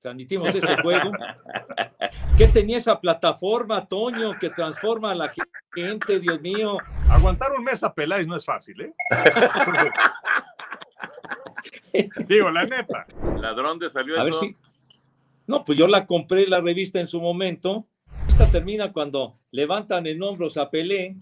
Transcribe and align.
transmitimos 0.00 0.54
ese 0.54 0.76
juego. 0.82 1.10
¿Qué 2.36 2.48
tenía 2.48 2.78
esa 2.78 3.00
plataforma, 3.00 3.86
Toño, 3.86 4.38
que 4.38 4.50
transforma 4.50 5.10
a 5.12 5.14
la 5.14 5.32
gente, 5.74 6.20
Dios 6.20 6.40
mío? 6.40 6.78
Aguantar 7.08 7.52
un 7.52 7.64
mes 7.64 7.82
a 7.82 7.92
Peláez 7.92 8.26
no 8.26 8.36
es 8.36 8.44
fácil, 8.44 8.80
¿eh? 8.80 8.92
Digo, 12.28 12.50
la 12.50 12.64
neta. 12.64 13.06
¿Ladrón 13.40 13.78
de 13.78 13.90
salió 13.90 14.20
a 14.20 14.28
eso? 14.28 14.40
Ver 14.40 14.50
si... 14.50 14.56
No, 15.46 15.64
pues 15.64 15.78
yo 15.78 15.88
la 15.88 16.06
compré 16.06 16.46
la 16.46 16.60
revista 16.60 17.00
en 17.00 17.06
su 17.06 17.20
momento. 17.20 17.86
Esta 18.28 18.50
termina 18.50 18.92
cuando 18.92 19.34
levantan 19.50 20.06
en 20.06 20.22
hombros 20.22 20.56
a 20.58 20.70
Pelé. 20.70 21.16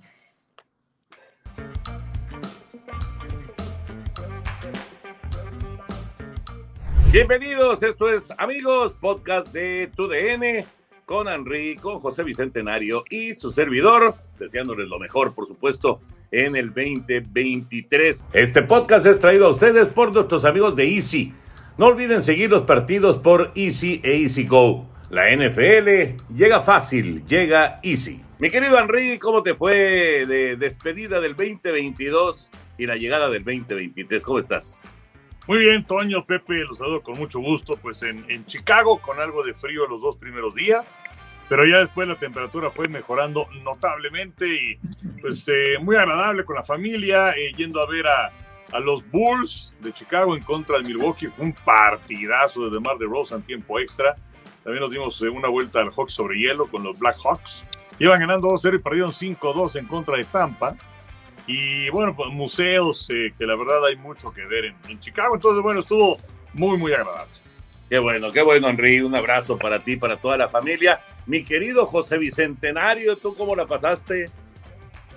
Bienvenidos, 7.17 7.83
esto 7.83 8.11
es 8.11 8.31
Amigos, 8.37 8.93
podcast 8.93 9.51
de 9.51 9.91
TUDN 9.97 10.67
con 11.07 11.29
Henry, 11.29 11.77
con 11.77 11.99
José 11.99 12.25
Bicentenario 12.25 13.05
y 13.09 13.33
su 13.33 13.53
servidor, 13.53 14.15
deseándoles 14.39 14.91
lo 14.91 14.99
mejor, 14.99 15.35
por 15.35 15.47
supuesto, 15.47 16.03
en 16.31 16.57
el 16.57 16.75
2023. 16.75 18.23
Este 18.35 18.61
podcast 18.61 19.07
es 19.07 19.19
traído 19.19 19.47
a 19.47 19.53
ustedes 19.53 19.89
por 19.89 20.13
nuestros 20.13 20.45
amigos 20.45 20.77
de 20.77 20.95
Easy. 20.95 21.33
No 21.79 21.87
olviden 21.87 22.21
seguir 22.21 22.51
los 22.51 22.65
partidos 22.65 23.17
por 23.17 23.51
Easy 23.55 23.99
e 24.05 24.21
Easy 24.21 24.47
Go. 24.47 24.87
La 25.09 25.35
NFL 25.35 26.23
llega 26.37 26.61
fácil, 26.61 27.25
llega 27.27 27.81
Easy. 27.83 28.21
Mi 28.39 28.51
querido 28.51 28.79
Henry, 28.79 29.19
¿cómo 29.19 29.43
te 29.43 29.55
fue 29.55 30.27
de 30.27 30.57
despedida 30.57 31.23
del 31.23 31.35
2022 31.35 32.51
y 32.77 32.85
la 32.85 32.97
llegada 32.97 33.31
del 33.31 33.43
2023? 33.43 34.23
¿Cómo 34.23 34.39
estás? 34.39 34.83
Muy 35.47 35.59
bien, 35.59 35.85
Toño, 35.85 36.25
Pepe, 36.25 36.65
los 36.65 36.79
saludo 36.79 37.03
con 37.03 37.17
mucho 37.17 37.39
gusto, 37.39 37.77
pues 37.77 38.03
en, 38.03 38.25
en, 38.29 38.45
Chicago 38.47 38.99
con 38.99 39.21
algo 39.21 39.45
de 39.45 39.55
frío 39.55 39.87
los 39.87 40.01
dos 40.01 40.17
primeros 40.17 40.57
días, 40.57 40.99
pero 41.49 41.65
ya 41.65 41.79
después 41.79 42.09
la 42.09 42.17
temperatura 42.17 42.69
fue 42.69 42.89
mejorando 42.89 43.47
notablemente 43.63 44.49
y 44.49 44.77
pues 45.21 45.47
eh, 45.47 45.79
muy 45.81 45.95
agradable 45.95 46.45
con 46.45 46.57
la 46.57 46.65
familia, 46.65 47.31
eh, 47.31 47.53
yendo 47.57 47.81
a 47.81 47.87
ver 47.87 48.09
a, 48.09 48.33
a, 48.73 48.81
los 48.81 49.09
Bulls 49.09 49.73
de 49.79 49.93
Chicago 49.93 50.37
en 50.37 50.43
contra 50.43 50.79
de 50.79 50.85
Milwaukee, 50.85 51.29
fue 51.29 51.45
un 51.45 51.53
partidazo 51.53 52.69
de 52.69 52.81
Mar 52.81 52.99
de 52.99 53.07
Rosa 53.07 53.37
en 53.37 53.43
tiempo 53.43 53.79
extra, 53.79 54.17
también 54.65 54.83
nos 54.83 54.91
dimos 54.91 55.23
eh, 55.23 55.29
una 55.29 55.47
vuelta 55.47 55.81
al 55.81 55.91
hockey 55.91 56.13
sobre 56.13 56.39
hielo 56.41 56.67
con 56.67 56.83
los 56.83 56.99
Black 56.99 57.19
Hawks, 57.23 57.65
iban 58.01 58.19
ganando 58.19 58.49
2-0 58.49 58.75
y 58.75 58.83
perdieron 58.83 59.13
5-2 59.13 59.79
en 59.79 59.87
contra 59.87 60.17
de 60.17 60.25
Tampa, 60.25 60.77
y 61.47 61.89
bueno, 61.91 62.15
pues 62.17 62.31
museos, 62.33 63.09
eh, 63.11 63.33
que 63.39 63.47
la 63.47 63.55
verdad 63.55 63.85
hay 63.87 63.97
mucho 63.97 64.33
que 64.33 64.45
ver 64.45 64.75
en, 64.89 65.01
Chicago. 65.01 65.37
Entonces, 65.37 65.63
bueno, 65.63 65.81
estuvo 65.81 66.17
muy, 66.53 66.77
muy 66.77 66.93
agradable. 66.93 67.33
Qué 67.89 67.99
bueno, 68.01 68.31
qué 68.33 68.43
bueno, 68.43 68.69
Henry. 68.69 69.01
Un 69.01 69.15
abrazo 69.15 69.57
para 69.57 69.79
ti, 69.79 69.97
para 69.97 70.17
toda 70.17 70.37
la 70.37 70.49
familia. 70.49 71.01
Mi 71.27 71.45
querido 71.45 71.87
José 71.87 72.19
Bicentenario, 72.19 73.17
¿tú 73.17 73.35
cómo 73.37 73.55
la 73.55 73.67
pasaste? 73.67 74.29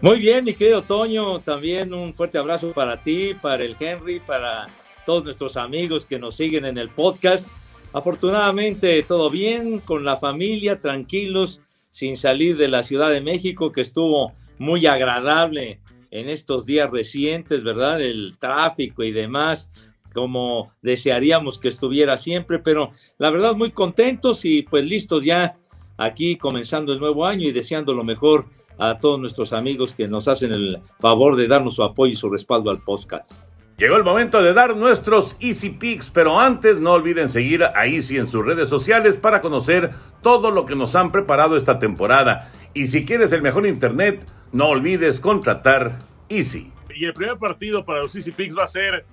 Muy 0.01 0.19
bien, 0.19 0.45
mi 0.45 0.53
querido 0.53 0.83
Toño. 0.83 1.39
También 1.39 1.93
un 1.93 2.13
fuerte 2.13 2.37
abrazo 2.37 2.71
para 2.73 2.97
ti, 2.97 3.33
para 3.33 3.63
el 3.63 3.75
Henry, 3.79 4.19
para 4.19 4.67
todos 5.07 5.23
nuestros 5.23 5.57
amigos 5.57 6.05
que 6.05 6.19
nos 6.19 6.35
siguen 6.35 6.65
en 6.65 6.77
el 6.77 6.89
podcast. 6.89 7.49
Afortunadamente, 7.91 9.01
todo 9.01 9.31
bien, 9.31 9.79
con 9.79 10.05
la 10.05 10.17
familia, 10.17 10.79
tranquilos, 10.79 11.61
sin 11.89 12.15
salir 12.15 12.55
de 12.55 12.67
la 12.67 12.83
Ciudad 12.83 13.09
de 13.09 13.19
México, 13.19 13.71
que 13.71 13.81
estuvo 13.81 14.33
muy 14.59 14.85
agradable 14.85 15.79
en 16.11 16.29
estos 16.29 16.65
días 16.65 16.89
recientes, 16.89 17.63
¿verdad? 17.63 18.01
El 18.01 18.37
tráfico 18.39 19.03
y 19.03 19.11
demás, 19.11 19.69
como 20.13 20.73
desearíamos 20.81 21.59
que 21.59 21.67
estuviera 21.67 22.17
siempre, 22.17 22.59
pero 22.59 22.91
la 23.17 23.29
verdad 23.29 23.55
muy 23.55 23.71
contentos 23.71 24.45
y 24.45 24.63
pues 24.63 24.85
listos 24.85 25.23
ya 25.23 25.57
aquí 25.97 26.37
comenzando 26.37 26.93
el 26.93 26.99
nuevo 26.99 27.25
año 27.25 27.47
y 27.47 27.51
deseando 27.51 27.93
lo 27.93 28.03
mejor 28.03 28.45
a 28.77 28.97
todos 28.97 29.19
nuestros 29.19 29.53
amigos 29.53 29.93
que 29.93 30.07
nos 30.07 30.27
hacen 30.27 30.51
el 30.51 30.79
favor 30.99 31.35
de 31.35 31.47
darnos 31.47 31.75
su 31.75 31.83
apoyo 31.83 32.13
y 32.13 32.15
su 32.15 32.29
respaldo 32.29 32.71
al 32.71 32.81
podcast. 32.81 33.29
Llegó 33.77 33.95
el 33.95 34.03
momento 34.03 34.41
de 34.41 34.53
dar 34.53 34.75
nuestros 34.75 35.37
Easy 35.39 35.69
Picks, 35.69 36.09
pero 36.09 36.37
antes 36.37 36.79
no 36.79 36.93
olviden 36.93 37.29
seguir 37.29 37.63
a 37.63 37.85
Easy 37.85 38.17
en 38.17 38.27
sus 38.27 38.45
redes 38.45 38.67
sociales 38.67 39.15
para 39.15 39.39
conocer 39.39 39.91
todo 40.21 40.51
lo 40.51 40.65
que 40.65 40.75
nos 40.75 40.95
han 40.95 41.13
preparado 41.13 41.55
esta 41.55 41.79
temporada. 41.79 42.51
Y 42.73 42.87
si 42.87 43.05
quieres 43.05 43.31
el 43.31 43.41
mejor 43.41 43.65
internet, 43.65 44.25
no 44.51 44.69
olvides 44.69 45.19
contratar 45.19 45.99
Easy. 46.29 46.71
Y 46.95 47.05
el 47.05 47.13
primer 47.13 47.37
partido 47.37 47.85
para 47.85 48.01
los 48.01 48.15
Easy 48.15 48.31
Picks 48.31 48.57
va 48.57 48.63
a 48.63 48.67
ser 48.67 49.05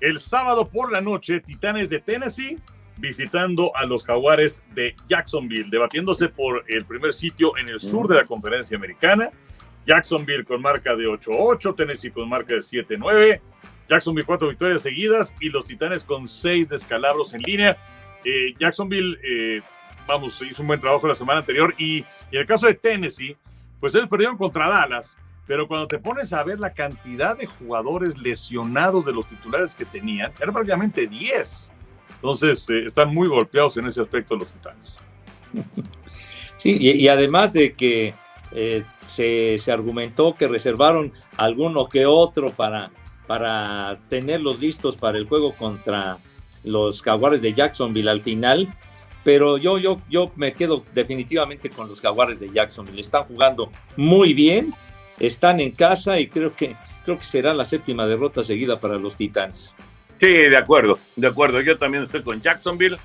el 0.00 0.18
sábado 0.18 0.68
por 0.68 0.92
la 0.92 1.00
noche, 1.00 1.40
Titanes 1.40 1.88
de 1.88 2.00
Tennessee 2.00 2.58
visitando 2.96 3.74
a 3.74 3.84
los 3.84 4.04
Jaguares 4.04 4.62
de 4.74 4.94
Jacksonville, 5.08 5.68
debatiéndose 5.70 6.28
por 6.28 6.64
el 6.68 6.84
primer 6.84 7.14
sitio 7.14 7.56
en 7.56 7.68
el 7.68 7.80
sur 7.80 8.08
de 8.08 8.16
la 8.16 8.24
conferencia 8.24 8.76
americana. 8.76 9.30
Jacksonville 9.86 10.44
con 10.44 10.62
marca 10.62 10.94
de 10.94 11.06
8-8, 11.06 11.74
Tennessee 11.74 12.10
con 12.10 12.28
marca 12.28 12.54
de 12.54 12.60
7-9, 12.60 13.40
Jacksonville 13.88 14.24
cuatro 14.24 14.48
victorias 14.48 14.82
seguidas 14.82 15.34
y 15.40 15.48
los 15.48 15.64
Titanes 15.64 16.04
con 16.04 16.28
seis 16.28 16.68
descalabros 16.68 17.34
en 17.34 17.42
línea. 17.42 17.76
Eh, 18.24 18.54
Jacksonville, 18.60 19.18
eh, 19.24 19.60
vamos, 20.06 20.40
hizo 20.42 20.62
un 20.62 20.68
buen 20.68 20.80
trabajo 20.80 21.08
la 21.08 21.16
semana 21.16 21.40
anterior 21.40 21.74
y, 21.78 21.98
y 21.98 22.04
en 22.30 22.40
el 22.40 22.46
caso 22.46 22.68
de 22.68 22.74
Tennessee, 22.74 23.36
pues 23.82 23.96
ellos 23.96 24.08
perdieron 24.08 24.36
contra 24.36 24.68
Dallas, 24.68 25.18
pero 25.44 25.66
cuando 25.66 25.88
te 25.88 25.98
pones 25.98 26.32
a 26.32 26.44
ver 26.44 26.60
la 26.60 26.72
cantidad 26.72 27.36
de 27.36 27.46
jugadores 27.46 28.16
lesionados 28.16 29.04
de 29.04 29.12
los 29.12 29.26
titulares 29.26 29.74
que 29.74 29.84
tenían, 29.84 30.30
eran 30.40 30.54
prácticamente 30.54 31.08
10. 31.08 31.72
Entonces, 32.14 32.70
eh, 32.70 32.86
están 32.86 33.12
muy 33.12 33.26
golpeados 33.26 33.76
en 33.78 33.88
ese 33.88 34.00
aspecto 34.00 34.36
los 34.36 34.52
titanes. 34.54 34.96
Sí, 36.58 36.76
y, 36.78 37.08
además 37.08 37.52
de 37.54 37.72
que 37.72 38.14
eh, 38.52 38.84
se, 39.08 39.58
argumentó 39.72 40.36
que 40.36 40.46
reservaron 40.46 41.12
alguno 41.36 41.88
que 41.88 42.06
otro 42.06 42.52
para, 42.52 42.92
para 43.26 43.98
tenerlos 44.08 44.60
listos 44.60 44.94
para 44.94 45.18
el 45.18 45.26
juego 45.26 45.54
contra 45.54 46.18
los 46.62 47.02
Jaguares 47.02 47.42
de 47.42 47.52
Jacksonville 47.52 48.08
al 48.08 48.22
final, 48.22 48.72
pero 49.24 49.56
yo, 49.58 49.78
yo, 49.78 50.00
yo 50.08 50.32
me 50.36 50.52
quedo 50.52 50.84
definitivamente 50.94 51.70
con 51.70 51.88
los 51.88 52.00
jaguares 52.00 52.40
de 52.40 52.50
Jacksonville. 52.50 53.00
Están 53.00 53.24
jugando 53.24 53.70
muy 53.96 54.34
bien, 54.34 54.74
están 55.18 55.60
en 55.60 55.70
casa 55.70 56.18
y 56.18 56.28
creo 56.28 56.54
que, 56.54 56.76
creo 57.04 57.18
que 57.18 57.24
será 57.24 57.54
la 57.54 57.64
séptima 57.64 58.06
derrota 58.06 58.42
seguida 58.42 58.80
para 58.80 58.96
los 58.96 59.16
Titanes. 59.16 59.72
Sí, 60.18 60.28
de 60.28 60.56
acuerdo, 60.56 60.98
de 61.16 61.26
acuerdo. 61.26 61.60
Yo 61.60 61.78
también 61.78 62.04
estoy 62.04 62.22
con 62.22 62.40
Jacksonville, 62.40 62.96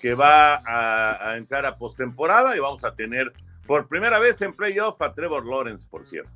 que 0.00 0.14
va 0.14 0.62
a, 0.64 1.36
entrar 1.36 1.66
a 1.66 1.76
postemporada 1.76 2.56
y 2.56 2.60
vamos 2.60 2.84
a 2.84 2.94
tener 2.94 3.32
por 3.66 3.88
primera 3.88 4.18
vez 4.18 4.40
en 4.42 4.54
playoff 4.54 5.00
a 5.02 5.12
Trevor 5.12 5.46
Lawrence, 5.46 5.86
por 5.90 6.06
cierto. 6.06 6.32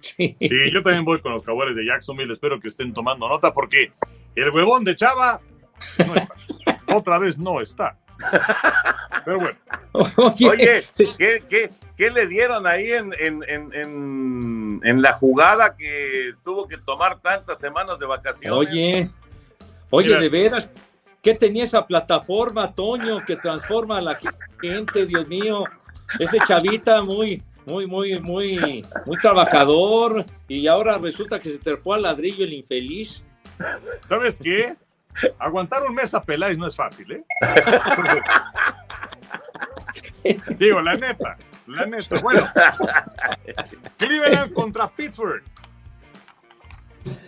Sí. 0.00 0.36
sí. 0.38 0.50
yo 0.72 0.82
también 0.82 1.04
voy 1.04 1.20
con 1.20 1.32
los 1.32 1.44
jaguares 1.44 1.76
de 1.76 1.86
Jacksonville. 1.86 2.32
Espero 2.32 2.60
que 2.60 2.68
estén 2.68 2.92
tomando 2.92 3.28
nota 3.28 3.54
porque 3.54 3.92
el 4.34 4.50
huevón 4.50 4.84
de 4.84 4.94
Chava 4.94 5.40
no 6.06 6.14
está. 6.14 6.34
Otra 6.94 7.18
vez 7.18 7.38
no 7.38 7.60
está. 7.60 7.96
Pero 9.24 9.40
bueno. 9.40 9.58
Oye, 9.92 10.84
¿qué, 11.96 12.10
le 12.10 12.26
dieron 12.26 12.66
ahí 12.66 12.92
en, 12.92 13.12
en, 13.18 14.80
en, 14.82 15.02
la 15.02 15.12
jugada 15.12 15.76
que 15.76 16.34
tuvo 16.42 16.66
que 16.66 16.78
tomar 16.78 17.20
tantas 17.20 17.58
semanas 17.58 17.98
de 17.98 18.06
vacaciones? 18.06 18.58
Oye, 18.58 19.10
oye, 19.90 20.16
de 20.16 20.28
veras, 20.28 20.70
¿qué 21.22 21.34
tenía 21.34 21.64
esa 21.64 21.86
plataforma, 21.86 22.74
Toño, 22.74 23.24
que 23.24 23.36
transforma 23.36 23.98
a 23.98 24.02
la 24.02 24.18
gente, 24.60 25.06
Dios 25.06 25.28
mío? 25.28 25.64
Ese 26.18 26.38
chavita 26.46 27.02
muy, 27.02 27.42
muy, 27.66 27.86
muy, 27.86 28.20
muy, 28.20 28.84
muy 29.06 29.18
trabajador 29.18 30.24
y 30.48 30.66
ahora 30.66 30.98
resulta 30.98 31.40
que 31.40 31.52
se 31.52 31.58
trepó 31.58 31.94
al 31.94 32.02
ladrillo 32.02 32.44
el 32.44 32.52
infeliz. 32.52 33.22
¿Sabes 34.08 34.38
qué? 34.42 34.76
Aguantar 35.38 35.82
un 35.84 35.94
mes 35.94 36.12
a 36.14 36.22
Peláez 36.22 36.58
no 36.58 36.66
es 36.66 36.74
fácil, 36.74 37.12
¿eh? 37.12 37.24
Digo, 40.58 40.80
la 40.80 40.94
neta, 40.94 41.36
la 41.66 41.86
neta. 41.86 42.20
Bueno, 42.20 42.48
Cleveland 43.96 44.52
contra 44.52 44.88
Pittsburgh. 44.88 45.42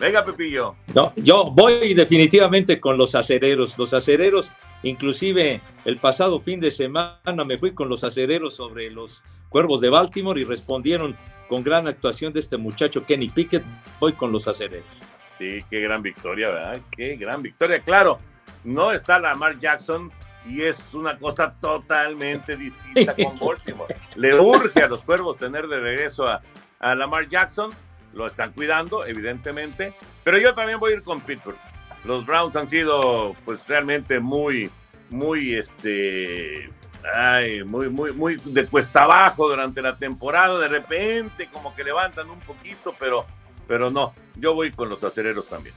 Venga, 0.00 0.24
Pepillo. 0.24 0.74
No, 0.94 1.12
yo 1.16 1.44
voy 1.44 1.94
definitivamente 1.94 2.80
con 2.80 2.96
los 2.96 3.14
acereros. 3.14 3.76
Los 3.78 3.92
acereros, 3.92 4.50
inclusive 4.82 5.60
el 5.84 5.98
pasado 5.98 6.40
fin 6.40 6.60
de 6.60 6.70
semana 6.70 7.44
me 7.44 7.58
fui 7.58 7.72
con 7.72 7.88
los 7.88 8.02
acereros 8.02 8.54
sobre 8.54 8.90
los 8.90 9.22
cuervos 9.48 9.80
de 9.80 9.90
Baltimore 9.90 10.40
y 10.40 10.44
respondieron 10.44 11.16
con 11.48 11.62
gran 11.62 11.86
actuación 11.86 12.32
de 12.32 12.40
este 12.40 12.56
muchacho 12.56 13.04
Kenny 13.04 13.28
Pickett. 13.28 13.64
Voy 14.00 14.14
con 14.14 14.32
los 14.32 14.48
acereros. 14.48 15.05
Sí, 15.38 15.64
qué 15.68 15.80
gran 15.80 16.02
victoria, 16.02 16.50
¿verdad? 16.50 16.80
Qué 16.90 17.16
gran 17.16 17.42
victoria. 17.42 17.80
Claro, 17.80 18.18
no 18.64 18.92
está 18.92 19.18
Lamar 19.18 19.58
Jackson 19.58 20.10
y 20.48 20.62
es 20.62 20.94
una 20.94 21.18
cosa 21.18 21.54
totalmente 21.60 22.56
distinta 22.56 23.14
con 23.14 23.38
Baltimore. 23.40 23.94
Le 24.14 24.34
urge 24.34 24.82
a 24.82 24.88
los 24.88 25.02
cuervos 25.02 25.36
tener 25.36 25.66
de 25.66 25.80
regreso 25.80 26.26
a, 26.26 26.40
a 26.78 26.94
Lamar 26.94 27.28
Jackson. 27.28 27.72
Lo 28.14 28.26
están 28.26 28.52
cuidando, 28.52 29.04
evidentemente. 29.04 29.92
Pero 30.24 30.38
yo 30.38 30.54
también 30.54 30.80
voy 30.80 30.92
a 30.92 30.96
ir 30.96 31.02
con 31.02 31.20
Pittsburgh. 31.20 31.58
Los 32.04 32.24
Browns 32.24 32.56
han 32.56 32.68
sido, 32.68 33.34
pues, 33.44 33.66
realmente 33.66 34.20
muy, 34.20 34.70
muy, 35.10 35.54
este, 35.54 36.70
ay, 37.14 37.64
muy, 37.64 37.88
muy, 37.88 38.12
muy 38.12 38.36
de 38.44 38.66
cuesta 38.66 39.02
abajo 39.02 39.48
durante 39.48 39.82
la 39.82 39.96
temporada. 39.96 40.58
De 40.58 40.68
repente, 40.68 41.48
como 41.52 41.74
que 41.74 41.84
levantan 41.84 42.30
un 42.30 42.40
poquito, 42.40 42.94
pero, 42.98 43.26
pero 43.66 43.90
no. 43.90 44.12
Yo 44.36 44.54
voy 44.54 44.70
con 44.70 44.88
los 44.88 45.02
acereros 45.04 45.48
también. 45.48 45.74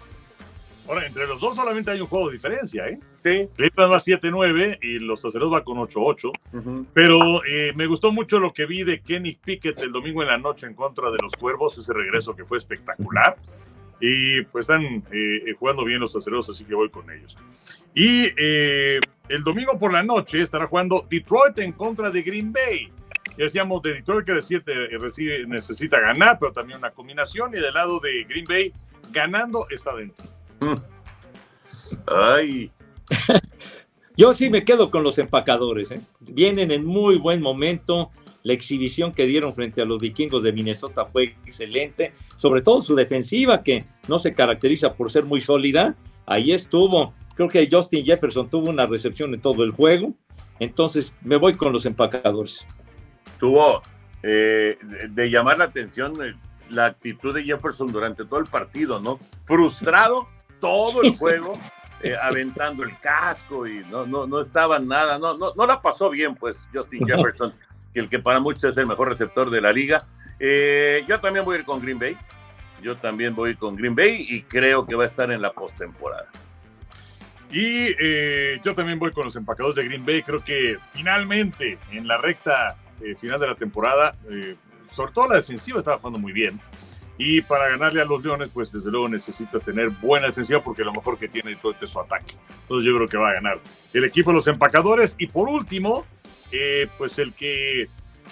Ahora, 0.90 1.06
entre 1.06 1.28
los 1.28 1.40
dos 1.40 1.56
solamente 1.56 1.92
hay 1.92 2.02
un 2.02 2.08
juego 2.08 2.30
de 2.30 2.34
diferencia, 2.34 2.88
¿eh? 2.88 3.00
Sí. 3.24 3.48
Cleveland 3.56 3.94
va 3.94 4.00
7-9 4.00 4.80
y 4.82 4.98
los 4.98 5.24
acereros 5.24 5.54
va 5.54 5.64
con 5.64 5.78
8-8. 5.78 6.32
Ujú. 6.54 6.86
Pero 6.94 7.46
eh, 7.46 7.74
me 7.76 7.86
gustó 7.86 8.12
mucho 8.12 8.40
lo 8.40 8.52
que 8.54 8.66
vi 8.66 8.84
de 8.84 9.00
Kenny 9.00 9.34
Pickett 9.34 9.80
el 9.82 9.92
domingo 9.92 10.24
en 10.24 10.30
la 10.30 10.40
noche 10.40 10.66
en 10.66 10.74
contra 10.74 11.12
de 11.12 11.18
los 11.22 11.34
Cuervos, 11.34 11.78
ese 11.78 11.94
regreso 11.94 12.36
que 12.36 12.44
fue 12.44 12.58
espectacular. 12.58 13.38
Y 14.02 14.42
pues 14.44 14.64
están 14.64 15.04
eh, 15.12 15.54
jugando 15.60 15.86
bien 15.86 16.00
los 16.00 16.16
acereros, 16.16 16.50
así 16.50 16.66
que 16.66 16.74
voy 16.74 16.90
con 16.90 17.12
ellos. 17.12 17.38
Y 17.94 18.28
eh, 18.36 19.00
el 19.28 19.44
domingo 19.44 19.78
por 19.78 19.94
la 19.94 20.02
noche 20.02 20.42
estará 20.42 20.66
jugando 20.66 21.06
Detroit 21.08 21.60
en 21.60 21.74
contra 21.74 22.10
de 22.10 22.24
Green 22.24 22.52
Bay. 22.52 22.92
Ya 23.40 23.46
decíamos 23.46 23.82
de 23.82 23.94
Detroit 23.94 24.26
que 24.26 24.34
recibe, 24.34 24.90
recibe- 25.00 25.48
necesita 25.48 25.98
ganar, 25.98 26.38
pero 26.38 26.52
también 26.52 26.78
una 26.78 26.92
combinación. 26.92 27.56
Y 27.56 27.60
del 27.60 27.74
lado 27.74 28.02
de 28.02 28.26
Green 28.26 28.44
Bay, 28.44 28.74
ganando 29.12 29.66
está 29.70 29.96
dentro. 29.96 30.26
Mm. 30.60 30.76
Ay, 32.06 32.70
Yo 34.18 34.34
sí 34.34 34.50
me 34.50 34.66
quedo 34.66 34.92
con 34.92 35.04
los 35.04 35.18
empacadores. 35.20 35.90
¿eh? 35.92 36.02
Vienen 36.20 36.72
en 36.72 36.86
muy 36.86 37.16
buen 37.16 37.42
momento. 37.42 38.12
La 38.44 38.52
exhibición 38.52 39.14
que 39.14 39.26
dieron 39.26 39.56
frente 39.56 39.82
a 39.82 39.86
los 39.86 40.02
vikingos 40.02 40.44
de 40.44 40.52
Minnesota 40.52 41.06
fue 41.06 41.36
excelente. 41.46 42.12
Sobre 42.36 42.62
todo 42.62 42.82
su 42.82 42.94
defensiva, 42.96 43.64
que 43.64 43.80
no 44.10 44.20
se 44.20 44.34
caracteriza 44.34 44.96
por 44.96 45.10
ser 45.12 45.24
muy 45.24 45.40
sólida. 45.40 45.96
Ahí 46.26 46.52
estuvo. 46.52 47.14
Creo 47.36 47.48
que 47.48 47.70
Justin 47.72 48.04
Jefferson 48.04 48.50
tuvo 48.50 48.70
una 48.70 48.86
recepción 48.86 49.34
en 49.34 49.40
todo 49.40 49.64
el 49.64 49.72
juego. 49.72 50.14
Entonces 50.60 51.16
me 51.22 51.38
voy 51.38 51.54
con 51.54 51.72
los 51.72 51.86
empacadores. 51.86 52.68
Tuvo 53.40 53.82
eh, 54.22 54.78
de, 55.10 55.30
llamar 55.30 55.58
la 55.58 55.66
atención 55.66 56.14
eh, 56.24 56.36
la 56.70 56.86
actitud 56.86 57.34
de 57.34 57.44
Jefferson 57.44 57.92
durante 57.92 58.26
todo 58.26 58.40
el 58.40 58.46
partido, 58.46 59.00
¿no? 59.00 59.20
Frustrado 59.46 60.28
todo 60.60 61.02
el 61.04 61.18
juego, 61.18 61.58
eh, 62.04 62.16
aventando 62.22 62.84
el 62.84 62.98
casco 63.00 63.68
y 63.68 63.80
no, 63.90 64.06
no, 64.06 64.28
no 64.28 64.42
estaba 64.42 64.80
nada, 64.80 65.18
no, 65.20 65.38
no, 65.38 65.54
no 65.56 65.66
la 65.66 65.82
pasó 65.82 66.10
bien, 66.10 66.36
pues, 66.36 66.68
Justin. 66.74 67.08
Jefferson, 67.08 67.54
que 67.94 68.00
el 68.00 68.10
que 68.10 68.20
para 68.20 68.40
muchos 68.40 68.64
es 68.66 68.78
el 68.78 68.88
mejor 68.88 69.10
receptor 69.10 69.50
de 69.50 69.62
la 69.62 69.72
liga. 69.72 70.06
Eh, 70.40 71.04
yo 71.08 71.20
también 71.20 71.44
voy 71.44 71.58
a 71.58 71.60
ir 71.60 71.66
con 71.66 71.82
Green 71.82 72.00
Bay. 72.00 72.18
Yo 72.82 72.96
también 72.96 73.36
voy 73.36 73.56
con 73.56 73.76
Green 73.76 73.96
Bay 73.96 74.26
y 74.30 74.44
creo 74.44 74.86
que 74.86 74.96
va 74.96 75.04
a 75.04 75.08
estar 75.08 75.32
en 75.32 75.42
la 75.42 75.52
postemporada. 75.52 76.28
Y 77.52 77.94
eh, 78.00 78.62
yo 78.64 78.76
también 78.76 79.00
voy 79.00 79.12
con 79.12 79.26
los 79.26 79.36
empacadores 79.36 79.76
de 79.76 79.86
Green 79.86 80.06
Bay. 80.06 80.22
Creo 80.22 80.44
que 80.44 80.78
finalmente, 80.94 81.78
en 81.92 82.08
la 82.08 82.18
recta 82.18 82.78
eh, 83.04 83.16
final 83.20 83.40
de 83.40 83.48
la 83.48 83.56
temporada, 83.56 84.16
eh, 84.30 84.56
sobre 84.92 85.12
todo 85.12 85.28
la 85.28 85.36
defensiva 85.36 85.80
estaba 85.80 85.98
jugando 85.98 86.20
muy 86.20 86.32
bien. 86.34 86.60
Y 87.18 87.42
para 87.42 87.68
ganarle 87.68 88.02
a 88.02 88.06
los 88.06 88.24
Leones, 88.24 88.50
pues 88.54 88.72
desde 88.72 88.90
luego 88.90 89.10
necesitas 89.10 89.66
tener 89.66 89.90
buena 89.90 90.28
defensiva 90.28 90.64
porque 90.64 90.86
lo 90.86 90.94
mejor 90.94 91.18
que 91.18 91.28
tiene 91.28 91.50
Detroit 91.52 91.84
es 91.84 91.90
su 91.90 92.00
ataque. 92.00 92.36
Entonces 92.62 92.90
yo 92.90 92.96
creo 92.96 93.08
que 93.10 93.18
va 93.18 93.32
a 93.32 93.34
ganar 93.34 93.60
el 93.94 94.04
equipo 94.06 94.30
de 94.32 94.36
los 94.38 94.48
empacadores. 94.48 95.16
Y 95.20 95.28
por 95.28 95.50
último, 95.50 96.06
eh, 96.54 96.88
pues 96.98 97.20
el 97.20 97.34
que 97.34 97.90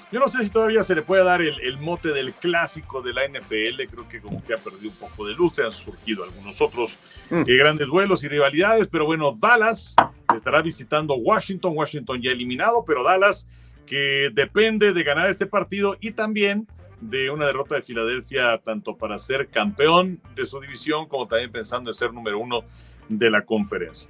yo 0.10 0.22
no 0.22 0.30
sé 0.30 0.42
si 0.46 0.50
todavía 0.52 0.84
se 0.84 0.96
le 0.96 1.02
puede 1.02 1.22
dar 1.26 1.42
el, 1.42 1.60
el 1.60 1.78
mote 1.80 2.14
del 2.14 2.32
clásico 2.32 3.02
de 3.02 3.12
la 3.12 3.28
NFL. 3.28 3.88
Creo 3.92 4.08
que 4.08 4.22
como 4.22 4.42
que 4.42 4.54
ha 4.54 4.58
perdido 4.58 4.90
un 4.92 4.96
poco 4.96 5.28
de 5.28 5.34
lustre. 5.34 5.66
Han 5.66 5.74
surgido 5.74 6.24
algunos 6.24 6.62
otros 6.62 6.98
Mm. 7.30 7.42
eh, 7.46 7.58
grandes 7.58 7.88
duelos 7.88 8.24
y 8.24 8.30
rivalidades. 8.30 8.88
Pero 8.88 9.06
bueno, 9.06 9.34
Dallas 9.38 9.96
estará 10.34 10.62
visitando 10.62 11.14
Washington. 11.16 11.74
Washington 11.76 12.22
ya 12.22 12.32
eliminado, 12.32 12.86
pero 12.86 13.04
Dallas 13.04 13.46
que 13.88 14.30
depende 14.34 14.94
de 14.94 15.04
ganar 15.04 15.30
este 15.30 15.48
partido 15.48 15.96
y 16.00 16.12
también 16.12 16.68
de 17.02 17.30
una 17.32 17.46
derrota 17.46 17.76
de 17.76 17.82
Filadelfia, 17.82 18.58
tanto 18.60 18.96
para 18.96 19.18
ser 19.18 19.48
campeón 19.50 20.20
de 20.36 20.46
su 20.46 20.60
división 20.60 21.08
como 21.08 21.28
también 21.28 21.52
pensando 21.52 21.90
en 21.90 21.94
ser 21.94 22.14
número 22.14 22.38
uno 22.40 22.64
de 23.08 23.30
la 23.32 23.44
conferencia. 23.46 24.10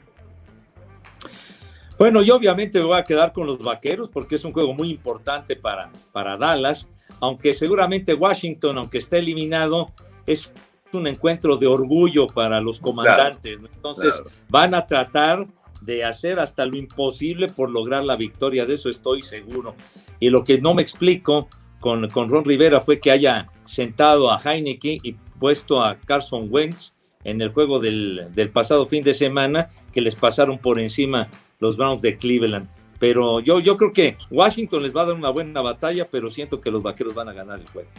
Bueno, 1.97 2.21
yo 2.21 2.35
obviamente 2.35 2.79
me 2.79 2.85
voy 2.85 2.97
a 3.00 3.03
quedar 3.03 3.33
con 3.33 3.47
los 3.47 3.59
vaqueros 3.59 4.09
porque 4.09 4.35
es 4.35 4.45
un 4.45 4.51
juego 4.53 4.74
muy 4.74 4.89
importante 4.89 5.56
para, 5.56 5.89
para 6.12 6.38
Dallas, 6.38 6.89
aunque 7.19 7.53
seguramente 7.53 8.13
Washington, 8.13 8.77
aunque 8.77 9.00
esté 9.00 9.18
eliminado, 9.18 9.91
es 10.25 10.51
un 10.94 11.07
encuentro 11.07 11.57
de 11.57 11.68
orgullo 11.68 12.27
para 12.27 12.62
los 12.62 12.80
comandantes. 12.80 13.59
Entonces 13.73 14.15
Claro. 14.15 14.30
van 14.47 14.73
a 14.75 14.85
tratar 14.85 15.47
de 15.81 16.03
hacer 16.03 16.39
hasta 16.39 16.65
lo 16.65 16.77
imposible 16.77 17.47
por 17.47 17.69
lograr 17.69 18.03
la 18.03 18.15
victoria, 18.15 18.65
de 18.65 18.75
eso 18.75 18.89
estoy 18.89 19.21
seguro. 19.21 19.75
Y 20.19 20.29
lo 20.29 20.44
que 20.44 20.59
no 20.59 20.74
me 20.74 20.81
explico 20.81 21.47
con, 21.79 22.09
con 22.09 22.29
Ron 22.29 22.45
Rivera 22.45 22.81
fue 22.81 23.00
que 23.00 23.12
haya 23.12 23.50
sentado 23.65 24.31
a 24.31 24.39
Heineken 24.39 25.00
y 25.03 25.13
puesto 25.39 25.83
a 25.83 25.97
Carson 25.97 26.47
Wentz 26.50 26.94
en 27.24 27.41
el 27.41 27.50
juego 27.50 27.79
del, 27.79 28.29
del 28.33 28.50
pasado 28.50 28.88
fin 28.88 29.03
de 29.03 29.13
semana, 29.13 29.69
que 29.91 30.01
les 30.01 30.15
pasaron 30.15 30.57
por 30.57 30.79
encima 30.79 31.27
los 31.59 31.77
Browns 31.77 32.01
de 32.01 32.15
Cleveland. 32.15 32.68
Pero 33.00 33.39
yo, 33.39 33.59
yo 33.59 33.77
creo 33.77 33.94
que 33.94 34.18
Washington 34.31 34.83
les 34.83 34.95
va 34.95 35.03
a 35.03 35.06
dar 35.07 35.15
una 35.15 35.30
buena 35.30 35.62
batalla, 35.62 36.07
pero 36.09 36.31
siento 36.31 36.62
que 36.62 36.71
los 36.71 36.81
vaqueros 36.81 37.13
van 37.13 37.30
a 37.30 37.33
ganar 37.33 37.59
el 37.59 37.68
juego. 37.68 37.89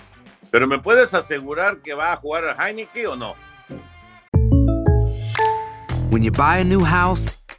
Pero 0.51 0.67
¿me 0.67 0.79
puedes 0.79 1.15
asegurar 1.15 1.83
que 1.83 1.95
va 1.95 2.13
a 2.13 2.17
jugar 2.17 2.45
a 2.47 2.69
Heineken 2.69 3.07
o 3.07 3.17
no? 3.17 3.35
When 6.11 6.23
you 6.23 6.33
buy 6.33 6.61
a 6.61 6.65
new 6.65 6.83
house, 6.83 7.39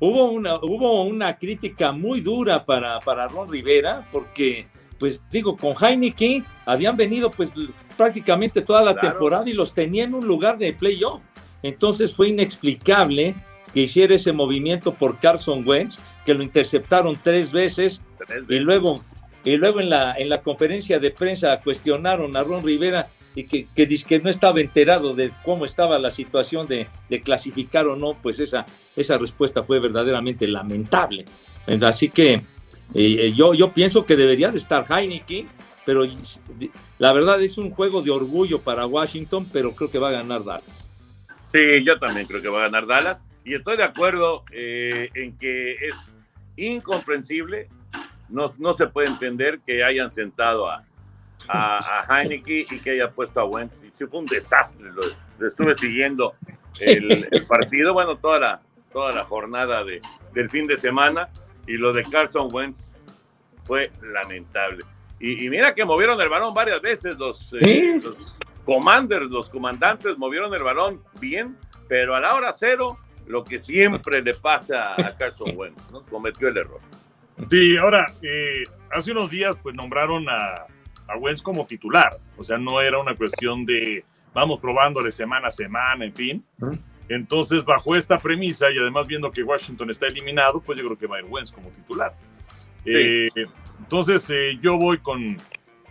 hubo, 0.00 0.30
una, 0.30 0.56
hubo 0.56 1.02
una 1.04 1.36
crítica 1.38 1.92
muy 1.92 2.20
dura 2.20 2.64
para, 2.64 3.00
para 3.00 3.28
Ron 3.28 3.50
Rivera, 3.50 4.06
porque, 4.12 4.66
pues 4.98 5.20
digo, 5.30 5.56
con 5.56 5.74
Heineken 5.80 6.44
habían 6.64 6.96
venido 6.96 7.30
pues 7.30 7.50
prácticamente 7.96 8.60
toda 8.62 8.82
la 8.82 8.92
Claro. 8.94 9.10
temporada 9.10 9.48
y 9.48 9.52
los 9.52 9.72
tenía 9.74 10.04
en 10.04 10.14
un 10.14 10.26
lugar 10.26 10.58
de 10.58 10.72
playoff. 10.72 11.22
Entonces 11.62 12.14
fue 12.14 12.28
inexplicable 12.28 13.34
que 13.72 13.80
hiciera 13.80 14.14
ese 14.14 14.32
movimiento 14.32 14.92
por 14.94 15.18
Carson 15.18 15.66
Wentz, 15.66 15.98
que 16.24 16.34
lo 16.34 16.42
interceptaron 16.42 17.18
tres 17.22 17.52
veces 17.52 18.00
Tres 18.18 18.42
y 18.42 18.46
veces. 18.46 18.64
luego, 18.64 19.02
y 19.44 19.56
luego 19.56 19.80
en, 19.80 19.90
la, 19.90 20.14
en 20.16 20.28
la 20.28 20.42
conferencia 20.42 20.98
de 20.98 21.10
prensa 21.10 21.60
cuestionaron 21.60 22.36
a 22.36 22.42
Ron 22.42 22.64
Rivera 22.64 23.08
y 23.36 23.44
que, 23.44 23.68
que, 23.74 23.86
que 23.86 24.18
no 24.18 24.30
estaba 24.30 24.60
enterado 24.62 25.14
de 25.14 25.30
cómo 25.44 25.66
estaba 25.66 25.98
la 25.98 26.10
situación 26.10 26.66
de, 26.66 26.88
clasificar 27.22 27.86
o 27.86 27.94
no, 27.94 28.14
pues 28.14 28.40
esa, 28.40 28.64
esa 28.96 29.18
respuesta 29.18 29.62
fue 29.62 29.78
verdaderamente 29.78 30.48
lamentable. 30.48 31.26
Así 31.82 32.08
que 32.08 32.42
eh, 32.94 33.32
yo, 33.36 33.52
yo 33.52 33.72
pienso 33.72 34.06
que 34.06 34.16
debería 34.16 34.50
de 34.50 34.56
estar 34.56 34.86
Heineken, 34.88 35.46
pero 35.84 36.04
la 36.98 37.12
verdad 37.12 37.42
es 37.42 37.58
un 37.58 37.70
juego 37.70 38.00
de 38.00 38.10
orgullo 38.10 38.62
para 38.62 38.86
Washington, 38.86 39.46
pero 39.52 39.72
creo 39.72 39.90
que 39.90 39.98
va 39.98 40.08
a 40.08 40.12
ganar 40.12 40.42
Dallas. 40.42 40.88
Sí, 41.52 41.84
yo 41.84 41.98
también 41.98 42.26
creo 42.26 42.40
que 42.40 42.48
va 42.48 42.60
a 42.60 42.68
ganar 42.68 42.86
Dallas. 42.86 43.22
Y 43.44 43.54
estoy 43.54 43.76
de 43.76 43.84
acuerdo 43.84 44.44
eh, 44.50 45.10
en 45.14 45.36
que 45.36 45.72
es 45.72 45.94
incomprensible, 46.56 47.68
no, 48.30 48.50
no 48.58 48.72
se 48.72 48.86
puede 48.86 49.08
entender 49.08 49.60
que 49.66 49.84
hayan 49.84 50.10
sentado 50.10 50.70
a, 50.70 50.84
a, 51.48 51.78
a 51.78 52.22
Heineken 52.22 52.66
y 52.70 52.80
que 52.80 52.90
haya 52.90 53.10
puesto 53.10 53.40
a 53.40 53.44
Wentz. 53.44 53.84
Y 53.84 53.90
sí, 53.92 54.06
fue 54.06 54.20
un 54.20 54.26
desastre, 54.26 54.90
lo, 54.92 55.02
lo 55.38 55.48
estuve 55.48 55.76
siguiendo 55.76 56.34
el, 56.80 57.28
el, 57.30 57.46
partido, 57.46 57.92
bueno, 57.92 58.16
toda 58.16 58.38
la, 58.38 58.60
toda 58.92 59.12
la 59.12 59.24
jornada 59.24 59.84
de, 59.84 60.00
del 60.32 60.50
fin 60.50 60.66
de 60.66 60.76
semana 60.76 61.28
y 61.66 61.76
lo 61.76 61.92
de 61.92 62.04
Carson 62.04 62.48
Wentz 62.52 62.94
fue 63.64 63.90
lamentable. 64.02 64.84
Y, 65.18 65.46
y 65.46 65.50
mira 65.50 65.74
que 65.74 65.84
movieron 65.84 66.20
el 66.20 66.28
balón 66.28 66.52
varias 66.52 66.80
veces 66.80 67.16
los, 67.16 67.52
eh, 67.60 68.00
los 68.02 68.36
commanders, 68.64 69.30
los 69.30 69.48
comandantes 69.48 70.18
movieron 70.18 70.52
el 70.54 70.62
balón 70.62 71.02
bien, 71.18 71.56
pero 71.88 72.14
a 72.14 72.20
la 72.20 72.34
hora 72.34 72.52
cero, 72.52 72.98
lo 73.26 73.44
que 73.44 73.58
siempre 73.58 74.22
le 74.22 74.34
pasa 74.34 74.94
a 74.94 75.14
Carson 75.14 75.56
Wentz, 75.56 75.90
¿no? 75.90 76.02
Cometió 76.02 76.48
el 76.48 76.58
error. 76.58 76.80
Sí, 77.50 77.76
ahora, 77.76 78.12
eh, 78.22 78.64
hace 78.92 79.12
unos 79.12 79.30
días 79.30 79.56
pues 79.62 79.74
nombraron 79.74 80.28
a, 80.28 80.66
a 81.08 81.16
Wentz 81.16 81.42
como 81.42 81.66
titular, 81.66 82.18
o 82.36 82.44
sea, 82.44 82.58
no 82.58 82.80
era 82.80 82.98
una 82.98 83.14
cuestión 83.14 83.64
de 83.64 84.04
vamos 84.36 84.60
probándole 84.60 85.10
semana 85.10 85.48
a 85.48 85.50
semana, 85.50 86.04
en 86.04 86.14
fin. 86.14 86.44
Entonces, 87.08 87.64
bajo 87.64 87.96
esta 87.96 88.18
premisa 88.18 88.70
y 88.70 88.78
además 88.78 89.06
viendo 89.06 89.30
que 89.30 89.42
Washington 89.42 89.90
está 89.90 90.08
eliminado, 90.08 90.60
pues 90.60 90.78
yo 90.78 90.84
creo 90.84 90.98
que 90.98 91.06
va 91.06 91.16
a 91.16 91.20
ir 91.20 91.26
Wentz 91.26 91.52
como 91.52 91.70
titular. 91.70 92.14
Eh, 92.84 93.28
entonces, 93.78 94.28
eh, 94.30 94.58
yo 94.60 94.76
voy 94.76 94.98
con, 94.98 95.38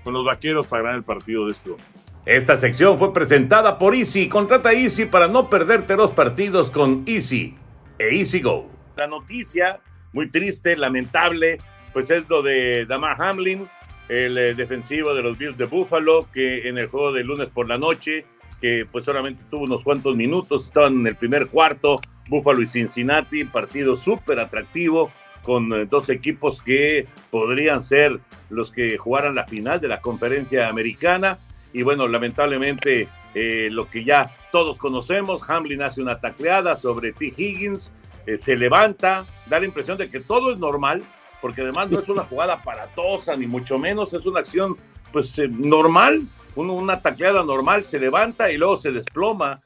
con 0.04 0.14
los 0.14 0.26
vaqueros 0.26 0.68
para 0.68 0.84
ganar 0.84 0.98
el 0.98 1.04
partido 1.04 1.46
de 1.46 1.54
este 1.54 1.70
domingo. 1.70 1.90
Esta 2.26 2.58
sección 2.58 2.98
fue 2.98 3.14
presentada 3.14 3.78
por 3.78 3.96
Easy. 3.96 4.28
Contrata 4.28 4.74
Easy 4.74 5.06
para 5.06 5.28
no 5.28 5.50
perderte 5.50 5.96
los 5.96 6.12
partidos 6.12 6.72
con 6.72 7.04
Easy 7.08 7.56
e 8.00 8.16
Easy 8.18 8.42
Go. 8.42 8.70
La 8.96 9.08
noticia, 9.08 9.80
muy 10.12 10.30
triste, 10.30 10.76
lamentable, 10.76 11.60
pues 11.94 12.10
es 12.10 12.28
lo 12.30 12.42
de 12.42 12.86
Damar 12.86 13.22
Hamlin, 13.22 13.68
el 14.10 14.38
eh, 14.38 14.54
defensivo 14.56 15.14
de 15.14 15.24
los 15.24 15.38
Bills 15.38 15.58
de 15.58 15.66
Buffalo, 15.66 16.28
que 16.32 16.68
en 16.68 16.78
el 16.78 16.88
juego 16.88 17.12
de 17.12 17.24
lunes 17.24 17.50
por 17.50 17.68
la 17.68 17.78
noche, 17.78 18.26
que 18.62 18.86
pues 18.90 19.06
solamente 19.06 19.44
tuvo 19.50 19.64
unos 19.64 19.84
cuantos 19.84 20.16
minutos, 20.16 20.66
estaban 20.66 21.00
en 21.00 21.08
el 21.08 21.16
primer 21.16 21.48
cuarto, 21.48 22.00
Buffalo 22.28 22.62
y 22.62 22.68
Cincinnati, 22.68 23.44
partido 23.44 23.96
súper 23.96 24.40
atractivo, 24.40 25.12
con 25.44 25.72
eh, 25.74 25.86
dos 25.86 26.10
equipos 26.10 26.62
que 26.62 27.08
podrían 27.30 27.82
ser 27.82 28.20
los 28.50 28.72
que 28.72 28.98
jugaran 28.98 29.36
la 29.36 29.46
final 29.46 29.80
de 29.80 29.88
la 29.88 30.02
conferencia 30.02 30.70
americana. 30.70 31.40
Y 31.74 31.84
bueno, 31.84 32.08
lamentablemente 32.08 33.08
eh, 33.34 33.70
lo 33.72 33.90
que 33.90 34.04
ya 34.04 34.32
todos 34.52 34.78
conocemos, 34.78 35.48
Hamlin 35.50 35.82
hace 35.82 36.02
una 36.02 36.20
tacleada 36.20 36.78
sobre 36.78 37.12
T. 37.12 37.34
Higgins, 37.36 37.92
se 38.40 38.56
levanta, 38.56 39.24
da 39.46 39.60
la 39.60 39.68
impresión 39.68 40.00
de 40.00 40.10
que 40.10 40.20
todo 40.20 40.52
es 40.52 40.58
normal, 40.58 41.04
porque 41.42 41.62
además 41.62 41.90
no 41.90 42.00
es 42.00 42.10
una 42.10 42.24
jugada 42.24 42.54
aparatosa, 42.54 43.36
ni 43.36 43.48
mucho 43.48 43.78
menos, 43.78 44.14
es 44.14 44.26
una 44.26 44.40
acción 44.40 44.78
pues 45.12 45.40
normal, 45.50 46.24
una 46.56 47.02
tacleada 47.02 47.44
normal, 47.44 47.86
se 47.86 48.00
levanta 48.00 48.52
y 48.52 48.58
luego 48.58 48.78
se 48.78 48.92
desploma 48.92 49.62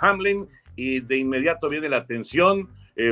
Hamlin 0.00 0.48
y 0.74 1.00
de 1.00 1.18
inmediato 1.18 1.68
viene 1.68 1.88
la 1.88 2.06
tensión, 2.06 2.68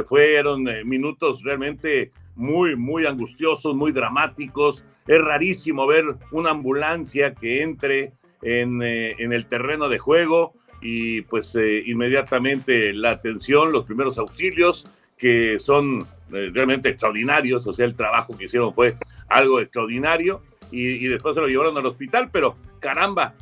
fueron 0.06 0.64
minutos 0.84 1.42
realmente 1.42 2.12
muy, 2.40 2.74
muy 2.74 3.06
angustiosos, 3.06 3.74
muy 3.74 3.92
dramáticos. 3.92 4.84
Es 5.06 5.20
rarísimo 5.20 5.86
ver 5.86 6.04
una 6.32 6.50
ambulancia 6.50 7.34
que 7.34 7.62
entre 7.62 8.12
en, 8.42 8.82
eh, 8.82 9.14
en 9.18 9.32
el 9.32 9.46
terreno 9.46 9.88
de 9.88 9.98
juego 9.98 10.54
y 10.80 11.22
pues 11.22 11.54
eh, 11.56 11.82
inmediatamente 11.84 12.94
la 12.94 13.10
atención, 13.10 13.72
los 13.72 13.84
primeros 13.84 14.18
auxilios 14.18 14.86
que 15.20 15.58
son 15.60 16.06
eh, 16.32 16.50
realmente 16.52 16.88
extraordinarios, 16.88 17.66
o 17.66 17.72
sea, 17.72 17.84
el 17.84 17.94
trabajo 17.94 18.36
que 18.36 18.46
hicieron 18.46 18.74
fue 18.74 18.96
algo 19.28 19.60
extraordinario 19.60 20.42
y, 20.72 21.06
después 21.08 21.34
se 21.34 21.40
lo 21.40 21.48
llevaron 21.48 21.76
al 21.76 21.86
hospital, 21.86 22.30
pero 22.32 22.56
caramba, 22.78 23.34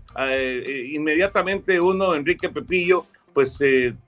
inmediatamente 0.95 1.79
uno, 1.79 2.15
Enrique 2.15 2.49
Pepillo, 2.49 3.05
pues 3.35 3.59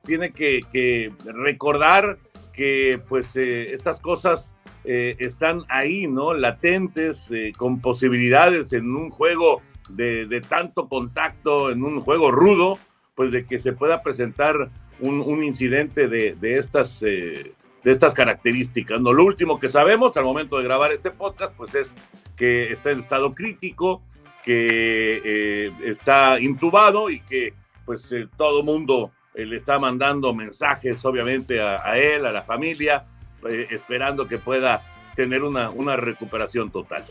tiene 0.06 0.32
que, 0.32 1.12
recordar 1.26 2.16
que 2.54 2.98
pues 3.06 3.36
estas 3.36 4.00
cosas 4.00 4.54
eh, 4.84 5.16
están 5.18 5.64
ahí, 5.68 6.06
¿no? 6.06 6.32
Latentes, 6.32 7.30
eh, 7.30 7.52
con 7.56 7.80
posibilidades 7.80 8.72
en 8.72 8.96
un 8.96 9.10
juego 9.10 9.60
de, 9.90 10.42
tanto 10.48 10.88
contacto, 10.88 11.70
en 11.70 11.82
un 11.84 12.00
juego 12.00 12.30
rudo, 12.30 12.78
pues 13.14 13.30
de 13.30 13.44
que 13.44 13.58
se 13.58 13.72
pueda 13.72 14.02
presentar 14.02 14.70
un, 15.00 15.44
incidente 15.44 16.08
de, 16.08 16.58
estas, 16.58 17.02
eh, 17.02 17.52
de 17.82 17.92
estas 17.92 18.14
características. 18.14 19.00
¿no? 19.00 19.12
Lo 19.12 19.24
último 19.24 19.58
que 19.58 19.68
sabemos 19.68 20.16
al 20.16 20.24
momento 20.24 20.58
de 20.58 20.64
grabar 20.64 20.92
este 20.92 21.10
podcast, 21.10 21.54
pues 21.56 21.74
es 21.74 21.96
que 22.36 22.72
está 22.72 22.90
en 22.90 23.00
estado 23.00 23.34
crítico, 23.34 24.02
que 24.44 25.70
está 25.84 26.40
intubado 26.40 27.10
y 27.10 27.20
que 27.20 27.52
pues 27.84 28.14
todo 28.36 28.62
mundo 28.62 29.12
le 29.34 29.56
está 29.56 29.78
mandando 29.78 30.32
mensajes, 30.34 31.04
obviamente, 31.04 31.60
a 31.60 31.98
él, 31.98 32.24
a 32.24 32.32
la 32.32 32.42
familia, 32.42 33.04
eh, 33.48 33.68
esperando 33.70 34.28
que 34.28 34.38
pueda 34.38 34.82
tener 35.16 35.42
una, 35.42 35.70
una 35.70 35.96
recuperación 35.96 36.70
total. 36.70 37.04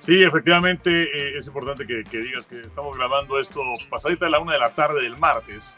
Sí, 0.00 0.22
efectivamente, 0.22 0.90
eh, 1.04 1.38
es 1.38 1.46
importante 1.46 1.86
que, 1.86 2.02
digas 2.02 2.46
que 2.46 2.60
estamos 2.60 2.96
grabando 2.96 3.38
esto 3.38 3.62
pasadita 3.88 4.26
a 4.26 4.30
la 4.30 4.40
una 4.40 4.54
de 4.54 4.58
la 4.58 4.70
tarde 4.70 5.02
del 5.02 5.16
martes. 5.16 5.76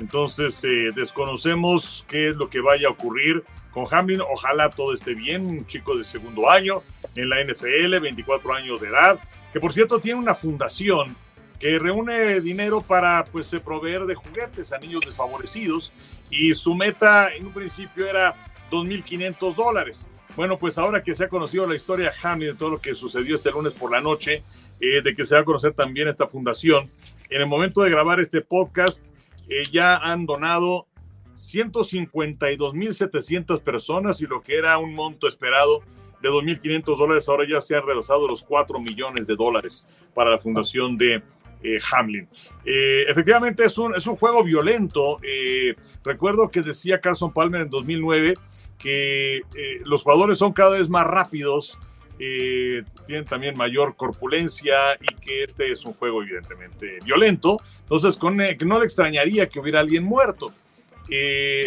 Entonces, 0.00 0.62
eh, 0.64 0.90
desconocemos 0.94 2.04
qué 2.08 2.30
es 2.30 2.36
lo 2.36 2.48
que 2.48 2.60
vaya 2.60 2.88
a 2.88 2.90
ocurrir 2.90 3.44
con 3.72 3.86
Hamlin. 3.90 4.20
Ojalá 4.20 4.70
todo 4.70 4.92
esté 4.92 5.14
bien. 5.14 5.46
Un 5.46 5.66
chico 5.66 5.96
de 5.96 6.04
segundo 6.04 6.50
año 6.50 6.82
en 7.14 7.28
la 7.28 7.40
NFL, 7.40 8.00
24 8.00 8.54
años 8.54 8.80
de 8.80 8.88
edad, 8.88 9.18
que 9.52 9.60
por 9.60 9.72
cierto 9.72 10.00
tiene 10.00 10.18
una 10.18 10.34
fundación 10.34 11.16
que 11.58 11.78
reúne 11.78 12.40
dinero 12.40 12.80
para 12.80 13.24
pues 13.24 13.54
proveer 13.64 14.06
de 14.06 14.14
juguetes 14.14 14.72
a 14.72 14.78
niños 14.78 15.02
desfavorecidos. 15.06 15.92
Y 16.30 16.54
su 16.54 16.74
meta 16.74 17.32
en 17.32 17.46
un 17.46 17.52
principio 17.52 18.06
era 18.06 18.34
2.500 18.70 19.54
dólares. 19.54 20.08
Bueno, 20.36 20.58
pues 20.58 20.78
ahora 20.78 21.02
que 21.02 21.14
se 21.14 21.24
ha 21.24 21.28
conocido 21.28 21.64
la 21.66 21.76
historia 21.76 22.10
de 22.10 22.28
Hamlin, 22.28 22.50
de 22.50 22.54
todo 22.56 22.70
lo 22.70 22.80
que 22.80 22.96
sucedió 22.96 23.36
este 23.36 23.52
lunes 23.52 23.72
por 23.72 23.92
la 23.92 24.00
noche, 24.00 24.42
eh, 24.80 25.00
de 25.00 25.14
que 25.14 25.24
se 25.24 25.36
va 25.36 25.42
a 25.42 25.44
conocer 25.44 25.74
también 25.74 26.08
esta 26.08 26.26
fundación, 26.26 26.90
en 27.30 27.40
el 27.40 27.46
momento 27.46 27.82
de 27.82 27.90
grabar 27.90 28.18
este 28.18 28.40
podcast, 28.40 29.14
eh, 29.48 29.62
ya 29.70 29.96
han 29.96 30.26
donado 30.26 30.88
152.700 31.36 33.60
personas 33.60 34.20
y 34.20 34.26
lo 34.26 34.42
que 34.42 34.56
era 34.56 34.76
un 34.78 34.92
monto 34.94 35.28
esperado 35.28 35.82
de 36.22 36.30
2.500 36.30 36.96
dólares, 36.96 37.28
ahora 37.28 37.46
ya 37.48 37.60
se 37.60 37.76
han 37.76 37.86
rebasado 37.86 38.26
los 38.26 38.42
4 38.42 38.80
millones 38.80 39.26
de 39.26 39.36
dólares 39.36 39.86
para 40.14 40.30
la 40.30 40.38
fundación 40.38 40.96
de 40.96 41.22
eh, 41.64 41.78
Hamlin. 41.92 42.28
Eh, 42.64 43.06
efectivamente 43.08 43.64
es 43.64 43.78
un, 43.78 43.94
es 43.94 44.06
un 44.06 44.16
juego 44.16 44.44
violento. 44.44 45.18
Eh, 45.22 45.74
recuerdo 46.04 46.50
que 46.50 46.60
decía 46.60 47.00
Carson 47.00 47.32
Palmer 47.32 47.62
en 47.62 47.70
2009 47.70 48.34
que 48.78 49.40
los 49.84 50.02
jugadores 50.02 50.36
son 50.36 50.52
cada 50.52 50.76
vez 50.76 50.90
más 50.90 51.06
rápidos, 51.06 51.78
tienen 52.16 53.24
también 53.24 53.56
mayor 53.56 53.96
corpulencia 53.96 54.94
y 55.00 55.14
que 55.16 55.44
este 55.44 55.72
es 55.72 55.84
un 55.84 55.92
juego 55.94 56.22
evidentemente 56.22 56.98
violento. 57.04 57.60
Entonces, 57.80 58.16
con, 58.16 58.38
que 58.38 58.64
no 58.64 58.78
le 58.78 58.84
extrañaría 58.84 59.48
que 59.48 59.60
hubiera 59.60 59.80
alguien 59.80 60.04
muerto. 60.04 60.52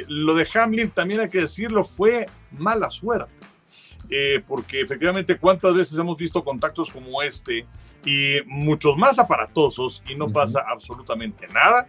lo 0.07 0.35
de 0.35 0.47
Hamlin, 0.53 0.89
también 0.91 1.21
hay 1.21 1.29
que 1.29 1.41
decirlo, 1.41 1.83
fue 1.83 2.27
mala 2.51 2.89
suerte. 2.89 3.37
Eh, 4.09 4.41
porque 4.47 4.79
efectivamente 4.79 5.37
cuántas 5.37 5.73
veces 5.73 5.97
hemos 5.97 6.17
visto 6.17 6.41
contactos 6.41 6.89
como 6.89 7.21
este 7.21 7.65
y 8.05 8.37
muchos 8.45 8.95
más 8.95 9.19
aparatosos 9.19 10.01
y 10.07 10.15
no 10.15 10.29
pasa 10.29 10.63
absolutamente 10.65 11.45
nada. 11.47 11.87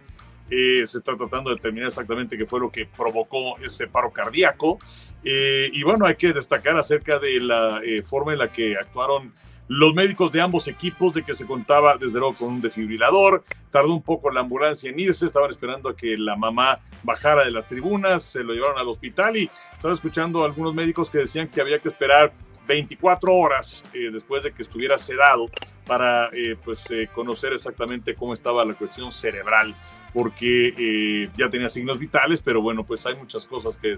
Eh, 0.49 0.85
se 0.87 0.99
está 0.99 1.15
tratando 1.15 1.49
de 1.49 1.57
determinar 1.57 1.87
exactamente 1.87 2.37
qué 2.37 2.45
fue 2.45 2.59
lo 2.59 2.71
que 2.71 2.85
provocó 2.85 3.57
ese 3.59 3.87
paro 3.87 4.11
cardíaco. 4.11 4.79
Eh, 5.23 5.69
y 5.73 5.83
bueno, 5.83 6.05
hay 6.05 6.15
que 6.15 6.33
destacar 6.33 6.77
acerca 6.77 7.19
de 7.19 7.39
la 7.41 7.81
forma 8.05 8.33
en 8.33 8.39
la 8.39 8.51
que 8.51 8.77
actuaron 8.77 9.33
los 9.69 9.93
médicos 9.93 10.31
de 10.31 10.41
ambos 10.41 10.67
equipos, 10.67 11.13
de 11.13 11.23
que 11.23 11.35
se 11.35 11.45
contaba 11.45 11.95
desde 11.95 12.17
luego 12.17 12.35
con 12.35 12.47
un 12.47 12.61
desfibrilador, 12.61 13.43
tardó 13.69 13.93
un 13.93 14.01
poco 14.01 14.31
la 14.31 14.39
ambulancia 14.41 14.89
en 14.89 14.99
irse, 14.99 15.27
estaban 15.27 15.51
esperando 15.51 15.89
a 15.89 15.95
que 15.95 16.17
la 16.17 16.35
mamá 16.35 16.79
bajara 17.03 17.45
de 17.45 17.51
las 17.51 17.67
tribunas, 17.67 18.23
se 18.23 18.43
lo 18.43 18.53
llevaron 18.53 18.79
al 18.79 18.87
hospital 18.87 19.37
y 19.37 19.49
estaba 19.75 19.93
escuchando 19.93 20.41
a 20.41 20.47
algunos 20.47 20.73
médicos 20.73 21.11
que 21.11 21.19
decían 21.19 21.47
que 21.47 21.61
había 21.61 21.77
que 21.77 21.89
esperar 21.89 22.33
24 22.67 23.31
horas 23.35 23.83
eh, 23.93 24.09
después 24.11 24.43
de 24.43 24.51
que 24.51 24.63
estuviera 24.63 24.97
sedado 24.97 25.47
para 25.85 26.29
eh, 26.33 26.55
pues 26.63 26.89
eh, 26.89 27.07
conocer 27.13 27.53
exactamente 27.53 28.15
cómo 28.15 28.33
estaba 28.33 28.65
la 28.65 28.73
cuestión 28.73 29.11
cerebral 29.11 29.75
porque 30.13 31.29
ya 31.37 31.49
tenía 31.49 31.69
signos 31.69 31.99
vitales 31.99 32.41
pero 32.43 32.61
bueno 32.61 32.83
pues 32.83 33.05
hay 33.05 33.15
muchas 33.15 33.45
cosas 33.45 33.77
que, 33.77 33.97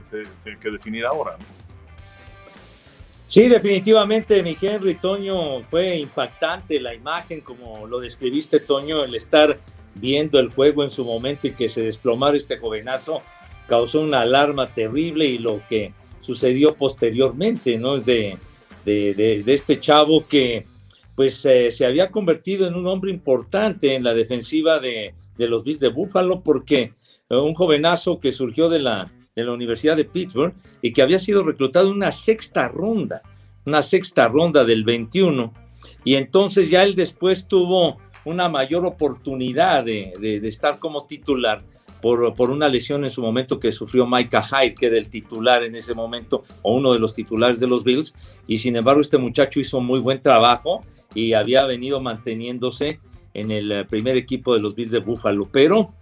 que 0.60 0.72
definir 0.72 1.06
ahora 1.06 1.38
Sí, 3.32 3.48
definitivamente, 3.48 4.44
mi 4.44 4.58
Henry 4.62 4.96
Toño, 4.96 5.62
fue 5.70 5.96
impactante 5.96 6.82
la 6.82 6.94
imagen, 6.94 7.40
como 7.40 7.88
lo 7.88 8.02
describiste, 8.02 8.60
Toño, 8.60 9.06
el 9.06 9.16
estar 9.16 9.58
viendo 9.96 10.38
el 10.38 10.50
juego 10.50 10.84
en 10.84 10.90
su 10.90 11.06
momento 11.06 11.48
y 11.48 11.52
que 11.52 11.70
se 11.70 11.82
desplomara 11.82 12.36
este 12.36 12.58
jovenazo 12.58 13.22
causó 13.70 14.02
una 14.02 14.20
alarma 14.20 14.68
terrible 14.68 15.26
y 15.28 15.38
lo 15.38 15.62
que 15.70 15.94
sucedió 16.20 16.76
posteriormente, 16.76 17.78
¿no? 17.78 18.00
De, 18.00 18.38
de, 18.84 19.44
este 19.48 19.80
chavo 19.80 20.28
que 20.28 20.66
pues 21.16 21.46
eh, 21.46 21.72
se 21.72 21.86
había 21.86 22.12
convertido 22.12 22.68
en 22.68 22.76
un 22.76 22.86
hombre 22.86 23.12
importante 23.12 23.96
en 23.96 24.04
la 24.04 24.14
defensiva 24.14 24.80
de, 24.80 25.14
de 25.42 25.50
los 25.50 25.64
Bills 25.64 25.80
de 25.80 25.90
Buffalo 25.90 26.44
porque 26.44 26.94
eh, 27.30 27.36
un 27.36 27.56
jovenazo 27.56 28.20
que 28.20 28.32
surgió 28.32 28.70
de 28.70 28.80
la, 28.80 29.12
de 29.36 29.44
la 29.44 29.52
Universidad 29.52 29.98
de 29.98 30.06
Pittsburgh 30.06 30.54
y 30.82 30.94
que 30.94 31.02
había 31.02 31.18
sido 31.18 31.44
reclutado 31.44 31.88
en 31.88 31.96
una 31.96 32.12
sexta 32.12 32.68
ronda, 32.68 33.24
una 33.66 33.82
sexta 33.82 34.28
ronda 34.28 34.64
del 34.64 34.84
21. 34.84 35.52
Y 36.04 36.16
entonces 36.16 36.70
ya 36.70 36.84
él 36.84 36.96
después 36.96 37.48
tuvo 37.48 37.98
una 38.24 38.50
mayor 38.50 38.86
oportunidad 38.86 39.84
de, 39.84 40.14
de, 40.20 40.48
estar 40.48 40.78
como 40.78 41.08
titular 41.08 41.64
por, 42.04 42.36
por, 42.36 42.52
una 42.52 42.70
lesión 42.70 43.04
en 43.04 43.10
su 43.10 43.24
momento 43.24 43.60
que 43.60 43.72
sufrió 43.72 44.06
Micah 44.06 44.44
Hyde, 44.44 44.76
que 44.76 44.86
era 44.86 44.98
el 44.98 45.10
titular 45.10 45.64
en 45.64 45.76
ese 45.76 45.96
momento, 45.96 46.44
o 46.62 46.76
uno 46.76 46.94
de 46.94 47.00
los 47.00 47.16
titulares 47.16 47.60
de 47.60 47.66
los 47.66 47.84
Bills. 47.84 48.14
Y 48.46 48.60
sin 48.60 48.76
embargo, 48.76 49.02
este 49.02 49.18
muchacho 49.18 49.60
hizo 49.60 49.82
muy 49.82 50.00
buen 50.00 50.22
trabajo 50.22 50.82
y 51.16 51.34
había 51.34 51.66
venido 51.66 52.00
manteniéndose 52.00 53.00
en 53.34 53.52
el 53.52 53.86
primer 53.88 54.18
equipo 54.18 54.54
de 54.54 54.62
los 54.62 54.76
Bills 54.76 54.92
de 54.92 55.00
Buffalo. 55.00 55.50
Pero, 55.52 55.94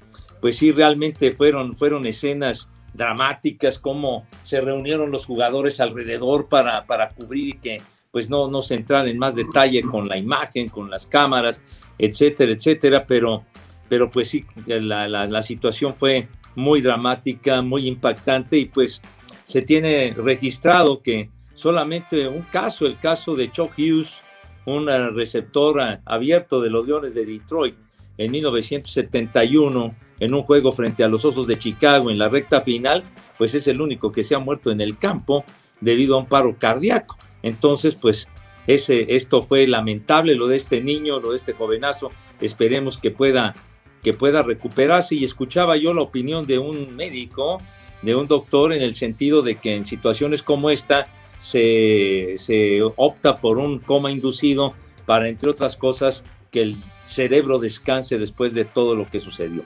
pues 0.42 0.58
sí, 0.58 0.72
realmente 0.72 1.32
fueron, 1.32 1.76
fueron 1.76 2.06
escenas 2.06 2.70
dramáticas, 2.94 3.80
cómo 3.80 4.26
se 4.44 4.62
reunieron 4.62 5.12
los 5.12 5.26
jugadores 5.26 5.80
alrededor 5.80 6.48
para, 6.50 6.86
para 6.86 7.10
cubrir 7.10 7.48
y 7.48 7.54
que 7.54 7.82
pues 8.12 8.30
no, 8.30 8.50
no 8.50 8.62
se 8.62 8.76
entran 8.76 9.08
en 9.08 9.20
más 9.20 9.36
detalle 9.36 9.82
con 9.84 10.08
la 10.08 10.18
imagen, 10.18 10.70
con 10.70 10.90
las 10.90 11.06
cámaras, 11.06 11.62
etcétera, 11.98 12.54
etcétera, 12.54 13.06
pero, 13.08 13.44
pero 13.88 14.10
pues 14.10 14.30
sí, 14.30 14.46
la, 14.66 15.08
la, 15.08 15.44
situación 15.44 15.94
fue 15.94 16.28
muy 16.56 16.82
dramática, 16.82 17.62
muy 17.62 17.88
impactante 17.88 18.58
y 18.58 18.66
pues 18.66 19.02
se 19.44 19.62
tiene 19.62 20.14
registrado 20.18 21.02
que 21.02 21.30
solamente 21.54 22.28
un 22.28 22.42
caso, 22.42 22.88
el 22.88 22.98
caso 22.98 23.36
de 23.36 23.52
Chuck 23.52 23.74
Hughes, 23.78 24.22
un 24.66 24.88
receptor 25.16 26.00
abierto 26.06 26.62
de 26.62 26.70
los 26.70 26.88
Leones 26.88 27.14
de 27.14 27.26
Detroit 27.26 27.76
en 28.18 28.32
1971, 28.32 29.96
en 30.20 30.34
un 30.34 30.44
juego 30.44 30.74
frente 30.74 31.04
a 31.04 31.08
los 31.08 31.24
Osos 31.24 31.48
de 31.48 31.58
Chicago 31.58 32.12
en 32.12 32.18
la 32.18 32.28
recta 32.28 32.62
final, 32.62 33.04
pues 33.38 33.56
es 33.56 33.68
el 33.68 33.80
único 33.80 34.12
que 34.12 34.26
se 34.26 34.36
ha 34.36 34.40
muerto 34.40 34.72
en 34.72 34.82
el 34.82 34.98
campo 34.98 35.46
debido 35.80 36.16
a 36.16 36.20
un 36.20 36.26
paro 36.26 36.58
cardíaco. 36.60 37.18
Entonces, 37.42 37.96
pues 37.96 38.28
ese, 38.68 39.16
esto 39.16 39.42
fue 39.42 39.66
lamentable, 39.68 40.36
lo 40.36 40.48
de 40.48 40.58
este 40.58 40.82
niño, 40.82 41.20
lo 41.20 41.32
de 41.32 41.38
este 41.38 41.54
jovenazo. 41.54 42.12
Esperemos 42.42 42.98
que 42.98 43.12
pueda, 43.12 43.56
que 44.04 44.14
pueda 44.14 44.44
recuperarse. 44.44 45.16
Y 45.16 45.24
escuchaba 45.24 45.78
yo 45.78 45.94
la 45.94 46.02
opinión 46.02 46.46
de 46.46 46.60
un 46.60 46.96
médico, 46.96 47.60
de 48.02 48.16
un 48.16 48.28
doctor, 48.28 48.74
en 48.74 48.82
el 48.82 48.96
sentido 48.96 49.42
de 49.42 49.56
que 49.56 49.76
en 49.76 49.86
situaciones 49.86 50.44
como 50.44 50.70
esta 50.70 51.08
se, 51.40 52.36
se 52.38 52.82
opta 52.82 53.38
por 53.38 53.58
un 53.58 53.80
coma 53.80 54.12
inducido 54.12 54.74
para, 55.06 55.28
entre 55.28 55.50
otras 55.50 55.76
cosas, 55.76 56.24
que 56.52 56.62
el 56.62 56.76
cerebro 57.08 57.58
descanse 57.58 58.20
después 58.20 58.54
de 58.54 58.66
todo 58.66 58.96
lo 58.96 59.10
que 59.10 59.20
sucedió. 59.20 59.64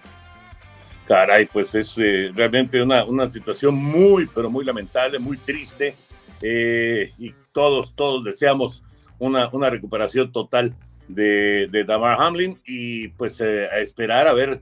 Caray, 1.05 1.47
pues 1.47 1.75
es 1.75 1.97
eh, 1.97 2.31
realmente 2.33 2.81
una, 2.81 3.03
una, 3.03 3.29
situación 3.29 3.75
muy, 3.75 4.27
pero 4.27 4.49
muy 4.49 4.63
lamentable, 4.63 5.19
muy 5.19 5.37
triste. 5.37 5.95
Eh, 6.41 7.11
y 7.19 7.33
todos, 7.51 7.93
todos 7.93 8.23
deseamos 8.23 8.83
una, 9.19 9.49
una 9.51 9.69
recuperación 9.69 10.31
total 10.31 10.73
de, 11.07 11.67
de 11.67 11.83
Damar 11.83 12.21
Hamlin 12.21 12.59
y 12.65 13.09
pues 13.09 13.41
eh, 13.41 13.67
a 13.69 13.79
esperar 13.79 14.27
a 14.27 14.33
ver 14.33 14.61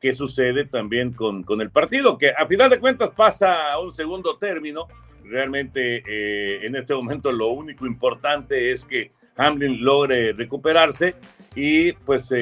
qué 0.00 0.12
sucede 0.12 0.64
también 0.64 1.12
con, 1.12 1.44
con 1.44 1.60
el 1.60 1.70
partido, 1.70 2.18
que 2.18 2.30
a 2.30 2.46
final 2.48 2.68
de 2.68 2.80
cuentas 2.80 3.10
pasa 3.10 3.72
a 3.72 3.78
un 3.78 3.92
segundo 3.92 4.36
término. 4.36 4.88
Realmente 5.28 6.66
en 6.66 6.74
este 6.74 6.94
momento 6.94 7.30
lo 7.30 7.48
único 7.48 7.86
importante 7.86 8.72
es 8.72 8.84
que 8.84 9.12
Hamlin 9.36 9.84
logre 9.84 10.32
recuperarse 10.32 11.14
y 11.54 11.92
pues 11.92 12.32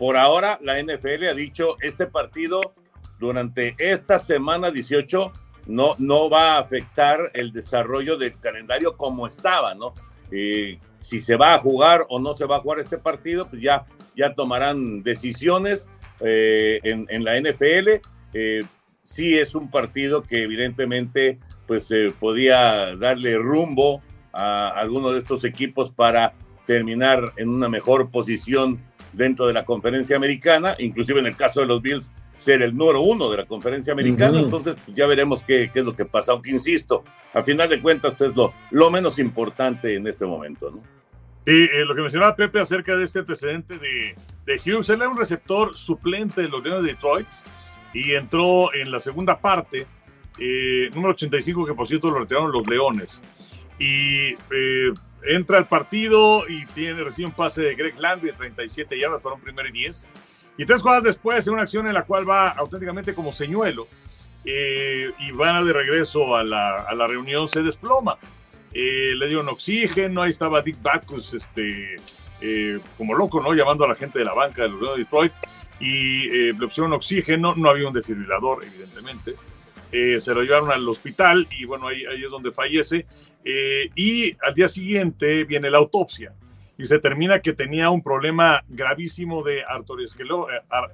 por 0.00 0.16
ahora, 0.16 0.58
la 0.62 0.82
NFL 0.82 1.28
ha 1.28 1.34
dicho, 1.34 1.76
este 1.82 2.06
partido 2.06 2.72
durante 3.18 3.74
esta 3.76 4.18
semana 4.18 4.70
18 4.70 5.30
no, 5.66 5.94
no 5.98 6.30
va 6.30 6.54
a 6.54 6.58
afectar 6.58 7.30
el 7.34 7.52
desarrollo 7.52 8.16
del 8.16 8.38
calendario 8.40 8.96
como 8.96 9.26
estaba, 9.26 9.74
¿no? 9.74 9.92
si 10.30 11.20
se 11.20 11.36
va 11.36 11.52
a 11.52 11.58
jugar 11.58 12.06
o 12.08 12.18
no 12.18 12.32
se 12.32 12.46
va 12.46 12.56
a 12.56 12.60
jugar 12.60 12.80
este 12.80 12.96
partido, 12.96 13.46
pues 13.46 13.60
ya, 13.60 13.84
ya 14.16 14.34
tomarán 14.34 15.02
decisiones 15.02 15.86
eh, 16.20 16.80
en, 16.82 17.24
la 17.24 17.38
NFL. 17.38 18.00
Eh, 18.32 18.64
sí 19.02 19.36
es 19.36 19.54
un 19.54 19.70
partido 19.70 20.22
que 20.22 20.44
evidentemente 20.44 21.38
pues 21.70 21.88
eh, 21.92 22.12
podía 22.18 22.96
darle 22.96 23.38
rumbo 23.38 24.02
a 24.32 24.70
alguno 24.70 25.12
de 25.12 25.20
estos 25.20 25.44
equipos 25.44 25.88
para 25.88 26.32
terminar 26.66 27.32
en 27.36 27.48
una 27.48 27.68
mejor 27.68 28.10
posición 28.10 28.80
dentro 29.12 29.46
de 29.46 29.52
la 29.52 29.64
conferencia 29.64 30.16
americana, 30.16 30.74
inclusive 30.80 31.20
en 31.20 31.26
el 31.26 31.36
caso 31.36 31.60
de 31.60 31.66
los 31.66 31.80
Bills, 31.80 32.10
ser 32.36 32.62
el 32.62 32.76
número 32.76 33.02
uno 33.02 33.30
de 33.30 33.36
la 33.36 33.46
conferencia 33.46 33.92
americana. 33.92 34.40
Entonces, 34.40 34.74
pues, 34.84 34.96
ya 34.96 35.06
veremos 35.06 35.44
qué, 35.44 35.70
qué, 35.72 35.78
es 35.78 35.84
lo 35.84 35.94
que 35.94 36.06
pasa. 36.06 36.32
Aunque 36.32 36.50
insisto, 36.50 37.04
a 37.32 37.44
final 37.44 37.68
de 37.68 37.80
cuentas, 37.80 38.10
esto 38.10 38.26
es 38.26 38.34
lo, 38.34 38.52
lo 38.72 38.90
menos 38.90 39.20
importante 39.20 39.94
en 39.94 40.08
este 40.08 40.26
momento, 40.26 40.72
¿no? 40.72 40.82
Y 41.46 41.66
eh, 41.66 41.84
lo 41.86 41.94
que 41.94 42.02
mencionaba 42.02 42.34
Pepe 42.34 42.58
acerca 42.58 42.96
de 42.96 43.04
este 43.04 43.20
antecedente 43.20 43.78
de, 43.78 44.16
de 44.44 44.54
Hughes, 44.56 44.88
él 44.88 45.02
era 45.02 45.08
un 45.08 45.16
receptor 45.16 45.76
suplente 45.76 46.42
de 46.42 46.48
los 46.48 46.64
Leones 46.64 46.82
de 46.82 46.94
Detroit 46.94 47.28
y 47.94 48.14
entró 48.14 48.74
en 48.74 48.90
la 48.90 48.98
segunda 48.98 49.38
parte, 49.38 49.86
eh, 50.38 50.90
número 50.94 51.12
85, 51.12 51.66
que 51.66 51.74
por 51.74 51.86
cierto 51.86 52.10
lo 52.10 52.20
retiraron 52.20 52.52
los 52.52 52.66
Leones. 52.66 53.20
Y 53.78 54.34
eh, 54.50 54.92
entra 55.24 55.58
al 55.58 55.66
partido 55.66 56.48
y 56.48 56.66
tiene, 56.66 57.02
recibe 57.02 57.26
un 57.26 57.34
pase 57.34 57.62
de 57.62 57.74
Greg 57.74 57.98
Landry 57.98 58.30
de 58.30 58.36
37 58.36 58.98
yardas 58.98 59.20
para 59.22 59.34
un 59.34 59.40
primer 59.40 59.66
y 59.66 59.72
10. 59.72 60.06
Y 60.58 60.66
tres 60.66 60.82
jugadas 60.82 61.04
después, 61.04 61.46
en 61.46 61.54
una 61.54 61.62
acción 61.62 61.86
en 61.86 61.94
la 61.94 62.04
cual 62.04 62.28
va 62.28 62.50
auténticamente 62.50 63.14
como 63.14 63.32
señuelo 63.32 63.88
eh, 64.44 65.10
y 65.18 65.32
van 65.32 65.64
de 65.66 65.72
regreso 65.72 66.36
a 66.36 66.44
la, 66.44 66.76
a 66.76 66.94
la 66.94 67.06
reunión, 67.06 67.48
se 67.48 67.62
desploma. 67.62 68.18
Eh, 68.72 69.12
le 69.16 69.26
dieron 69.26 69.48
oxígeno, 69.48 70.22
ahí 70.22 70.30
estaba 70.30 70.62
Dick 70.62 70.80
Backus, 70.82 71.34
este, 71.34 71.96
eh, 72.40 72.78
como 72.96 73.14
loco, 73.14 73.40
¿no? 73.40 73.52
Llamando 73.52 73.84
a 73.84 73.88
la 73.88 73.94
gente 73.94 74.18
de 74.18 74.24
la 74.24 74.34
banca 74.34 74.62
de 74.62 74.68
los 74.68 74.80
de 74.80 74.98
Detroit. 74.98 75.32
Y 75.80 76.28
le 76.28 76.66
pusieron 76.66 76.92
oxígeno, 76.92 77.54
no 77.56 77.70
había 77.70 77.88
un 77.88 77.94
desfibrilador, 77.94 78.62
evidentemente. 78.62 79.36
Eh, 79.92 80.20
se 80.20 80.32
lo 80.34 80.42
llevaron 80.42 80.70
al 80.70 80.88
hospital 80.88 81.48
y 81.50 81.64
bueno, 81.64 81.88
ahí, 81.88 82.04
es 82.04 82.30
donde 82.30 82.52
fallece. 82.52 83.06
Eh, 83.44 83.90
y 83.94 84.36
al 84.42 84.54
día 84.54 84.68
siguiente 84.68 85.44
viene 85.44 85.70
la 85.70 85.78
autopsia 85.78 86.32
y 86.78 86.84
se 86.84 86.98
termina 86.98 87.40
que 87.40 87.52
tenía 87.52 87.90
un 87.90 88.02
problema 88.02 88.62
gravísimo 88.68 89.42
de 89.42 89.62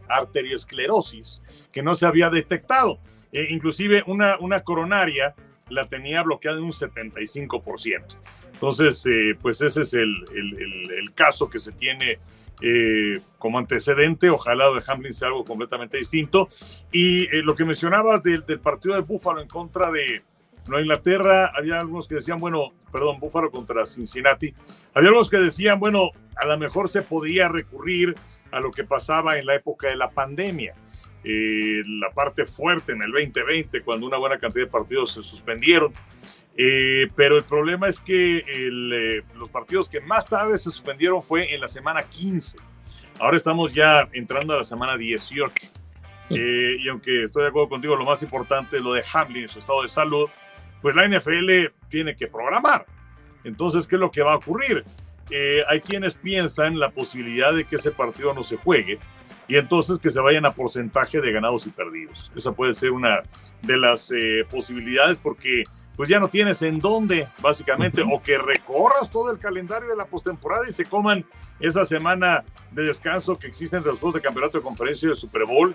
arteriosclerosis 0.09 1.43
que 1.73 1.83
no 1.83 1.95
se 1.95 2.07
había 2.07 2.31
detectado. 2.31 2.99
Eh, 3.33 3.49
inclusive 3.51 4.03
una, 4.07 4.39
una 4.39 4.63
coronaria 4.63 5.35
la 5.69 5.89
tenía 5.89 6.23
bloqueada 6.23 6.59
en 6.59 6.65
un 6.65 6.73
75%. 6.73 8.17
Entonces, 8.53 9.05
pues 9.43 9.61
ese 9.61 9.83
es 9.83 9.93
el, 9.93 10.25
el, 10.35 10.91
el, 10.91 11.13
caso 11.13 11.51
que 11.51 11.59
se 11.59 11.73
tiene 11.73 12.19
eh, 12.63 13.21
como 13.39 13.59
antecedente. 13.59 14.31
Ojalá 14.31 14.71
de 14.71 14.83
Hamlin 14.87 15.15
sea 15.15 15.29
algo 15.29 15.45
completamente 15.45 15.99
distinto. 15.99 16.49
Y 16.93 17.25
eh, 17.25 17.43
lo 17.43 17.55
que 17.55 17.65
mencionabas 17.65 18.23
del, 18.23 18.45
partido 18.61 18.95
de 18.95 19.03
Búfalo 19.03 19.41
en 19.41 19.49
contra 19.49 19.91
de 19.91 20.23
Nueva 20.67 20.83
Inglaterra, 20.83 21.53
había 21.57 21.79
algunos 21.79 22.09
que 22.09 22.17
decían, 22.17 22.39
bueno, 22.39 22.73
perdón, 22.91 23.21
Búfalo 23.21 23.51
contra 23.51 23.87
Cincinnati. 23.87 24.55
Había 24.95 25.09
algunos 25.09 25.31
que 25.31 25.39
decían, 25.39 25.79
bueno, 25.79 26.11
a 26.37 26.47
lo 26.47 26.59
mejor 26.59 26.89
se 26.89 27.03
podía 27.03 27.49
recurrir 27.49 28.15
a 28.51 28.61
lo 28.61 28.71
que 28.71 28.85
pasaba 28.85 29.39
en 29.39 29.47
la 29.47 29.55
época 29.55 29.89
de 29.89 29.97
la 29.97 30.11
pandemia. 30.11 30.73
Eh, 31.29 31.83
la 31.87 32.11
parte 32.11 32.47
fuerte 32.47 32.93
en 32.93 33.03
el 33.03 33.11
2020, 33.11 33.83
cuando 33.83 34.07
una 34.07 34.17
buena 34.17 34.39
cantidad 34.39 34.67
de 34.67 34.71
partidos 34.71 35.13
se 35.13 35.23
suspendieron. 35.23 35.93
Eh, 36.59 37.11
pero 37.15 37.37
el 37.37 37.45
problema 37.45 37.87
es 37.89 38.01
que 38.01 38.39
eh, 38.39 39.23
los 39.35 39.51
partidos 39.51 39.89
que 39.89 40.01
más 40.01 40.27
tarde 40.27 40.57
se 40.57 40.65
suspendieron 40.65 41.23
fue 41.23 41.53
en 41.55 41.61
la 41.61 41.69
semana 41.69 42.03
15. 42.03 42.57
Ahora 43.19 43.37
estamos 43.37 43.75
ya 43.75 44.09
entrando 44.13 44.55
a 44.55 44.59
la 44.59 44.65
semana 44.65 44.97
18. 44.97 45.55
Eh, 46.31 46.77
y 46.81 46.89
aunque 46.89 47.25
estoy 47.25 47.43
de 47.43 47.51
acuerdo 47.51 47.69
contigo, 47.69 47.95
lo 47.95 48.05
más 48.05 48.23
importante 48.23 48.79
es 48.79 48.83
lo 48.83 48.95
de 48.95 49.05
Hamlin 49.13 49.45
en 49.45 49.49
su 49.49 49.59
estado 49.59 49.83
de 49.83 49.89
salud, 49.89 50.29
pues 50.81 50.97
la 50.97 51.07
NFL 51.07 51.73
tiene 51.89 52.17
que 52.17 52.27
programar. 52.27 52.87
Entonces, 53.45 53.87
¿qué 53.87 53.97
es 53.97 54.01
lo 54.01 54.11
que 54.11 54.23
va 54.23 54.33
a 54.33 54.37
ocurrir? 54.37 54.85
hay 55.69 55.81
quienes 55.81 56.15
piensan 56.15 56.79
la 56.79 56.91
posibilidad 56.91 57.53
de 57.53 57.65
que 57.65 57.75
ese 57.75 57.91
partido 57.91 58.33
no 58.33 58.45
se 58.45 58.57
juegue 58.57 59.01
y 59.49 59.57
entonces 59.57 59.99
que 59.99 60.13
se 60.13 60.21
vayan 60.21 60.47
a 60.47 60.53
porcentaje 60.53 61.21
de 61.21 61.33
ganados 61.33 61.67
y 61.67 61.71
perdidos. 61.71 62.31
Esa 62.37 62.53
puede 62.53 62.75
ser 62.75 62.93
una 62.93 63.25
de 63.63 63.77
las 63.77 64.13
posibilidades 64.49 65.19
porque 65.21 65.65
pues 65.97 66.09
ya 66.09 66.21
no 66.21 66.29
tienes 66.29 66.61
en 66.63 66.79
dónde, 66.79 67.29
básicamente, 67.41 68.03
o 68.03 68.23
que 68.23 68.39
recorras 68.39 69.11
todo 69.11 69.31
el 69.31 69.39
calendario 69.39 69.89
de 69.89 69.97
la 69.97 70.05
postemporada 70.05 70.69
y 70.69 70.73
se 70.73 70.85
coman 70.85 71.25
esa 71.59 71.87
semana 71.87 72.45
de 72.71 72.83
descanso 72.83 73.39
que 73.39 73.47
existe 73.47 73.77
entre 73.77 73.91
los 73.91 74.01
juegos 74.01 74.17
de 74.17 74.21
campeonato 74.21 74.59
de 74.59 74.65
conferencia 74.65 75.07
y 75.07 75.11
de 75.11 75.15
Super 75.15 75.47
Bowl 75.47 75.75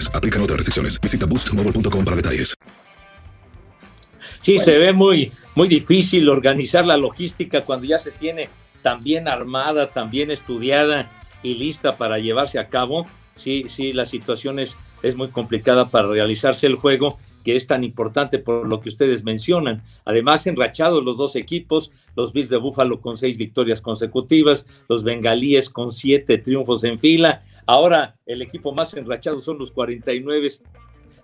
Aplican 0.13 0.41
otras 0.41 0.57
restricciones. 0.57 0.99
Visita 1.01 1.25
boostmobile.com 1.25 2.05
para 2.05 2.15
detalles. 2.15 2.55
Sí, 4.41 4.57
se 4.57 4.77
ve 4.77 4.91
muy, 4.91 5.31
muy 5.55 5.67
difícil 5.67 6.27
organizar 6.29 6.85
la 6.85 6.97
logística 6.97 7.61
cuando 7.61 7.85
ya 7.85 7.99
se 7.99 8.11
tiene 8.11 8.49
tan 8.81 9.03
bien 9.03 9.27
armada, 9.27 9.91
tan 9.91 10.09
bien 10.09 10.31
estudiada 10.31 11.11
y 11.43 11.55
lista 11.55 11.97
para 11.97 12.17
llevarse 12.17 12.57
a 12.57 12.67
cabo. 12.67 13.05
Sí, 13.35 13.65
sí, 13.67 13.93
la 13.93 14.05
situación 14.05 14.59
es, 14.59 14.75
es 15.03 15.15
muy 15.15 15.29
complicada 15.29 15.89
para 15.89 16.07
realizarse 16.07 16.65
el 16.65 16.75
juego 16.75 17.19
que 17.43 17.55
es 17.55 17.67
tan 17.67 17.83
importante 17.83 18.39
por 18.39 18.67
lo 18.67 18.81
que 18.81 18.89
ustedes 18.89 19.23
mencionan. 19.23 19.83
Además, 20.05 20.45
enrachados 20.47 21.03
los 21.03 21.17
dos 21.17 21.35
equipos, 21.35 21.91
los 22.15 22.33
Bills 22.33 22.49
de 22.49 22.57
Buffalo 22.57 23.01
con 23.01 23.17
seis 23.17 23.37
victorias 23.37 23.81
consecutivas, 23.81 24.65
los 24.87 25.03
bengalíes 25.03 25.69
con 25.69 25.91
siete 25.91 26.37
triunfos 26.37 26.83
en 26.83 26.99
fila. 26.99 27.41
Ahora 27.65 28.15
el 28.25 28.41
equipo 28.41 28.73
más 28.73 28.93
enrachado 28.93 29.41
son 29.41 29.57
los 29.57 29.71
49 29.71 30.49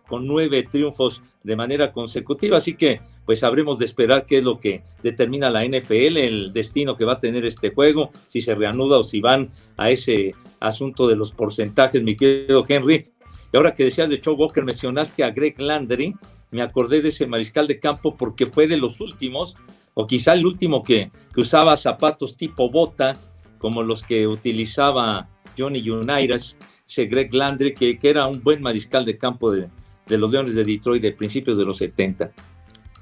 con 0.08 0.26
nueve 0.26 0.64
triunfos 0.64 1.22
de 1.44 1.56
manera 1.56 1.92
consecutiva. 1.92 2.58
Así 2.58 2.76
que, 2.76 3.02
pues 3.26 3.44
habremos 3.44 3.78
de 3.78 3.86
esperar 3.86 4.26
qué 4.26 4.40
es 4.40 4.44
lo 4.44 4.60
que 4.60 4.84
determina 5.04 5.50
la 5.50 5.66
NFL, 5.66 6.18
el 6.18 6.54
destino 6.54 6.96
que 6.96 7.06
va 7.06 7.14
a 7.14 7.20
tener 7.20 7.46
este 7.46 7.72
juego, 7.72 8.12
si 8.28 8.42
se 8.42 8.56
reanuda 8.56 8.98
o 8.98 9.04
si 9.04 9.20
van 9.20 9.52
a 9.76 9.92
ese 9.92 10.34
asunto 10.60 11.08
de 11.08 11.16
los 11.16 11.32
porcentajes, 11.32 12.02
mi 12.02 12.16
querido 12.16 12.64
Henry. 12.68 13.10
Y 13.52 13.58
ahora 13.58 13.74
que 13.74 13.86
decías 13.86 14.10
de 14.10 14.22
Joe 14.24 14.36
Walker, 14.36 14.64
mencionaste 14.64 15.24
a 15.24 15.32
Greg 15.32 15.60
Landry, 15.60 16.16
me 16.52 16.62
acordé 16.62 17.02
de 17.02 17.10
ese 17.10 17.28
mariscal 17.28 17.68
de 17.68 17.80
campo 17.80 18.16
porque 18.16 18.46
fue 18.46 18.68
de 18.68 18.78
los 18.78 19.00
últimos, 19.02 19.56
o 19.94 20.08
quizá 20.08 20.34
el 20.34 20.46
último 20.46 20.84
que, 20.84 21.12
que 21.34 21.42
usaba 21.42 21.76
zapatos 21.78 22.38
tipo 22.38 22.70
bota, 22.70 23.18
como 23.58 23.84
los 23.84 24.04
que 24.04 24.28
utilizaba 24.28 25.28
Johnny 25.58 25.88
Unitas, 25.90 26.58
ese 26.88 27.06
Greg 27.06 27.34
Landry, 27.34 27.74
que, 27.74 27.98
que 27.98 28.10
era 28.10 28.28
un 28.28 28.42
buen 28.42 28.62
mariscal 28.62 29.06
de 29.06 29.18
campo 29.18 29.52
de, 29.52 29.68
de 30.06 30.18
los 30.18 30.32
Leones 30.32 30.56
de 30.56 30.64
Detroit 30.64 31.02
de 31.02 31.12
principios 31.12 31.58
de 31.58 31.66
los 31.66 31.78
70. 31.78 32.32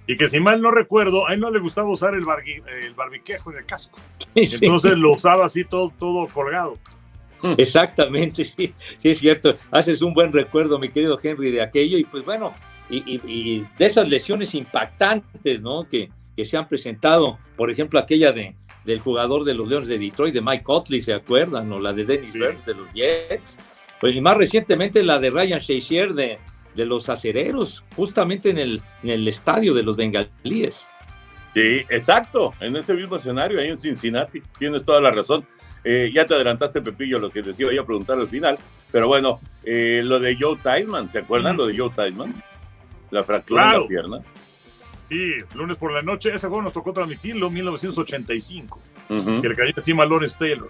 Y 0.07 0.17
que 0.17 0.29
si 0.29 0.39
mal 0.39 0.61
no 0.61 0.71
recuerdo, 0.71 1.27
a 1.27 1.33
él 1.33 1.39
no 1.39 1.49
le 1.49 1.59
gustaba 1.59 1.89
usar 1.89 2.13
el, 2.13 2.23
el 2.83 2.93
barbiquejo 2.93 3.51
en 3.51 3.57
el 3.57 3.65
casco. 3.65 3.99
Entonces 4.35 4.97
lo 4.97 5.11
usaba 5.11 5.45
así 5.45 5.63
todo, 5.63 5.91
todo 5.97 6.27
colgado. 6.27 6.77
Exactamente, 7.57 8.43
sí, 8.45 8.73
sí 8.97 9.09
es 9.09 9.19
cierto. 9.19 9.55
Haces 9.71 10.01
un 10.01 10.13
buen 10.13 10.31
recuerdo, 10.31 10.79
mi 10.79 10.89
querido 10.89 11.19
Henry, 11.21 11.51
de 11.51 11.61
aquello. 11.61 11.97
Y 11.97 12.03
pues 12.03 12.23
bueno, 12.23 12.53
y, 12.89 13.59
de 13.77 13.85
esas 13.85 14.07
lesiones 14.07 14.53
impactantes, 14.53 15.61
¿no? 15.61 15.87
Que, 15.87 16.09
que, 16.35 16.45
se 16.45 16.57
han 16.57 16.67
presentado, 16.67 17.37
por 17.55 17.71
ejemplo, 17.71 17.99
aquella 17.99 18.31
de, 18.31 18.55
del 18.85 18.99
jugador 18.99 19.43
de 19.43 19.53
los 19.53 19.67
Leones 19.67 19.87
de 19.87 19.97
Detroit, 19.97 20.33
de 20.33 20.41
Mike 20.41 20.63
Otley, 20.67 21.01
¿se 21.01 21.13
acuerdan? 21.13 21.71
O 21.71 21.79
la 21.79 21.91
de 21.93 22.05
Dennis 22.05 22.31
sí. 22.31 22.39
Bird, 22.39 22.63
de 22.65 22.75
los 22.75 22.93
Jets. 22.93 23.57
Pues 23.99 24.15
y 24.15 24.21
más 24.21 24.37
recientemente 24.37 25.03
la 25.03 25.19
de 25.19 25.31
Ryan 25.31 25.59
Shazier 25.59 26.13
de, 26.13 26.37
de 26.75 26.85
los 26.85 27.09
acereros, 27.09 27.83
justamente 27.95 28.49
en 28.49 28.57
el, 28.57 28.81
en 29.03 29.09
el 29.09 29.27
estadio 29.27 29.73
de 29.73 29.83
los 29.83 29.95
bengalíes. 29.95 30.91
Sí, 31.53 31.85
exacto, 31.89 32.53
en 32.59 32.75
ese 32.75 32.93
mismo 32.93 33.15
escenario, 33.15 33.59
ahí 33.59 33.69
en 33.69 33.79
Cincinnati, 33.79 34.41
tienes 34.59 34.83
toda 34.83 34.99
la 34.99 35.11
razón. 35.11 35.45
Eh, 35.83 36.11
ya 36.13 36.25
te 36.25 36.33
adelantaste, 36.33 36.81
Pepillo, 36.81 37.17
lo 37.17 37.29
que 37.29 37.41
les 37.41 37.57
iba 37.59 37.71
a 37.71 37.85
preguntar 37.85 38.19
al 38.19 38.27
final, 38.27 38.57
pero 38.91 39.07
bueno, 39.07 39.39
eh, 39.63 40.01
lo 40.03 40.19
de 40.19 40.35
Joe 40.39 40.57
Tideman, 40.57 41.11
¿se 41.11 41.19
acuerdan 41.19 41.55
lo 41.55 41.65
de 41.65 41.77
Joe 41.77 41.91
Tideman? 41.91 42.33
La 43.11 43.23
fractura 43.23 43.63
claro. 43.63 43.77
en 43.77 43.81
la 43.83 43.87
pierna. 43.87 44.17
Sí, 45.07 45.33
lunes 45.53 45.77
por 45.77 45.91
la 45.91 46.01
noche, 46.01 46.33
ese 46.33 46.47
juego 46.47 46.63
nos 46.63 46.73
tocó 46.73 46.91
transmitirlo 46.91 47.47
en 47.47 47.53
1985, 47.53 48.79
uh 49.09 49.13
-huh. 49.13 49.41
que 49.41 49.49
le 49.49 49.55
cayó 49.55 49.71
encima 49.75 50.03
a 50.03 50.05
Lawrence 50.07 50.37
Taylor. 50.37 50.69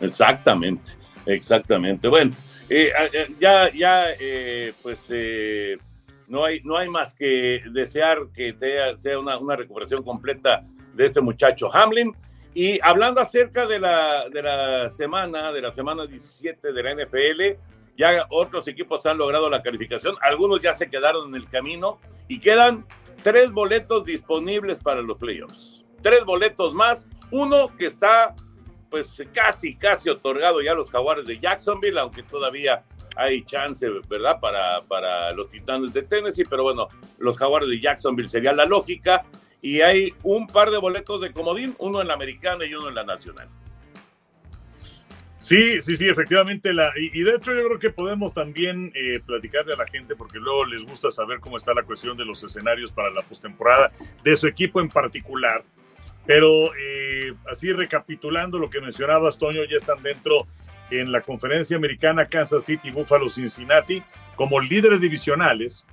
Exactamente, 0.00 0.90
exactamente. 1.26 2.08
Bueno, 2.08 2.32
eh, 2.68 2.92
ya, 3.38 3.70
ya, 3.72 4.06
eh, 4.18 4.72
pues 4.82 5.06
eh, 5.10 5.78
no, 6.26 6.44
hay, 6.44 6.60
no 6.64 6.76
hay 6.76 6.88
más 6.88 7.14
que 7.14 7.62
desear 7.70 8.18
que 8.34 8.52
te, 8.52 8.98
sea 8.98 9.18
una, 9.18 9.38
una, 9.38 9.56
recuperación 9.56 10.02
completa 10.02 10.64
de 10.94 11.06
este 11.06 11.20
muchacho 11.20 11.74
Hamlin. 11.74 12.14
Y 12.54 12.80
hablando 12.82 13.20
acerca 13.20 13.66
de 13.66 13.78
la, 13.78 14.28
de 14.28 14.42
la 14.42 14.90
semana, 14.90 15.52
de 15.52 15.62
la 15.62 15.72
semana 15.72 16.06
17 16.06 16.72
de 16.72 16.82
la 16.82 16.94
NFL, 16.94 17.58
ya 17.96 18.26
otros 18.30 18.66
equipos 18.68 19.06
han 19.06 19.18
logrado 19.18 19.48
la 19.48 19.62
calificación, 19.62 20.16
algunos 20.20 20.60
ya 20.60 20.74
se 20.74 20.88
quedaron 20.88 21.28
en 21.28 21.34
el 21.36 21.48
camino 21.48 22.00
y 22.26 22.40
quedan 22.40 22.84
tres 23.22 23.50
boletos 23.52 24.04
disponibles 24.04 24.78
para 24.78 25.02
los 25.02 25.18
playoffs. 25.18 25.84
Tres 26.02 26.24
boletos 26.24 26.74
más, 26.74 27.08
uno 27.30 27.74
que 27.76 27.86
está 27.86 28.34
pues 28.90 29.22
casi, 29.32 29.76
casi 29.76 30.08
otorgado 30.08 30.62
ya 30.62 30.72
a 30.72 30.74
los 30.74 30.90
jaguares 30.90 31.26
de 31.26 31.38
Jacksonville, 31.38 31.98
aunque 31.98 32.22
todavía 32.22 32.84
hay 33.16 33.42
chance, 33.44 33.86
¿verdad? 34.08 34.38
Para, 34.40 34.80
para 34.82 35.32
los 35.32 35.50
titanes 35.50 35.92
de 35.92 36.02
Tennessee, 36.02 36.44
pero 36.48 36.62
bueno, 36.62 36.88
los 37.18 37.36
jaguares 37.36 37.68
de 37.68 37.80
Jacksonville 37.80 38.28
sería 38.28 38.52
la 38.52 38.64
lógica. 38.64 39.24
Y 39.60 39.80
hay 39.80 40.14
un 40.22 40.46
par 40.46 40.70
de 40.70 40.78
boletos 40.78 41.20
de 41.20 41.32
comodín, 41.32 41.74
uno 41.78 42.00
en 42.00 42.08
la 42.08 42.14
americana 42.14 42.64
y 42.64 42.74
uno 42.74 42.88
en 42.88 42.94
la 42.94 43.02
nacional. 43.02 43.48
Sí, 45.48 45.80
sí, 45.80 45.96
sí, 45.96 46.06
efectivamente. 46.06 46.74
La, 46.74 46.92
y, 46.94 47.22
de 47.22 47.36
hecho 47.36 47.54
yo 47.54 47.64
creo 47.64 47.78
que 47.78 47.88
podemos 47.88 48.34
también 48.34 48.92
eh, 48.94 49.18
platicarle 49.24 49.72
a 49.72 49.76
la 49.78 49.86
gente, 49.86 50.14
porque 50.14 50.38
luego 50.38 50.66
les 50.66 50.82
gusta 50.82 51.10
saber 51.10 51.40
cómo 51.40 51.56
está 51.56 51.72
la 51.72 51.84
cuestión 51.84 52.18
de 52.18 52.26
los 52.26 52.44
escenarios 52.44 52.92
para 52.92 53.08
la 53.08 53.22
postemporada, 53.22 53.90
de 54.22 54.36
su 54.36 54.46
equipo 54.46 54.78
en 54.78 54.90
particular. 54.90 55.64
Pero 56.26 56.74
eh, 56.76 57.32
así 57.50 57.72
recapitulando 57.72 58.58
lo 58.58 58.68
que 58.68 58.82
mencionabas, 58.82 59.38
Toño, 59.38 59.64
ya 59.64 59.78
están 59.78 60.02
dentro 60.02 60.46
en 60.90 61.12
la 61.12 61.22
conferencia 61.22 61.78
americana 61.78 62.26
Kansas 62.26 62.66
City, 62.66 62.90
Buffalo, 62.90 63.30
Cincinnati, 63.30 64.02
como 64.36 64.60
líderes 64.60 65.00
divisionales. 65.00 65.86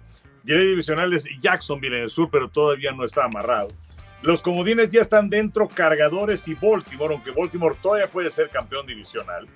Líderes 0.43 0.67
divisionales 0.67 1.25
Jacksonville 1.39 1.95
en 1.95 2.03
el 2.03 2.09
sur, 2.09 2.27
pero 2.29 2.49
todavía 2.49 2.91
no 2.91 3.05
está 3.05 3.23
amarrado. 3.23 3.69
Los 4.25 4.41
comodines 4.41 4.89
ya 4.89 5.01
están 5.01 5.29
dentro, 5.29 5.67
cargadores 5.67 6.47
y 6.47 6.55
Baltimore, 6.55 7.13
aunque 7.13 7.29
Baltimore 7.29 7.75
todavía 7.79 8.07
puede 8.07 8.31
ser 8.31 8.49
campeón 8.49 8.87
divisional. 8.87 9.47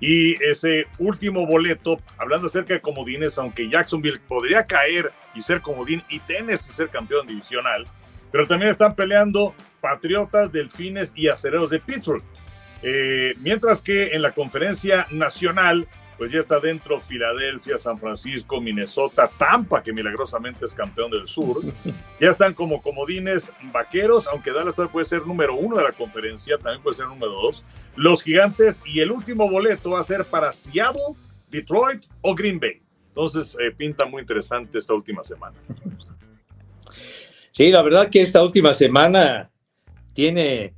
Y 0.00 0.34
ese 0.44 0.86
último 0.98 1.46
boleto, 1.46 1.98
hablando 2.18 2.46
acerca 2.48 2.74
de 2.74 2.82
comodines, 2.82 3.38
aunque 3.38 3.70
Jacksonville 3.70 4.20
podría 4.28 4.66
caer 4.66 5.10
y 5.34 5.40
ser 5.40 5.62
comodín 5.62 6.02
y 6.10 6.20
Tennessee 6.20 6.74
ser 6.74 6.90
campeón 6.90 7.26
divisional, 7.26 7.86
pero 8.30 8.46
también 8.46 8.70
están 8.70 8.94
peleando 8.94 9.54
Patriotas, 9.80 10.52
Delfines 10.52 11.14
y 11.16 11.28
Acereros 11.28 11.70
de 11.70 11.80
Pittsburgh. 11.80 12.22
Eh, 12.82 13.32
mientras 13.40 13.80
que 13.80 14.08
en 14.08 14.20
la 14.20 14.32
conferencia 14.32 15.06
nacional, 15.10 15.88
pues 16.18 16.32
ya 16.32 16.40
está 16.40 16.58
dentro 16.58 17.00
Filadelfia, 17.00 17.78
San 17.78 17.96
Francisco, 17.98 18.60
Minnesota, 18.60 19.30
Tampa, 19.38 19.80
que 19.80 19.92
milagrosamente 19.92 20.66
es 20.66 20.72
campeón 20.72 21.10
del 21.10 21.28
sur. 21.28 21.62
Ya 22.20 22.30
están 22.30 22.52
como 22.52 22.82
comodines 22.82 23.52
vaqueros, 23.72 24.26
aunque 24.26 24.50
Dallas 24.50 24.74
puede 24.90 25.06
ser 25.06 25.24
número 25.24 25.54
uno 25.54 25.76
de 25.76 25.84
la 25.84 25.92
conferencia, 25.92 26.58
también 26.58 26.82
puede 26.82 26.96
ser 26.96 27.06
número 27.06 27.30
dos. 27.30 27.62
Los 27.94 28.24
gigantes 28.24 28.82
y 28.84 28.98
el 28.98 29.12
último 29.12 29.48
boleto 29.48 29.90
va 29.90 30.00
a 30.00 30.02
ser 30.02 30.24
para 30.24 30.52
Seattle, 30.52 31.14
Detroit 31.48 32.04
o 32.22 32.34
Green 32.34 32.58
Bay. 32.58 32.82
Entonces 33.10 33.56
eh, 33.60 33.70
pinta 33.70 34.04
muy 34.04 34.22
interesante 34.22 34.78
esta 34.78 34.94
última 34.94 35.22
semana. 35.22 35.56
Sí, 37.52 37.70
la 37.70 37.82
verdad 37.82 38.10
que 38.10 38.20
esta 38.20 38.42
última 38.42 38.74
semana 38.74 39.50
tiene 40.12 40.74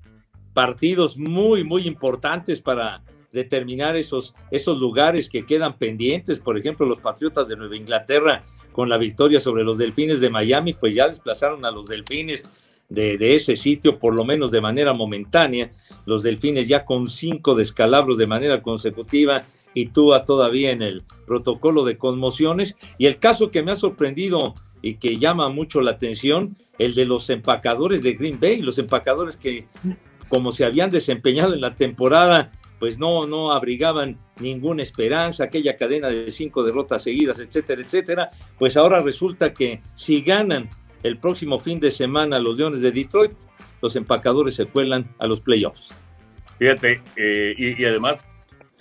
partidos 0.53 1.17
muy, 1.17 1.65
muy 1.65 1.87
importantes 1.87 2.61
para 2.61 3.03
determinar 3.33 3.97
esos, 3.97 4.35
esos 4.51 4.79
lugares 4.79 5.29
que 5.29 5.47
quedan 5.47 5.79
pendientes. 5.79 6.39
Por 6.39 6.59
ejemplo, 6.59 6.87
los 6.87 7.01
Patriotas 7.01 7.49
de 7.49 7.57
Nueva 7.57 7.77
Inglaterra 7.77 8.43
con 8.73 8.89
la 8.89 8.99
victoria 8.99 9.41
sobre 9.41 9.65
los 9.65 9.79
Delfines 9.79 10.21
de 10.21 10.31
Miami, 10.31 10.75
pues 10.75 10.95
ya 10.95 11.09
desplazaron 11.09 11.65
a 11.65 11.71
los 11.71 11.87
Delfines 11.87 12.45
de, 12.89 13.37
ese 13.37 13.57
sitio, 13.57 13.99
por 13.99 14.15
lo 14.15 14.25
menos 14.25 14.51
de 14.51 14.61
manera 14.61 14.93
momentánea. 14.93 15.71
Los 16.07 16.23
Delfines 16.23 16.69
ya 16.69 16.85
con 16.85 17.09
cinco 17.09 17.55
descalabros 17.55 18.19
de 18.19 18.27
manera 18.27 18.63
consecutiva 18.63 19.45
y 19.75 19.87
Tua 19.87 20.25
todavía 20.25 20.73
en 20.73 20.83
el 20.83 21.05
protocolo 21.27 21.85
de 21.85 21.97
conmociones. 21.97 22.77
Y 22.99 23.07
el 23.07 23.19
caso 23.19 23.51
que 23.51 23.63
me 23.63 23.73
ha 23.73 23.77
sorprendido 23.77 24.55
y 24.83 24.95
que 24.95 25.19
llama 25.19 25.49
mucho 25.49 25.81
la 25.81 25.93
atención, 25.93 26.57
el 26.79 26.95
de 26.95 27.05
los 27.05 27.31
empacadores 27.31 28.03
de 28.03 28.15
Green 28.15 28.41
Bay, 28.41 28.61
los 28.61 28.79
empacadores 28.79 29.37
que 29.37 29.67
como 30.29 30.53
se 30.53 30.65
habían 30.65 30.91
desempeñado 30.91 31.55
en 31.55 31.61
la 31.61 31.75
temporada, 31.75 32.51
pues 32.81 32.99
no, 32.99 33.27
no 33.27 33.53
abrigaban 33.53 34.19
ninguna 34.41 34.83
esperanza, 34.83 35.45
aquella 35.45 35.77
cadena 35.77 36.09
de 36.09 36.33
cinco 36.33 36.65
derrotas 36.65 37.03
seguidas, 37.03 37.39
etcétera, 37.39 37.83
etcétera, 37.83 38.31
pues 38.59 38.77
ahora 38.77 39.03
resulta 39.03 39.53
que 39.53 39.83
si 39.95 40.23
ganan 40.23 40.71
el 41.03 41.19
próximo 41.19 41.61
fin 41.61 41.79
de 41.79 41.93
semana 41.93 42.39
los 42.39 42.57
Leones 42.57 42.81
de 42.81 42.91
Detroit, 42.91 43.33
los 43.83 43.97
empacadores 43.97 44.55
se 44.55 44.65
cuelan 44.65 45.05
a 45.19 45.27
los 45.27 45.43
playoffs. 45.43 45.95
Fíjate, 46.59 47.03
eh, 47.17 47.55
y, 47.57 47.83
y, 47.83 47.85
además 47.85 48.27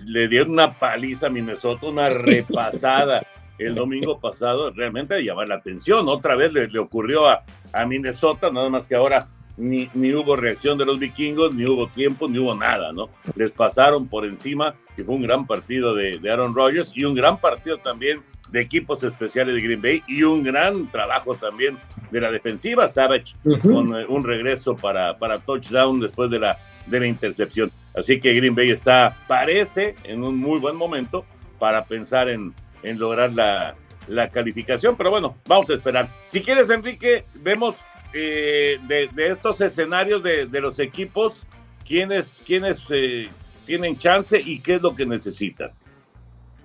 le 0.05 0.29
dieron 0.29 0.51
una 0.51 0.73
paliza 0.79 1.27
a 1.27 1.29
Minnesota, 1.29 1.87
una 1.87 2.09
repasada 2.09 3.21
el 3.59 3.75
domingo 3.75 4.19
pasado, 4.19 4.71
realmente 4.71 5.13
de 5.15 5.23
llamar 5.23 5.49
la 5.49 5.55
atención. 5.55 6.07
Otra 6.07 6.35
vez 6.35 6.53
le, 6.53 6.67
le 6.67 6.79
ocurrió 6.79 7.27
a, 7.27 7.43
a, 7.73 7.85
Minnesota, 7.85 8.49
nada 8.49 8.69
más 8.69 8.87
que 8.87 8.95
ahora 8.95 9.27
ni, 9.59 9.89
ni, 9.93 10.13
hubo 10.13 10.35
reacción 10.35 10.77
de 10.77 10.85
los 10.85 10.97
vikingos, 10.97 11.53
ni 11.53 11.65
hubo 11.65 11.87
tiempo, 11.87 12.27
ni 12.27 12.39
hubo 12.39 12.55
nada, 12.55 12.91
¿no? 12.93 13.09
Les 13.35 13.51
pasaron 13.51 14.07
por 14.07 14.25
encima 14.25 14.73
y 14.97 15.03
fue 15.03 15.15
un 15.15 15.21
gran 15.21 15.45
partido 15.45 15.93
de, 15.93 16.17
de 16.17 16.31
Aaron 16.31 16.55
Rodgers 16.55 16.91
y 16.95 17.03
un 17.03 17.13
gran 17.13 17.37
partido 17.39 17.77
también 17.77 18.21
de 18.49 18.61
equipos 18.61 19.03
especiales 19.03 19.53
de 19.55 19.61
Green 19.61 19.81
Bay 19.81 20.01
y 20.07 20.23
un 20.23 20.43
gran 20.43 20.87
trabajo 20.87 21.35
también 21.35 21.77
de 22.09 22.21
la 22.21 22.31
defensiva 22.31 22.87
Savage 22.87 23.35
uh 23.43 23.51
-huh. 23.51 23.73
con 23.73 23.95
eh, 23.95 24.05
un 24.07 24.23
regreso 24.23 24.75
para, 24.75 25.17
para 25.19 25.37
touchdown 25.37 25.99
después 25.99 26.31
de 26.31 26.39
la, 26.39 26.57
de 26.87 26.99
la 26.99 27.07
intercepción. 27.07 27.69
Así 27.95 28.19
que 28.19 28.33
Green 28.33 28.55
Bay 28.55 28.71
está, 28.71 29.15
parece, 29.27 29.95
en 30.03 30.23
un 30.23 30.37
muy 30.37 30.59
buen 30.59 30.75
momento 30.75 31.25
para 31.59 31.83
pensar 31.83 32.29
en, 32.29 32.53
en 32.81 32.97
lograr 32.97 33.33
la, 33.33 33.75
la 34.07 34.29
calificación, 34.29 34.95
pero 34.97 35.11
bueno, 35.11 35.35
vamos 35.47 35.69
a 35.69 35.73
esperar. 35.73 36.07
Si 36.25 36.41
quieres, 36.41 36.69
Enrique, 36.69 37.25
vemos 37.35 37.83
eh, 38.13 38.79
de, 38.87 39.27
estos 39.27 39.61
escenarios 39.61 40.23
de, 40.23 40.61
los 40.61 40.79
equipos, 40.79 41.45
quiénes, 41.87 42.41
quiénes 42.45 42.87
eh, 42.91 43.29
tienen 43.65 43.97
chance 43.97 44.39
y 44.39 44.59
qué 44.59 44.75
es 44.75 44.81
lo 44.81 44.95
que 44.95 45.05
necesitan. 45.05 45.71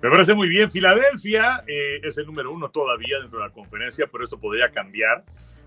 Me 0.01 0.09
parece 0.09 0.33
muy 0.33 0.47
bien. 0.47 0.69
Filadelfia 0.69 1.63
eh, 1.67 1.99
es 2.03 2.17
el 2.17 2.25
número 2.25 2.51
uno 2.51 2.69
todavía 2.69 3.19
dentro 3.19 3.39
de 3.39 3.45
la 3.47 3.53
conferencia, 3.53 4.07
pero 4.11 4.23
esto 4.23 4.39
podría 4.39 4.71
cambiar. 4.71 5.23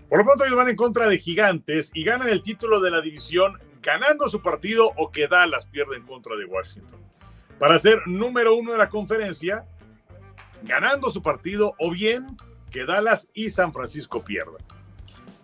Por 0.07 0.19
lo 0.19 0.25
pronto 0.25 0.45
ellos 0.45 0.57
van 0.57 0.69
en 0.69 0.75
contra 0.75 1.07
de 1.07 1.17
Gigantes 1.17 1.91
y 1.93 2.03
ganan 2.03 2.29
el 2.29 2.41
título 2.41 2.79
de 2.79 2.91
la 2.91 3.01
división 3.01 3.59
ganando 3.81 4.27
su 4.27 4.41
partido 4.41 4.91
o 4.97 5.11
que 5.11 5.27
Dallas 5.27 5.65
pierde 5.65 5.95
en 5.97 6.03
contra 6.05 6.35
de 6.35 6.45
Washington. 6.45 6.99
Para 7.57 7.79
ser 7.79 8.07
número 8.07 8.55
uno 8.55 8.71
de 8.71 8.77
la 8.77 8.89
conferencia, 8.89 9.65
ganando 10.63 11.09
su 11.09 11.21
partido 11.21 11.75
o 11.77 11.91
bien 11.91 12.37
que 12.71 12.85
Dallas 12.85 13.27
y 13.33 13.49
San 13.49 13.73
Francisco 13.73 14.23
pierdan. 14.23 14.63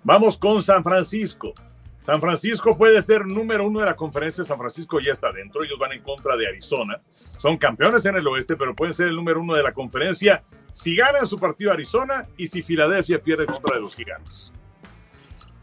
Vamos 0.05 0.37
con 0.37 0.61
San 0.61 0.83
Francisco. 0.83 1.51
San 1.99 2.21
Francisco 2.21 2.77
puede 2.77 3.01
ser 3.01 3.25
número 3.25 3.65
uno 3.65 3.79
de 3.79 3.87
la 3.87 3.95
conferencia. 3.95 4.45
San 4.45 4.59
Francisco 4.59 4.99
ya 4.99 5.11
está 5.11 5.31
dentro. 5.31 5.63
Ellos 5.63 5.79
van 5.79 5.93
en 5.93 6.03
contra 6.03 6.37
de 6.37 6.47
Arizona. 6.47 7.01
Son 7.39 7.57
campeones 7.57 8.05
en 8.05 8.15
el 8.15 8.27
oeste, 8.27 8.55
pero 8.55 8.75
pueden 8.75 8.93
ser 8.93 9.07
el 9.07 9.15
número 9.15 9.41
uno 9.41 9.55
de 9.55 9.63
la 9.63 9.73
conferencia 9.73 10.43
si 10.69 10.95
ganan 10.95 11.25
su 11.25 11.39
partido 11.39 11.71
Arizona 11.71 12.27
y 12.37 12.45
si 12.45 12.61
Filadelfia 12.61 13.19
pierde 13.19 13.47
contra 13.47 13.77
de 13.77 13.81
los 13.81 13.95
gigantes. 13.95 14.51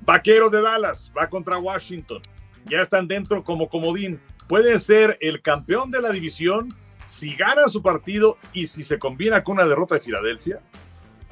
Vaquero 0.00 0.50
de 0.50 0.60
Dallas 0.60 1.12
va 1.16 1.28
contra 1.28 1.58
Washington. 1.58 2.20
Ya 2.64 2.80
están 2.80 3.06
dentro 3.06 3.44
como 3.44 3.68
comodín. 3.68 4.20
Puede 4.48 4.80
ser 4.80 5.18
el 5.20 5.40
campeón 5.40 5.92
de 5.92 6.00
la 6.00 6.10
división 6.10 6.74
si 7.04 7.36
gana 7.36 7.68
su 7.68 7.80
partido 7.80 8.38
y 8.52 8.66
si 8.66 8.82
se 8.82 8.98
combina 8.98 9.44
con 9.44 9.58
una 9.58 9.66
derrota 9.66 9.94
de 9.94 10.00
Filadelfia. 10.00 10.60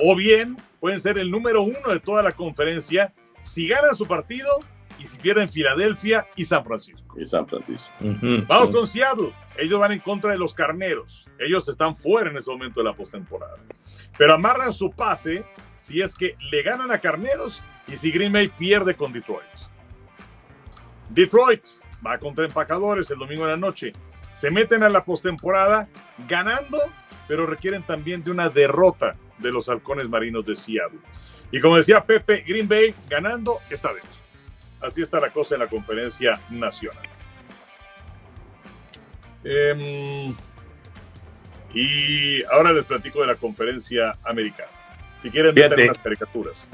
O 0.03 0.17
bien 0.17 0.57
pueden 0.81 1.01
ser 1.01 1.19
el 1.19 1.31
número 1.31 1.63
uno 1.63 1.89
de 1.89 2.01
toda 2.01 2.23
la 2.23 2.33
conferencia 2.33 3.13
si 3.41 3.69
ganan 3.69 3.95
su 3.95 4.07
partido 4.07 4.61
y 4.99 5.07
si 5.07 5.17
pierden 5.19 5.49
Filadelfia 5.49 6.27
y 6.37 6.45
San 6.45 6.65
Francisco. 6.65 7.19
Y 7.19 7.27
San 7.27 7.47
Francisco. 7.47 7.91
Vamos 8.47 8.71
con 8.71 8.87
Seattle. 8.87 9.33
Ellos 9.59 9.81
van 9.81 9.93
en 9.93 9.99
contra 10.01 10.33
de 10.33 10.39
los 10.39 10.55
carneros. 10.55 11.27
Ellos 11.39 11.69
están 11.69 11.95
fuera 11.95 12.31
en 12.31 12.37
ese 12.37 12.51
momento 12.51 12.81
de 12.81 12.85
la 12.85 12.95
postemporada. 12.95 13.57
Pero 14.17 14.35
amarran 14.35 14.73
su 14.73 14.91
pase 14.91 15.45
si 15.79 16.01
es 16.01 16.15
que 16.15 16.37
le 16.51 16.63
ganan 16.63 16.91
a 16.91 16.99
carneros 16.99 17.63
y 17.89 17.97
si 17.97 18.11
Green 18.11 18.33
Bay 18.33 18.49
pierde 18.49 18.95
con 18.95 19.13
Detroit. 19.13 19.43
Detroit 21.09 21.65
va 22.07 22.19
contra 22.19 22.45
empacadores 22.45 23.11
el 23.11 23.19
domingo 23.19 23.45
de 23.45 23.53
la 23.53 23.57
noche. 23.57 23.93
Se 24.35 24.51
meten 24.51 24.83
a 24.83 24.89
la 24.89 25.05
postemporada 25.05 25.89
ganando, 26.29 26.79
pero 27.27 27.47
requieren 27.47 27.83
también 27.83 28.23
de 28.23 28.31
una 28.31 28.49
derrota 28.49 29.17
de 29.41 29.53
los 29.53 29.69
halcones 29.69 30.09
marinos 30.09 30.45
de 30.47 30.57
Seattle. 30.57 31.01
Y 31.53 31.61
como 31.61 31.77
decía 31.77 32.01
Pepe, 32.05 32.45
Green 32.47 32.69
Bay 32.69 32.95
ganando 33.09 33.59
esta 33.71 33.93
vez. 33.93 34.05
Así 34.81 35.03
está 35.03 35.21
la 35.21 35.31
cosa 35.31 35.57
en 35.57 35.61
la 35.61 35.67
conferencia 35.67 36.41
nacional. 36.51 37.05
Em, 39.45 40.35
y 41.75 42.43
ahora 42.45 42.73
les 42.73 42.85
platico 42.85 43.21
de 43.21 43.27
la 43.27 43.35
conferencia 43.35 44.17
americana. 44.25 44.71
Si 45.23 45.31
quieren 45.31 45.55
meter 45.55 45.79
unas 45.79 45.99
caricaturas. 45.99 46.69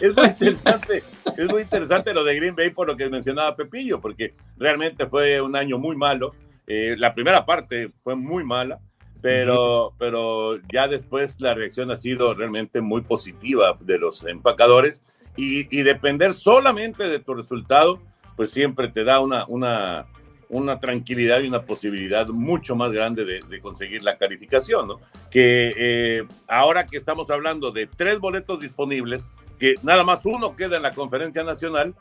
Es, 0.00 0.14
muy 0.14 0.26
interesante, 0.26 1.02
es 1.36 1.46
muy 1.46 1.62
interesante 1.62 2.14
lo 2.14 2.22
de 2.22 2.36
Green 2.36 2.54
Bay 2.54 2.70
por 2.70 2.86
lo 2.86 2.96
que 2.96 3.10
mencionaba 3.10 3.56
Pepillo, 3.56 4.00
porque 4.00 4.34
realmente 4.56 5.06
fue 5.06 5.40
un 5.40 5.56
año 5.56 5.78
muy 5.78 5.96
malo. 5.96 6.34
Eh, 6.66 6.94
la 6.96 7.12
primera 7.14 7.44
parte 7.44 7.90
fue 8.02 8.14
muy 8.14 8.44
mala 8.44 8.78
pero, 9.20 9.94
pero 9.98 10.58
ya 10.72 10.88
después 10.88 11.40
la 11.40 11.54
reacción 11.54 11.90
ha 11.90 11.98
sido 11.98 12.34
realmente 12.34 12.80
muy 12.80 13.02
positiva 13.02 13.76
de 13.80 13.98
los 13.98 14.24
empacadores 14.24 15.04
y, 15.36 15.64
depender 15.82 16.32
solamente 16.32 17.08
de 17.08 17.20
tu 17.20 17.32
resultado, 17.32 18.00
pues 18.36 18.50
siempre 18.50 18.88
te 18.88 19.04
da 19.04 19.20
una, 19.20 19.46
una, 19.46 20.06
una 20.48 20.80
tranquilidad 20.80 21.40
y 21.40 21.48
una 21.48 21.62
posibilidad 21.62 22.26
mucho 22.26 22.74
más 22.74 22.92
grande 22.92 23.24
de, 23.24 23.60
conseguir 23.60 24.02
la 24.02 24.18
calificación, 24.18 24.88
¿no? 24.88 25.00
Que 25.30 25.72
eh, 25.76 26.24
ahora 26.48 26.86
que 26.86 26.96
estamos 26.96 27.30
hablando 27.30 27.70
de 27.70 27.86
tres 27.86 28.18
boletos 28.18 28.58
disponibles, 28.58 29.28
que 29.60 29.76
nada 29.82 30.02
más 30.02 30.26
uno 30.26 30.56
queda 30.56 30.76
en 30.76 30.82
la 30.82 30.94
conferencia 30.94 31.44
nacional, 31.44 31.94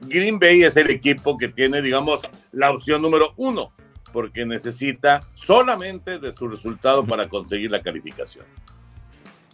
Green 0.00 0.40
Bay 0.40 0.64
es 0.64 0.76
el 0.76 0.90
equipo 0.90 1.38
que 1.38 1.48
tiene, 1.48 1.82
digamos, 1.82 2.28
la 2.50 2.72
opción 2.72 3.00
número 3.00 3.32
uno 3.36 3.72
porque 4.12 4.44
necesita 4.44 5.26
solamente 5.30 6.18
de 6.18 6.32
su 6.32 6.48
resultado 6.48 7.04
para 7.04 7.28
conseguir 7.28 7.70
la 7.70 7.82
calificación. 7.82 8.44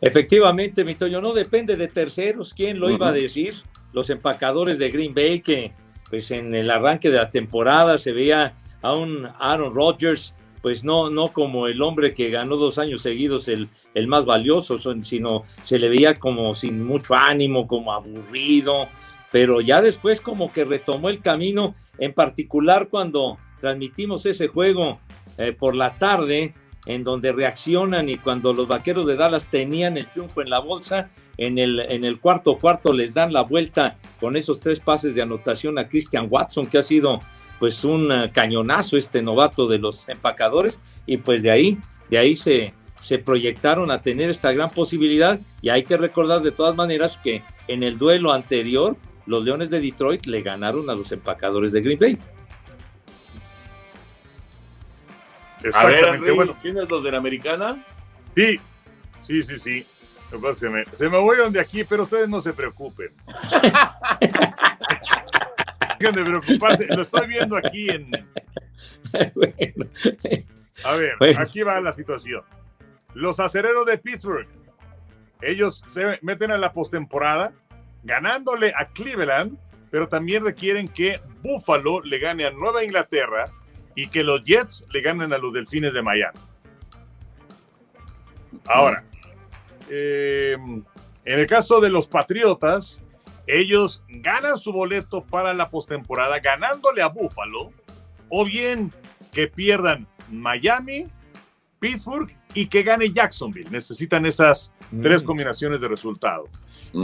Efectivamente, 0.00 0.84
mi 0.84 0.94
Toño, 0.94 1.20
no 1.20 1.32
depende 1.32 1.76
de 1.76 1.88
terceros. 1.88 2.52
¿Quién 2.52 2.78
lo 2.78 2.90
iba 2.90 3.08
a 3.08 3.12
decir? 3.12 3.56
Los 3.92 4.10
empacadores 4.10 4.78
de 4.78 4.90
Green 4.90 5.14
Bay, 5.14 5.40
que 5.40 5.72
pues 6.10 6.30
en 6.30 6.54
el 6.54 6.70
arranque 6.70 7.10
de 7.10 7.16
la 7.16 7.30
temporada 7.30 7.98
se 7.98 8.12
veía 8.12 8.54
a 8.82 8.92
un 8.92 9.28
Aaron 9.38 9.74
Rodgers, 9.74 10.34
pues 10.60 10.84
no, 10.84 11.10
no 11.10 11.28
como 11.28 11.66
el 11.66 11.82
hombre 11.82 12.14
que 12.14 12.30
ganó 12.30 12.56
dos 12.56 12.78
años 12.78 13.02
seguidos 13.02 13.48
el, 13.48 13.68
el 13.94 14.06
más 14.06 14.24
valioso, 14.24 14.78
sino 15.02 15.44
se 15.62 15.78
le 15.78 15.88
veía 15.88 16.14
como 16.14 16.54
sin 16.54 16.84
mucho 16.84 17.14
ánimo, 17.14 17.66
como 17.66 17.92
aburrido, 17.92 18.88
pero 19.30 19.60
ya 19.60 19.82
después 19.82 20.20
como 20.20 20.52
que 20.52 20.64
retomó 20.64 21.08
el 21.08 21.20
camino, 21.20 21.74
en 21.98 22.14
particular 22.14 22.88
cuando 22.88 23.38
transmitimos 23.60 24.26
ese 24.26 24.48
juego 24.48 25.00
eh, 25.38 25.52
por 25.52 25.74
la 25.74 25.94
tarde, 25.98 26.54
en 26.86 27.02
donde 27.02 27.32
reaccionan 27.32 28.08
y 28.08 28.18
cuando 28.18 28.52
los 28.52 28.68
vaqueros 28.68 29.06
de 29.06 29.16
Dallas 29.16 29.48
tenían 29.48 29.96
el 29.96 30.06
triunfo 30.06 30.42
en 30.42 30.50
la 30.50 30.58
bolsa, 30.58 31.10
en 31.36 31.58
el, 31.58 31.80
en 31.80 32.04
el 32.04 32.20
cuarto 32.20 32.58
cuarto 32.58 32.92
les 32.92 33.14
dan 33.14 33.32
la 33.32 33.42
vuelta 33.42 33.96
con 34.20 34.36
esos 34.36 34.60
tres 34.60 34.80
pases 34.80 35.14
de 35.14 35.22
anotación 35.22 35.78
a 35.78 35.88
Christian 35.88 36.28
Watson, 36.30 36.66
que 36.66 36.78
ha 36.78 36.82
sido 36.82 37.20
pues 37.58 37.84
un 37.84 38.12
eh, 38.12 38.30
cañonazo 38.32 38.96
este 38.96 39.22
novato 39.22 39.66
de 39.66 39.78
los 39.78 40.08
empacadores, 40.08 40.80
y 41.06 41.16
pues 41.16 41.42
de 41.42 41.50
ahí, 41.50 41.78
de 42.10 42.18
ahí 42.18 42.36
se, 42.36 42.74
se 43.00 43.18
proyectaron 43.18 43.90
a 43.90 44.02
tener 44.02 44.30
esta 44.30 44.52
gran 44.52 44.70
posibilidad, 44.70 45.40
y 45.62 45.70
hay 45.70 45.84
que 45.84 45.96
recordar 45.96 46.42
de 46.42 46.52
todas 46.52 46.76
maneras 46.76 47.18
que 47.22 47.42
en 47.68 47.82
el 47.82 47.98
duelo 47.98 48.32
anterior, 48.32 48.96
los 49.26 49.42
Leones 49.42 49.70
de 49.70 49.80
Detroit 49.80 50.26
le 50.26 50.42
ganaron 50.42 50.90
a 50.90 50.94
los 50.94 51.10
empacadores 51.12 51.72
de 51.72 51.80
Green 51.80 51.98
Bay. 51.98 52.18
Exactamente. 55.64 56.30
bueno. 56.30 56.56
¿Tienes 56.62 56.88
los 56.88 57.02
de 57.02 57.10
la 57.10 57.18
americana? 57.18 57.84
Sí, 58.34 58.60
sí, 59.20 59.42
sí, 59.42 59.58
sí. 59.58 59.86
Se 60.54 60.68
me, 60.68 60.84
se 60.84 61.08
me 61.08 61.18
voy 61.18 61.36
de 61.50 61.60
aquí, 61.60 61.84
pero 61.84 62.02
ustedes 62.02 62.28
no 62.28 62.40
se 62.40 62.52
preocupen. 62.52 63.12
Dejen 65.98 66.14
de 66.14 66.24
preocuparse. 66.24 66.86
Lo 66.88 67.02
estoy 67.02 67.28
viendo 67.28 67.56
aquí 67.56 67.88
en. 67.88 68.10
A 70.84 70.96
ver, 70.96 71.14
aquí 71.38 71.62
va 71.62 71.80
la 71.80 71.92
situación. 71.92 72.42
Los 73.14 73.38
acereros 73.38 73.86
de 73.86 73.98
Pittsburgh. 73.98 74.48
Ellos 75.40 75.84
se 75.88 76.18
meten 76.22 76.50
a 76.50 76.58
la 76.58 76.72
postemporada 76.72 77.52
ganándole 78.02 78.72
a 78.76 78.88
Cleveland, 78.88 79.56
pero 79.90 80.08
también 80.08 80.44
requieren 80.44 80.88
que 80.88 81.20
Buffalo 81.42 82.02
le 82.02 82.18
gane 82.18 82.44
a 82.44 82.50
Nueva 82.50 82.82
Inglaterra 82.82 83.52
y 83.94 84.08
que 84.08 84.22
los 84.22 84.42
Jets 84.42 84.84
le 84.92 85.00
ganen 85.00 85.32
a 85.32 85.38
los 85.38 85.52
Delfines 85.52 85.92
de 85.92 86.02
Miami. 86.02 86.38
Ahora, 88.66 89.04
eh, 89.88 90.56
en 91.24 91.38
el 91.38 91.46
caso 91.46 91.80
de 91.80 91.90
los 91.90 92.06
Patriotas, 92.06 93.02
ellos 93.46 94.02
ganan 94.08 94.58
su 94.58 94.72
boleto 94.72 95.24
para 95.24 95.52
la 95.52 95.70
postemporada 95.70 96.38
ganándole 96.40 97.02
a 97.02 97.08
Buffalo, 97.08 97.72
o 98.28 98.44
bien 98.44 98.92
que 99.32 99.48
pierdan 99.48 100.06
Miami, 100.30 101.06
Pittsburgh 101.78 102.34
y 102.54 102.66
que 102.66 102.82
gane 102.82 103.12
Jacksonville. 103.12 103.70
Necesitan 103.70 104.24
esas 104.24 104.72
tres 105.02 105.22
mm. 105.22 105.26
combinaciones 105.26 105.80
de 105.80 105.88
resultado. 105.88 106.48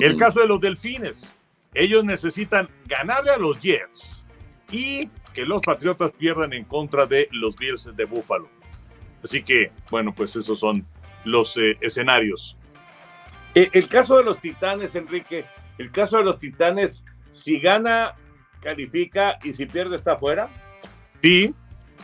El 0.01 0.17
caso 0.17 0.41
de 0.41 0.47
los 0.47 0.61
Delfines, 0.61 1.31
ellos 1.75 2.05
necesitan 2.05 2.69
ganarle 2.87 3.33
a 3.33 3.39
los 3.39 3.61
Jets 3.61 4.25
y 4.71 5.11
que 5.33 5.45
los 5.45 5.61
Patriotas 5.63 6.11
pierdan 6.13 6.53
en 6.53 6.65
contra 6.65 7.07
de 7.07 7.29
los 7.33 7.57
Bills 7.57 7.91
de 7.95 8.05
Buffalo. 8.05 8.49
Así 9.23 9.43
que, 9.43 9.73
bueno, 9.91 10.15
pues 10.15 10.35
esos 10.37 10.59
son 10.59 10.87
los 11.25 11.57
eh, 11.57 11.77
escenarios. 11.81 12.57
Eh, 13.55 13.69
el 13.73 13.89
caso 13.89 14.17
de 14.17 14.25
los 14.25 14.39
Titanes, 14.41 14.95
Enrique, 14.95 15.45
el 15.79 15.91
caso 15.91 16.19
de 16.19 16.25
los 16.25 16.39
Titanes, 16.39 17.05
si 17.31 17.59
gana, 17.59 18.15
califica 18.61 19.39
y 19.43 19.53
si 19.53 19.67
pierde, 19.67 19.97
está 19.97 20.17
fuera. 20.17 20.49
Sí, 21.23 21.55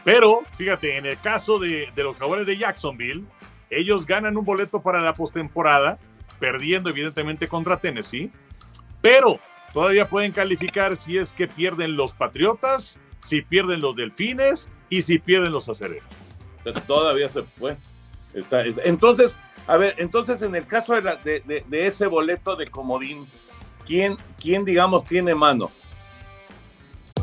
pero 0.04 0.42
fíjate, 0.56 0.96
en 0.96 1.06
el 1.06 1.18
caso 1.20 1.58
de, 1.58 1.88
de 1.94 2.02
los 2.02 2.16
Jaguares 2.16 2.46
de 2.46 2.56
Jacksonville, 2.56 3.24
ellos 3.70 4.06
ganan 4.06 4.36
un 4.36 4.44
boleto 4.44 4.82
para 4.82 5.00
la 5.00 5.14
postemporada, 5.14 5.98
perdiendo 6.38 6.90
evidentemente 6.90 7.48
contra 7.48 7.78
Tennessee, 7.78 8.30
pero 9.00 9.40
todavía 9.72 10.08
pueden 10.08 10.32
calificar 10.32 10.96
si 10.96 11.16
es 11.16 11.32
que 11.32 11.48
pierden 11.48 11.96
los 11.96 12.12
Patriotas 12.12 13.00
si 13.20 13.42
pierden 13.42 13.81
los 13.81 13.94
delfines 13.96 14.68
y 14.88 15.02
si 15.02 15.18
pierden 15.18 15.52
los 15.52 15.68
acereros. 15.68 16.05
Todavía 16.87 17.29
se 17.29 17.42
fue. 17.42 17.76
Está, 18.35 18.64
es- 18.64 18.81
entonces, 18.85 19.35
a 19.66 19.76
ver, 19.76 19.94
entonces 19.98 20.42
en 20.42 20.55
el 20.55 20.66
caso 20.66 20.94
de, 20.94 21.02
la- 21.02 21.16
de- 21.16 21.42
de 21.66 21.87
ese 21.87 22.07
boleto 22.07 22.57
de 22.57 22.68
comodín, 22.68 23.26
¿quién, 23.87 24.16
¿quién, 24.40 24.64
digamos, 24.64 25.05
tiene 25.05 25.35
mano? 25.35 25.70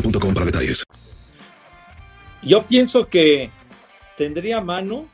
boostmobile.com 0.00 0.34
para 0.34 0.46
detalles. 0.46 0.82
Yo 2.42 2.62
pienso 2.62 3.06
que 3.08 3.50
tendría 4.16 4.60
mano 4.60 5.06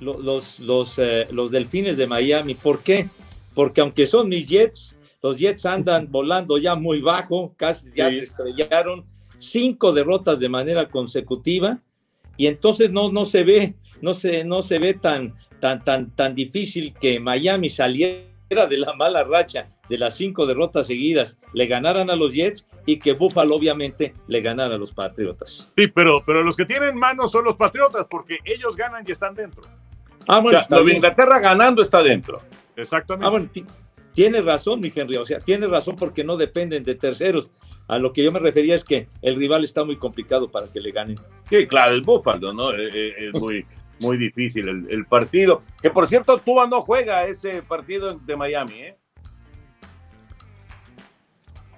lo- 0.00 0.18
los, 0.20 0.60
los, 0.60 0.98
eh, 0.98 1.26
los 1.30 1.50
delfines 1.50 1.96
de 1.96 2.06
Miami. 2.06 2.54
¿Por 2.54 2.80
qué? 2.82 3.08
Porque 3.54 3.80
aunque 3.80 4.06
son 4.06 4.28
mis 4.28 4.46
Jets, 4.48 4.94
los 5.22 5.38
Jets 5.38 5.66
andan 5.66 6.06
volando 6.10 6.58
ya 6.58 6.74
muy 6.74 7.00
bajo, 7.00 7.54
casi 7.56 7.88
ya 7.96 8.10
Sí. 8.10 8.16
se 8.18 8.22
estrellaron, 8.24 9.04
cinco 9.38 9.92
derrotas 9.92 10.38
de 10.38 10.48
manera 10.48 10.88
consecutiva, 10.88 11.78
y 12.36 12.46
entonces 12.46 12.90
no, 12.90 13.10
no 13.10 13.24
se 13.24 13.42
ve, 13.44 13.74
no 14.02 14.12
se, 14.14 14.44
no 14.44 14.62
se 14.62 14.78
ve 14.78 14.94
tan, 14.94 15.34
tan, 15.60 15.82
tan, 15.82 16.10
tan 16.14 16.34
difícil 16.34 16.92
que 16.94 17.18
Miami 17.18 17.70
saliera 17.70 18.66
de 18.68 18.76
la 18.78 18.92
mala 18.92 19.24
racha 19.24 19.66
de 19.88 19.98
las 19.98 20.14
cinco 20.16 20.46
derrotas 20.46 20.86
seguidas, 20.86 21.38
le 21.52 21.66
ganaran 21.66 22.10
a 22.10 22.16
los 22.16 22.32
Jets 22.32 22.66
y 22.86 22.98
que 22.98 23.12
Buffalo 23.12 23.54
obviamente 23.56 24.14
le 24.28 24.40
ganara 24.40 24.74
a 24.74 24.78
los 24.78 24.92
Patriotas. 24.92 25.72
Sí, 25.76 25.86
pero, 25.88 26.22
pero 26.26 26.42
los 26.42 26.56
que 26.56 26.64
tienen 26.64 26.96
manos 26.98 27.30
son 27.32 27.44
los 27.44 27.56
Patriotas, 27.56 28.06
porque 28.10 28.38
ellos 28.44 28.74
ganan 28.76 29.04
y 29.06 29.12
están 29.12 29.34
dentro. 29.34 29.62
Ah, 30.28 30.38
O 30.38 30.42
bueno, 30.42 30.60
sea, 30.62 30.78
de 30.78 30.84
bien. 30.84 30.96
Inglaterra 30.96 31.38
ganando 31.38 31.82
está 31.82 32.02
dentro. 32.02 32.42
Exactamente. 32.74 33.26
Ah, 33.26 33.30
bueno, 33.30 33.48
ti- 33.52 33.64
tiene 34.12 34.40
razón, 34.42 34.80
mi 34.80 34.90
Henry. 34.94 35.16
O 35.16 35.26
sea, 35.26 35.40
tiene 35.40 35.66
razón 35.66 35.94
porque 35.96 36.24
no 36.24 36.36
dependen 36.36 36.82
de 36.84 36.94
terceros. 36.94 37.50
A 37.86 37.98
lo 37.98 38.12
que 38.12 38.24
yo 38.24 38.32
me 38.32 38.40
refería 38.40 38.74
es 38.74 38.82
que 38.82 39.06
el 39.22 39.36
rival 39.36 39.62
está 39.62 39.84
muy 39.84 39.96
complicado 39.96 40.50
para 40.50 40.66
que 40.72 40.80
le 40.80 40.90
ganen. 40.90 41.16
Sí, 41.48 41.66
claro, 41.68 41.92
el 41.92 42.02
Búfalo, 42.02 42.52
¿no? 42.52 42.72
Eh, 42.72 42.88
eh, 42.92 43.14
Es, 43.32 43.40
muy, 43.40 43.64
muy 44.00 44.16
difícil 44.16 44.68
el, 44.68 44.86
el 44.90 45.06
partido. 45.06 45.62
Que 45.80 45.90
por 45.90 46.08
cierto, 46.08 46.38
Tua 46.38 46.66
no 46.66 46.80
juega 46.80 47.26
ese 47.26 47.62
partido 47.62 48.14
de 48.18 48.36
Miami, 48.36 48.74
¿eh? 48.80 48.94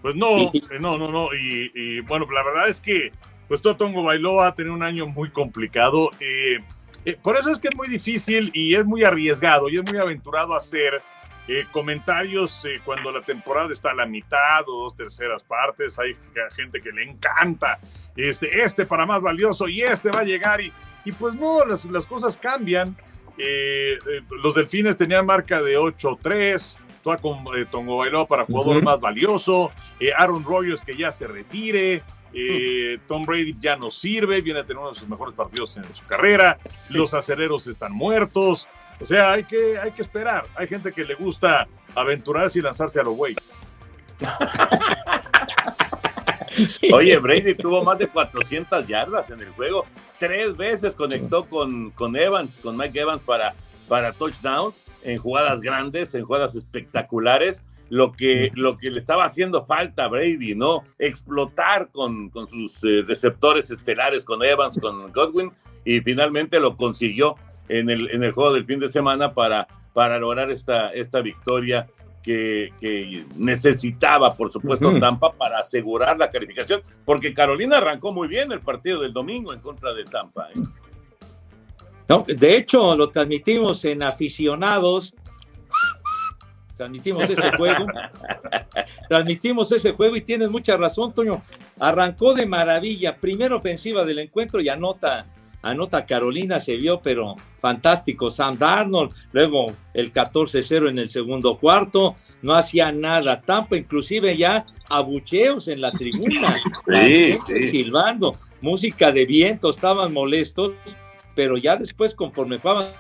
Pues 0.03 0.15
no, 0.17 0.39
eh, 0.53 0.79
no, 0.81 0.97
no, 0.99 1.11
no. 1.11 1.35
Y, 1.35 1.71
y, 1.75 2.01
bueno, 2.01 2.27
la 2.33 2.43
verdad 2.45 2.69
es 2.69 2.81
que 2.81 3.13
pues 3.49 3.63
Totongo 3.63 4.03
Bailoa 4.03 4.49
ha 4.49 4.55
tenido 4.55 4.75
un 4.75 4.83
año 4.83 5.07
muy 5.07 5.31
complicado. 5.31 6.11
eh, 6.21 6.59
eh, 7.05 7.17
por 7.23 7.37
eso 7.37 7.51
es 7.51 7.59
que 7.59 7.69
es 7.69 7.77
muy 7.77 7.89
difícil 7.89 8.51
y 8.53 8.75
es 8.75 8.85
muy 8.85 9.05
arriesgado 9.05 9.69
y 9.69 9.79
es 9.79 9.85
muy 9.85 9.97
aventurado 9.97 10.55
hacer 10.55 11.01
eh, 11.47 11.65
comentarios 11.73 12.65
eh, 12.67 12.81
cuando 12.85 13.11
la 13.11 13.23
temporada 13.23 13.73
está 13.73 13.93
a 13.93 13.95
la 13.95 14.05
mitad 14.05 14.69
o 14.69 14.83
dos 14.83 14.97
terceras 14.97 15.43
partes. 15.43 15.99
Hay 15.99 16.15
gente 16.55 16.81
que 16.81 16.93
le 16.93 17.05
encanta 17.05 17.79
este, 18.15 18.63
este 18.63 18.85
para 18.85 19.07
más 19.07 19.23
valioso 19.23 19.69
y 19.69 19.81
este 19.81 20.11
va 20.11 20.21
a 20.21 20.25
llegar. 20.25 20.61
Y, 20.61 20.71
y 21.07 21.13
pues 21.13 21.35
no, 21.37 21.65
las, 21.65 21.85
las 21.87 22.05
cosas 22.05 22.37
cambian. 22.37 22.95
Eh, 23.39 23.99
los 24.43 24.55
delfines 24.55 24.97
tenían 24.97 25.25
marca 25.25 25.63
de 25.63 25.79
8-3. 25.79 26.77
Tua 27.09 27.17
con 27.17 27.39
eh, 27.57 27.65
Tongo 27.71 27.97
Bailoa 27.99 28.27
para 28.27 28.45
jugador 28.45 28.83
más 28.83 29.01
valioso. 29.01 29.71
eh, 29.99 30.11
Aaron 30.17 30.45
Rodgers 30.45 30.83
que 30.83 30.97
ya 30.97 31.11
se 31.11 31.27
retire. 31.27 32.03
eh, 32.35 32.99
Tom 33.07 33.25
Brady 33.25 33.57
ya 33.59 33.77
no 33.77 33.91
sirve, 33.91 34.43
viene 34.43 34.61
a 34.61 34.65
tener 34.65 34.79
uno 34.79 34.91
de 34.91 34.99
sus 34.99 35.09
mejores 35.09 35.35
partidos 35.35 35.77
en 35.79 35.85
su 35.95 36.05
carrera. 36.05 36.59
Los 36.91 37.15
aceleros 37.15 37.67
están 37.67 37.93
muertos. 37.93 38.69
O 39.01 39.07
sea, 39.07 39.33
hay 39.33 39.45
que, 39.45 39.79
hay 39.79 39.93
que 39.93 40.03
esperar. 40.03 40.45
Hay 40.55 40.67
gente 40.67 40.93
que 40.93 41.05
le 41.05 41.15
gusta 41.15 41.67
aventurarse 41.95 42.59
y 42.59 42.63
lanzarse 42.63 43.01
a 43.01 43.05
lo 43.05 43.13
güey. 43.13 43.35
Oye, 46.93 47.17
Brady 47.19 47.55
tuvo 47.55 47.85
más 47.85 47.99
de 47.99 48.09
400 48.09 48.87
yardas 48.87 49.31
en 49.31 49.41
el 49.41 49.51
juego. 49.51 49.87
Tres 50.19 50.57
veces 50.57 50.95
conectó 50.97 51.45
con, 51.45 51.91
con 51.93 52.17
Evans, 52.17 52.59
con 52.61 52.77
Mike 52.77 53.01
Evans 53.01 53.23
para, 53.23 53.55
para 53.89 54.13
touchdowns, 54.13 54.83
en 55.03 55.19
jugadas 55.19 55.61
grandes, 55.61 56.15
en 56.15 56.25
jugadas 56.25 56.55
espectaculares. 56.55 57.65
Lo 57.91 58.13
que, 58.13 58.51
lo 58.55 58.77
que 58.77 58.91
le 58.91 58.99
estaba 58.99 59.25
haciendo 59.25 59.65
falta 59.65 60.05
a 60.05 60.09
Brady, 60.09 60.55
¿no? 60.55 60.85
Explotar 60.99 61.89
con, 61.91 62.29
con 62.29 62.47
sus 62.47 62.85
eh, 62.85 63.03
receptores 63.07 63.71
estelares, 63.71 64.27
con 64.27 64.45
Evans, 64.45 64.79
con 64.79 65.11
Godwin, 65.11 65.51
y 65.87 66.01
finalmente 66.03 66.61
lo 66.61 66.77
consiguió 66.77 67.37
en 67.67 67.89
el, 67.89 68.11
en 68.11 68.23
el 68.23 68.33
juego 68.33 68.53
del 68.53 68.67
fin 68.67 68.79
de 68.79 68.91
semana 68.91 69.33
para, 69.33 69.67
para 69.95 70.19
lograr 70.19 70.51
esta, 70.51 70.93
esta 70.93 71.23
victoria 71.23 71.87
que, 72.23 72.75
que 72.79 73.25
necesitaba, 73.37 74.35
por 74.35 74.53
supuesto. 74.53 74.99
Tampa 75.01 75.33
para 75.33 75.61
asegurar 75.61 76.19
la 76.19 76.29
calificación, 76.29 76.83
porque 77.07 77.33
Carolina 77.33 77.79
arrancó 77.79 78.13
muy 78.13 78.29
bien 78.29 78.53
el 78.53 78.61
partido 78.61 79.01
del 79.01 79.15
domingo 79.15 79.55
en 79.55 79.61
contra 79.61 79.95
de 79.95 80.05
Tampa. 80.05 80.49
¿eh? 80.51 80.61
No, 82.09 82.25
de 82.27 82.57
hecho, 82.57 82.97
lo 82.97 83.11
transmitimos 83.11 83.85
en 83.85 84.03
aficionados. 84.03 85.15
Transmitimos 86.77 87.29
ese 87.29 87.53
juego. 87.57 87.87
transmitimos 89.09 89.71
ese 89.73 89.93
juego 89.93 90.17
y 90.17 90.23
tienes 90.23 90.51
mucha 90.51 90.77
razón, 90.77 91.13
Toño. 91.13 91.43
Arrancó 91.79 92.33
de 92.35 92.47
maravilla. 92.47 93.17
Primera 93.17 93.57
ofensiva 93.57 94.05
del 94.05 94.21
encuentro 94.21 94.61
y 94.61 94.71
anota, 94.71 95.27
anota 95.61 96.07
Carolina, 96.07 96.61
se 96.61 96.77
vio, 96.77 97.01
pero 97.03 97.37
fantástico. 97.61 98.31
Sam 98.31 98.57
Darnold, 98.57 99.13
luego 99.33 99.73
el 99.93 100.11
14-0 100.11 100.89
en 100.89 100.99
el 100.99 101.11
segundo 101.11 101.59
cuarto. 101.59 102.17
No 102.41 102.55
hacía 102.55 102.91
nada. 102.91 103.43
Tampa, 103.43 103.77
inclusive 103.77 104.35
ya 104.35 104.65
abucheos 104.89 105.69
en 105.69 105.83
la 105.83 105.93
tribuna. 105.93 106.57
Sí, 107.07 107.37
sí. 107.47 107.69
silbando, 107.69 108.37
música 108.63 109.13
de 109.13 109.27
viento, 109.27 109.69
estaban 109.69 110.11
molestos, 110.13 110.73
pero 111.39 111.57
ya 111.57 111.77
después, 111.77 112.15
conforme 112.15 112.59
fue 112.59 112.99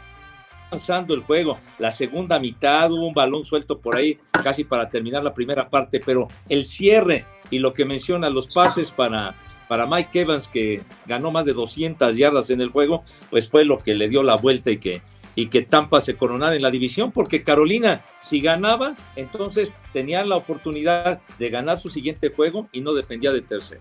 avanzando 0.70 1.12
el 1.12 1.22
juego, 1.22 1.58
la 1.80 1.90
segunda 1.90 2.38
mitad 2.38 2.88
hubo 2.92 3.08
un 3.08 3.12
balón 3.12 3.44
suelto 3.44 3.80
por 3.80 3.96
ahí, 3.96 4.16
casi 4.30 4.62
para 4.62 4.88
terminar 4.88 5.24
la 5.24 5.34
primera 5.34 5.68
parte, 5.68 5.98
pero 5.98 6.28
el 6.48 6.64
cierre 6.64 7.24
y 7.50 7.58
lo 7.58 7.74
que 7.74 7.84
menciona 7.84 8.30
los 8.30 8.46
pases 8.46 8.92
para, 8.92 9.34
para 9.66 9.88
Mike 9.88 10.20
Evans, 10.20 10.46
que 10.46 10.82
ganó 11.06 11.32
más 11.32 11.46
de 11.46 11.52
200 11.52 12.16
yardas 12.16 12.48
en 12.50 12.60
el 12.60 12.68
juego, 12.68 13.02
pues 13.28 13.48
fue 13.48 13.64
lo 13.64 13.80
que 13.80 13.96
le 13.96 14.08
dio 14.08 14.22
la 14.22 14.36
vuelta 14.36 14.70
y 14.70 14.78
que, 14.78 15.02
y 15.34 15.48
que 15.48 15.62
Tampa 15.62 16.00
se 16.00 16.14
coronara 16.14 16.54
en 16.54 16.62
la 16.62 16.70
división, 16.70 17.10
porque 17.10 17.42
Carolina, 17.42 18.02
si 18.22 18.40
ganaba, 18.40 18.94
entonces 19.16 19.80
tenía 19.92 20.24
la 20.24 20.36
oportunidad 20.36 21.20
de 21.40 21.50
ganar 21.50 21.80
su 21.80 21.88
siguiente 21.88 22.28
juego 22.28 22.68
y 22.70 22.82
no 22.82 22.94
dependía 22.94 23.32
de 23.32 23.42
tercero. 23.42 23.80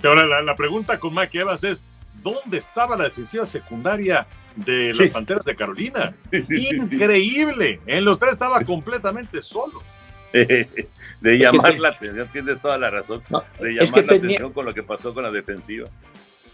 Que 0.00 0.08
Ahora, 0.08 0.26
la, 0.26 0.42
la 0.42 0.56
pregunta 0.56 0.98
con 0.98 1.14
Mike 1.14 1.38
Evans 1.38 1.62
es: 1.62 1.84
¿dónde 2.22 2.58
estaba 2.58 2.96
la 2.96 3.04
defensiva 3.04 3.46
secundaria 3.46 4.26
de 4.56 4.88
las 4.94 5.06
Sí. 5.06 5.12
Panteras 5.12 5.44
de 5.44 5.54
Carolina? 5.56 6.14
Sí. 6.30 6.68
Increíble. 6.72 7.80
En 7.86 8.04
los 8.04 8.18
tres 8.18 8.32
estaba 8.32 8.60
completamente 8.64 9.42
solo. 9.42 9.82
de 10.32 11.38
llamar 11.38 11.72
te- 11.72 11.78
la 11.78 11.88
atención, 11.88 12.28
tienes 12.32 12.60
toda 12.60 12.78
la 12.78 12.90
razón, 12.90 13.22
No, 13.28 13.44
de 13.60 13.70
es 13.70 13.76
llamar 13.90 13.92
que 13.94 14.00
la 14.00 14.06
tenía- 14.12 14.16
atención 14.36 14.52
con 14.52 14.64
lo 14.64 14.72
que 14.74 14.82
pasó 14.82 15.12
con 15.12 15.22
la 15.24 15.30
defensiva. 15.30 15.88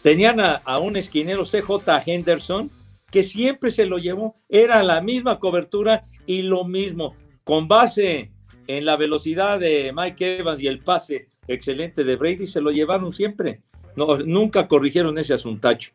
Tenían 0.03 0.41
a, 0.41 0.55
a 0.65 0.79
un 0.79 0.97
esquinero 0.97 1.45
CJ 1.45 2.03
Henderson 2.07 2.71
que 3.11 3.23
siempre 3.23 3.71
se 3.71 3.87
lo 3.87 3.99
llevó, 3.99 4.37
era 4.49 4.83
la 4.83 5.01
misma 5.01 5.39
cobertura 5.39 6.03
y 6.27 6.43
lo 6.43 6.65
mismo, 6.65 7.17
con 7.45 7.69
base 7.69 8.31
en 8.67 8.85
la 8.85 8.97
velocidad 8.97 9.59
de 9.61 9.93
Mike 9.95 10.39
Evans 10.41 10.61
y 10.61 10.67
el 10.67 10.81
pase 10.81 11.29
excelente 11.47 12.05
de 12.05 12.17
Brady, 12.17 12.47
se 12.47 12.61
lo 12.61 12.71
llevaron 12.71 13.13
siempre. 13.13 13.63
No, 13.99 14.17
nunca 14.19 14.69
corrigieron 14.69 15.19
ese 15.19 15.35
asuntacho. 15.35 15.91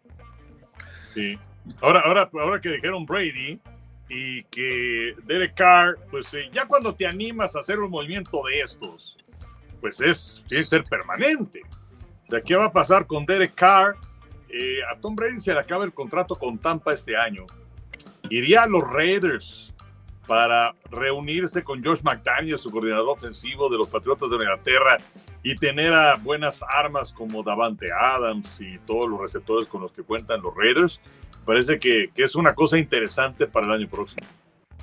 Sí. 1.14 1.40
Ahora, 1.80 2.02
ahora, 2.02 2.30
ahora 2.34 2.60
que 2.60 2.70
dijeron 2.70 3.06
Brady 3.06 3.62
y 4.10 4.44
que 4.44 5.16
Derek 5.24 5.54
Carr, 5.54 5.98
pues 6.12 6.34
eh, 6.34 6.50
ya 6.52 6.66
cuando 6.68 6.94
te 6.94 7.08
animas 7.08 7.56
a 7.56 7.62
hacer 7.62 7.80
un 7.80 7.90
movimiento 7.90 8.44
de 8.44 8.60
estos, 8.60 9.16
pues 9.80 10.02
es, 10.02 10.44
tiene 10.50 10.64
que 10.64 10.70
ser 10.70 10.84
permanente. 10.84 11.62
O 12.28 12.32
sea, 12.32 12.42
¿qué 12.42 12.56
va 12.56 12.66
a 12.66 12.74
pasar 12.74 13.08
con 13.08 13.26
Derek 13.26 13.56
Carr? 13.56 13.96
Eh, 14.50 14.80
a 14.92 15.00
Tom 15.00 15.16
Brady 15.16 15.40
se 15.40 15.54
le 15.54 15.62
acaba 15.62 15.86
el 15.86 15.94
contrato 15.94 16.36
con 16.36 16.60
Tampa 16.60 16.92
este 16.92 17.16
año. 17.16 17.46
Iría 18.30 18.64
a 18.64 18.68
los 18.68 18.84
Raiders 18.84 19.73
para 20.28 20.74
reunirse 20.90 21.64
con 21.64 21.84
Josh 21.84 22.02
McDaniel, 22.02 22.58
su 22.58 22.72
coordinador 22.72 23.10
ofensivo 23.10 23.70
de 23.70 23.78
los 23.78 23.90
Patriotas 23.90 24.30
de 24.30 24.36
Inglaterra, 24.36 24.98
y 25.44 25.56
tener 25.56 25.94
a 25.94 26.16
buenas 26.16 26.64
armas 26.68 27.12
como 27.12 27.44
Davante 27.44 27.92
Adams 27.92 28.60
y 28.62 28.78
todos 28.80 29.10
los 29.10 29.20
receptores 29.20 29.68
con 29.68 29.82
los 29.82 29.92
que 29.92 30.04
cuentan 30.04 30.42
los 30.42 30.56
Raiders. 30.56 31.02
parece 31.46 31.80
que, 31.80 32.10
que 32.16 32.24
es 32.24 32.36
una 32.36 32.56
cosa 32.56 32.78
interesante 32.78 33.46
para 33.48 33.66
el 33.66 33.74
año 33.74 33.90
próximo. 33.90 34.26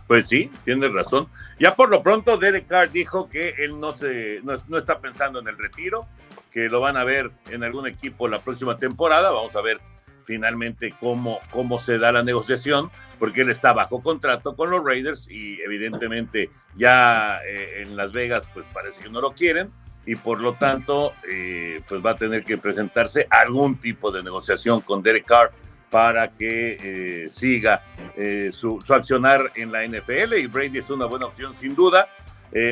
Pues 0.06 0.28
sí, 0.28 0.50
tienes 0.64 0.92
razón. 0.92 1.28
Ya 1.60 1.76
por 1.76 1.88
lo 1.88 2.02
pronto 2.02 2.36
Derek 2.36 2.66
Carr 2.66 2.90
dijo 2.90 3.28
que 3.28 3.54
él 3.58 3.78
no 3.78 3.92
se 3.92 4.40
no, 4.42 4.56
no, 4.66 4.76
está 4.76 4.98
pensando 4.98 5.38
en 5.38 5.46
el 5.46 5.56
retiro, 5.56 6.04
que 6.50 6.68
lo 6.68 6.80
van 6.80 6.96
a 6.96 7.04
ver 7.04 7.30
en 7.48 7.62
algún 7.62 7.86
equipo 7.86 8.26
la 8.26 8.40
próxima 8.40 8.76
temporada. 8.76 9.30
Vamos 9.30 9.54
a 9.54 9.60
ver 9.60 9.78
finalmente 10.24 10.94
cómo, 10.98 11.40
cómo 11.50 11.78
se 11.78 11.98
da 11.98 12.12
la 12.12 12.22
negociación, 12.22 12.90
porque 13.18 13.42
él 13.42 13.50
está 13.50 13.72
bajo 13.72 14.02
contrato 14.02 14.56
con 14.56 14.70
los 14.70 14.84
Raiders 14.84 15.28
y 15.30 15.60
evidentemente 15.60 16.50
ya 16.76 17.40
eh, 17.46 17.82
en 17.82 17.96
Las 17.96 18.12
Vegas 18.12 18.44
pues 18.52 18.66
parece 18.72 19.02
que 19.02 19.10
no 19.10 19.20
lo 19.20 19.32
quieren 19.32 19.70
y 20.06 20.16
por 20.16 20.40
lo 20.40 20.54
tanto 20.54 21.12
eh, 21.28 21.82
pues 21.88 22.04
va 22.04 22.12
a 22.12 22.16
tener 22.16 22.44
que 22.44 22.58
presentarse 22.58 23.26
algún 23.28 23.78
tipo 23.78 24.10
de 24.10 24.22
negociación 24.22 24.80
con 24.80 25.02
Derek 25.02 25.26
Carr 25.26 25.52
para 25.90 26.30
que 26.30 26.76
eh, 26.80 27.28
siga 27.30 27.82
su, 28.52 28.80
su, 28.80 28.94
accionar 28.94 29.50
en 29.56 29.72
la 29.72 29.84
NFL 29.84 30.34
y 30.34 30.46
Brady 30.46 30.78
es 30.78 30.90
una 30.90 31.06
buena 31.06 31.26
opción 31.26 31.52
sin 31.52 31.74
duda. 31.74 32.08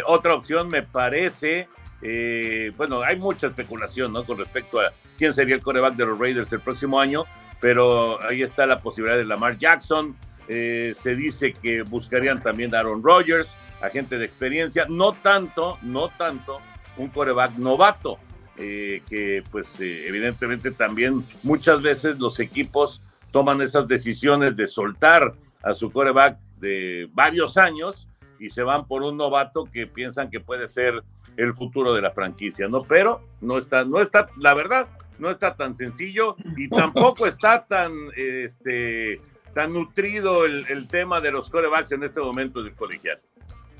Otra 0.07 0.35
opción 0.35 0.69
me 0.69 0.83
parece, 0.83 1.69
eh, 2.03 2.73
bueno, 2.77 3.03
hay 3.03 3.17
mucha 3.17 3.49
especulación 3.49 4.13
¿no? 4.13 4.25
con 4.25 4.39
respecto 4.39 4.81
a 4.81 4.93
quién 5.17 5.35
sería 5.35 5.55
el 5.55 5.63
coreback 5.63 5.95
de 5.95 6.07
los 6.07 6.19
Raiders 6.19 6.53
el 6.53 6.61
próximo 6.61 7.01
año, 7.01 7.25
pero 7.61 8.23
ahí 8.23 8.43
está 8.43 8.67
la 8.67 8.79
posibilidad 8.79 9.19
de 9.19 9.25
Lamar 9.25 9.59
Jackson. 9.59 10.17
Eh, 10.49 10.95
se 11.03 11.15
dice 11.15 11.53
que 11.53 11.83
buscarían 11.83 12.43
también 12.43 12.75
Aaron 12.75 13.03
Rodgers, 13.03 13.57
agente 13.83 14.17
de 14.17 14.25
experiencia, 14.25 14.87
no 14.89 15.13
tanto, 15.13 15.79
no 15.83 16.09
tanto 16.09 16.61
un 16.97 17.09
coreback 17.09 17.57
novato, 17.59 18.19
eh, 18.57 19.03
que 19.09 19.45
pues 19.51 19.79
eh, 19.81 20.09
evidentemente 20.09 20.71
también 20.71 21.25
muchas 21.43 21.81
veces 21.81 22.19
los 22.19 22.41
equipos 22.41 23.03
toman 23.31 23.61
esas 23.61 23.87
decisiones 23.87 24.57
de 24.57 24.67
soltar 24.67 25.35
a 25.63 25.75
su 25.75 25.93
coreback 25.93 26.39
de 26.59 27.09
varios 27.13 27.57
años 27.57 28.09
y 28.41 28.51
se 28.51 28.63
van 28.63 28.87
por 28.87 29.03
un 29.03 29.17
novato 29.17 29.65
que 29.65 29.87
piensan 29.87 30.31
que 30.31 30.41
puede 30.41 30.69
ser 30.69 31.03
el 31.39 31.55
futuro 31.55 31.95
de 31.95 32.03
la 32.03 32.11
franquicia, 32.11 32.69
¿no? 32.69 32.83
Pero 32.83 33.23
no 33.41 33.59
está, 33.59 33.85
no 33.85 34.01
está, 34.01 34.29
la 34.39 34.55
verdad, 34.55 34.89
no 35.19 35.31
está 35.31 35.55
tan 35.55 35.75
sencillo 35.75 36.37
y 36.57 36.69
tampoco 36.69 37.27
está 37.27 37.65
tan, 37.65 37.93
este, 38.17 39.21
tan 39.55 39.73
nutrido 39.73 40.45
el, 40.45 40.67
el 40.69 40.89
tema 40.89 41.21
de 41.21 41.31
los 41.31 41.49
corebacks 41.49 41.93
en 41.93 42.03
este 42.03 42.21
momento 42.21 42.63
del 42.63 42.75
colegial. 42.75 43.19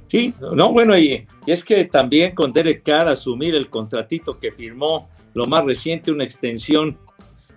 Sí, 0.07 0.33
no, 0.55 0.73
bueno, 0.73 0.97
y, 0.97 1.27
y, 1.47 1.53
es 1.53 1.63
que 1.63 1.85
también 1.85 2.35
con 2.35 2.53
Derek 2.53 2.83
Carr 2.83 3.09
asumir 3.09 3.55
el 3.55 3.69
contratito 3.69 4.39
que 4.39 4.53
firmó, 4.53 5.11
lo 5.35 5.47
más 5.47 5.65
reciente, 5.65 6.11
una 6.11 6.25
extensión 6.25 6.97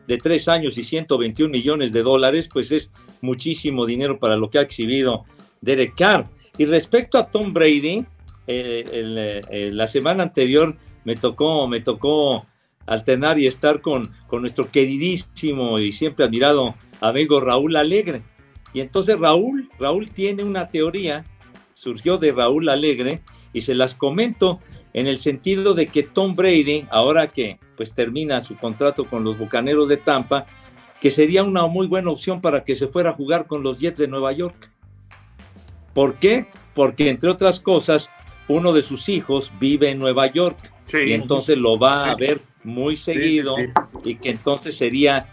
de 0.08 0.18
tres 0.18 0.47
años 0.49 0.78
y 0.78 0.84
121 0.84 1.49
millones 1.49 1.93
de 1.93 2.04
dólares, 2.04 2.49
pues 2.52 2.72
es 2.72 2.91
muchísimo 3.22 3.86
dinero 3.86 4.20
para 4.20 4.36
lo 4.36 4.49
que 4.49 4.58
ha 4.58 4.64
exhibido 4.64 5.26
Derek 5.62 5.95
Carr. 5.95 6.26
Y 6.58 6.66
respecto 6.66 7.18
a 7.18 7.30
Tom 7.30 7.54
Brady, 7.54 8.06
eh, 8.47 9.41
eh, 9.49 9.69
la 9.73 9.87
semana 9.87 10.23
anterior 10.23 10.77
me 11.03 11.15
tocó, 11.15 11.67
me 11.67 11.81
tocó 11.81 12.45
alternar 12.85 13.39
y 13.39 13.47
estar 13.47 13.81
con, 13.81 14.11
con 14.27 14.41
nuestro 14.41 14.69
queridísimo 14.69 15.79
y 15.79 15.91
siempre 15.91 16.25
admirado 16.25 16.75
amigo 16.99 17.39
Raúl 17.39 17.75
Alegre. 17.75 18.23
Y 18.73 18.81
entonces 18.81 19.19
Raúl, 19.19 19.69
Raúl 19.79 20.09
tiene 20.11 20.43
una 20.43 20.67
teoría 20.67 21.25
surgió 21.81 22.19
de 22.19 22.31
Raúl 22.31 22.69
Alegre 22.69 23.21
y 23.53 23.61
se 23.61 23.73
las 23.73 23.95
comento 23.95 24.59
en 24.93 25.07
el 25.07 25.17
sentido 25.17 25.73
de 25.73 25.87
que 25.87 26.03
Tom 26.03 26.35
Brady, 26.35 26.85
ahora 26.91 27.27
que 27.27 27.57
pues 27.75 27.93
termina 27.93 28.41
su 28.41 28.55
contrato 28.55 29.05
con 29.05 29.23
los 29.23 29.35
Bucaneros 29.35 29.89
de 29.89 29.97
Tampa, 29.97 30.45
que 30.99 31.09
sería 31.09 31.43
una 31.43 31.65
muy 31.65 31.87
buena 31.87 32.11
opción 32.11 32.39
para 32.39 32.63
que 32.63 32.75
se 32.75 32.87
fuera 32.87 33.09
a 33.09 33.13
jugar 33.13 33.47
con 33.47 33.63
los 33.63 33.79
Jets 33.79 33.97
de 33.97 34.07
Nueva 34.07 34.31
York. 34.31 34.69
¿Por 35.95 36.15
qué? 36.15 36.45
Porque 36.75 37.09
entre 37.09 37.29
otras 37.29 37.59
cosas, 37.59 38.11
uno 38.52 38.74
de 38.74 38.82
sus 38.82 39.10
hijos 39.10 39.52
vive 39.60 39.89
en 39.89 39.99
Nueva 39.99 40.28
York 40.28 40.58
sí. 40.86 40.97
y 40.97 41.14
entonces 41.14 41.58
lo 41.58 41.80
va 41.80 42.06
sí. 42.06 42.10
a 42.10 42.16
ver 42.16 42.41
muy 42.64 42.95
seguido 42.95 43.56
sí, 43.58 43.66
y 44.04 44.16
que 44.16 44.30
entonces 44.30 44.76
sería 44.78 45.26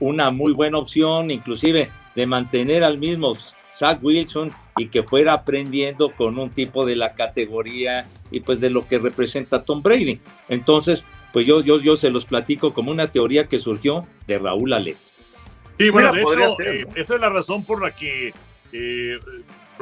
una 0.00 0.30
muy 0.30 0.52
buena 0.52 0.78
opción, 0.78 1.30
inclusive 1.30 1.90
de 2.14 2.26
mantener 2.26 2.82
al 2.82 2.98
mismo 2.98 3.34
Zach 3.72 3.98
Wilson 4.02 4.52
y 4.76 4.88
que 4.88 5.02
fuera 5.02 5.32
aprendiendo 5.32 6.10
con 6.10 6.38
un 6.38 6.50
tipo 6.50 6.84
de 6.84 6.96
la 6.96 7.14
categoría 7.14 8.06
y 8.30 8.40
pues 8.40 8.60
de 8.60 8.70
lo 8.70 8.86
que 8.86 8.98
representa 8.98 9.64
Tom 9.64 9.82
Brady. 9.82 10.20
Entonces, 10.48 11.04
pues 11.32 11.46
yo, 11.46 11.62
yo, 11.62 11.80
yo 11.80 11.96
se 11.96 12.10
los 12.10 12.24
platico 12.24 12.72
como 12.72 12.90
una 12.90 13.08
teoría 13.12 13.48
que 13.48 13.58
surgió 13.58 14.06
de 14.26 14.38
Raúl 14.38 14.72
Ale. 14.72 14.96
Sí, 15.78 15.90
bueno, 15.90 16.12
Mira, 16.12 16.24
de 16.24 16.32
hecho, 16.32 16.60
eh, 16.62 16.86
esa 16.94 17.14
es 17.14 17.20
la 17.20 17.30
razón 17.30 17.64
por 17.64 17.82
la 17.82 17.90
que 17.90 18.32
eh, 18.72 19.18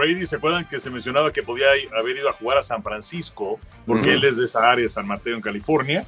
Brady, 0.01 0.27
¿se 0.27 0.37
acuerdan 0.37 0.67
que 0.67 0.81
se 0.81 0.89
mencionaba 0.89 1.31
que 1.31 1.43
podía 1.43 1.67
haber 1.99 2.17
ido 2.17 2.31
a 2.31 2.33
jugar 2.33 2.57
a 2.57 2.63
San 2.63 2.83
Francisco? 2.83 3.61
Porque 3.87 4.09
uh 4.09 4.13
-huh. 4.13 4.17
él 4.17 4.25
es 4.25 4.37
de 4.37 4.47
esa 4.47 4.71
área, 4.71 4.89
San 4.89 5.07
Mateo, 5.07 5.37
en 5.37 5.43
California. 5.43 6.07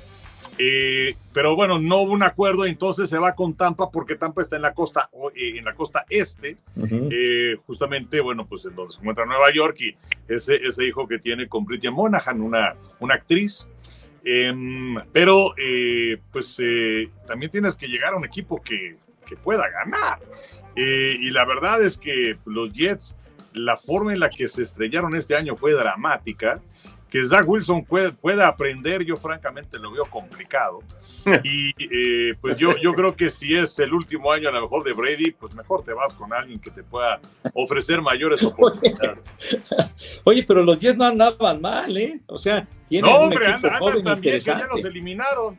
Eh, 0.58 1.14
pero 1.32 1.54
bueno, 1.56 1.78
no 1.78 1.98
hubo 2.00 2.12
un 2.12 2.22
acuerdo, 2.22 2.64
entonces 2.64 3.08
se 3.08 3.18
va 3.18 3.34
con 3.34 3.54
Tampa 3.54 3.90
porque 3.90 4.16
Tampa 4.16 4.42
está 4.42 4.56
en 4.56 4.62
la 4.62 4.74
costa, 4.74 5.10
eh, 5.34 5.58
en 5.58 5.64
la 5.64 5.74
costa 5.74 6.04
este, 6.08 6.56
uh 6.76 6.80
-huh. 6.84 7.08
eh, 7.10 7.56
justamente, 7.66 8.20
bueno, 8.20 8.46
pues 8.46 8.64
en 8.64 8.74
donde 8.74 8.92
se 8.94 9.00
encuentra 9.00 9.26
Nueva 9.26 9.52
York 9.52 9.76
y 9.80 9.96
ese, 10.26 10.54
ese 10.54 10.84
hijo 10.84 11.06
que 11.06 11.18
tiene 11.18 11.46
con 11.48 11.64
Britney 11.64 11.92
Monahan, 11.92 12.40
una, 12.40 12.74
una 12.98 13.14
actriz. 13.14 13.66
Em, 14.24 14.96
pero 15.12 15.52
pues 16.32 16.56
también 17.26 17.50
tienes 17.50 17.74
que 17.76 17.88
llegar 17.88 18.14
a 18.14 18.16
un 18.16 18.24
equipo 18.24 18.62
que, 18.62 18.96
que 19.26 19.36
pueda 19.36 19.68
ganar. 19.68 20.20
Y 20.76 21.28
la 21.30 21.44
verdad 21.44 21.82
es 21.82 21.98
que 21.98 22.38
los 22.46 22.72
Jets, 22.72 23.16
la 23.54 23.76
forma 23.76 24.12
en 24.12 24.20
la 24.20 24.30
que 24.30 24.48
se 24.48 24.62
estrellaron 24.62 25.14
este 25.16 25.36
año 25.36 25.54
fue 25.54 25.72
dramática 25.72 26.60
que 27.12 27.22
Zach 27.26 27.46
Wilson 27.46 27.84
pueda, 27.84 28.10
pueda, 28.10 28.48
aprender, 28.48 29.04
yo 29.04 29.18
francamente 29.18 29.78
lo 29.78 29.92
veo 29.92 30.06
complicado. 30.06 30.80
Y 31.44 31.70
eh, 31.78 32.34
pues 32.40 32.56
yo, 32.56 32.76
yo 32.78 32.94
creo 32.94 33.14
que 33.14 33.30
si 33.30 33.54
es 33.54 33.78
el 33.78 33.92
último 33.92 34.32
año 34.32 34.48
a 34.48 34.52
lo 34.52 34.62
mejor 34.62 34.82
de 34.82 34.92
Brady, 34.92 35.30
pues 35.30 35.54
mejor 35.54 35.84
te 35.84 35.92
vas 35.92 36.12
con 36.14 36.32
alguien 36.32 36.58
que 36.58 36.70
te 36.70 36.82
pueda 36.82 37.20
ofrecer 37.54 38.00
mayores 38.00 38.42
oportunidades. 38.44 39.30
Oye, 40.24 40.42
pero 40.42 40.64
los 40.64 40.80
Jets 40.80 40.96
no 40.96 41.04
andaban 41.04 41.60
mal, 41.60 41.96
¿eh? 41.96 42.20
O 42.26 42.38
sea, 42.38 42.66
tienen 42.88 43.08
no, 43.08 43.18
hombre, 43.18 43.46
un 43.46 43.52
anda, 43.52 43.76
anda 43.76 44.02
también, 44.02 44.38
que 44.38 44.40
ya 44.40 44.66
los 44.66 44.84
eliminaron. 44.84 45.58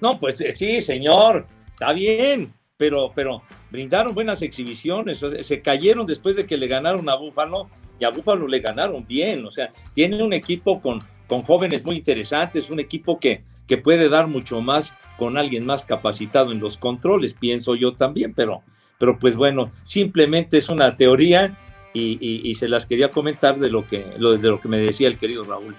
No, 0.00 0.18
pues 0.18 0.40
eh, 0.40 0.54
sí, 0.56 0.80
señor, 0.80 1.46
está 1.72 1.92
bien, 1.92 2.54
pero, 2.80 3.12
pero 3.14 3.42
brindaron 3.70 4.14
buenas 4.14 4.40
exhibiciones, 4.40 5.22
se 5.42 5.60
cayeron 5.60 6.06
después 6.06 6.34
de 6.34 6.46
que 6.46 6.56
le 6.56 6.66
ganaron 6.66 7.10
a 7.10 7.14
Búfalo 7.14 7.68
y 7.98 8.06
a 8.06 8.08
Búfalo 8.08 8.48
le 8.48 8.60
ganaron 8.60 9.06
bien, 9.06 9.44
o 9.44 9.52
sea, 9.52 9.70
tiene 9.92 10.22
un 10.22 10.32
equipo 10.32 10.80
con, 10.80 11.02
con 11.26 11.42
jóvenes 11.42 11.84
muy 11.84 11.96
interesantes, 11.96 12.70
un 12.70 12.80
equipo 12.80 13.20
que, 13.20 13.44
que 13.68 13.76
puede 13.76 14.08
dar 14.08 14.28
mucho 14.28 14.62
más 14.62 14.94
con 15.18 15.36
alguien 15.36 15.66
más 15.66 15.82
capacitado 15.82 16.52
en 16.52 16.60
los 16.60 16.78
controles, 16.78 17.34
pienso 17.34 17.74
yo 17.74 17.96
también, 17.96 18.32
pero, 18.32 18.62
pero 18.98 19.18
pues 19.18 19.36
bueno, 19.36 19.70
simplemente 19.84 20.56
es 20.56 20.70
una 20.70 20.96
teoría 20.96 21.58
y, 21.92 22.12
y, 22.18 22.48
y 22.48 22.54
se 22.54 22.66
las 22.66 22.86
quería 22.86 23.10
comentar 23.10 23.58
de 23.58 23.68
lo 23.68 23.86
que, 23.86 24.06
lo, 24.16 24.38
de 24.38 24.48
lo 24.48 24.58
que 24.58 24.68
me 24.68 24.78
decía 24.78 25.06
el 25.06 25.18
querido 25.18 25.44
Raúl. 25.44 25.76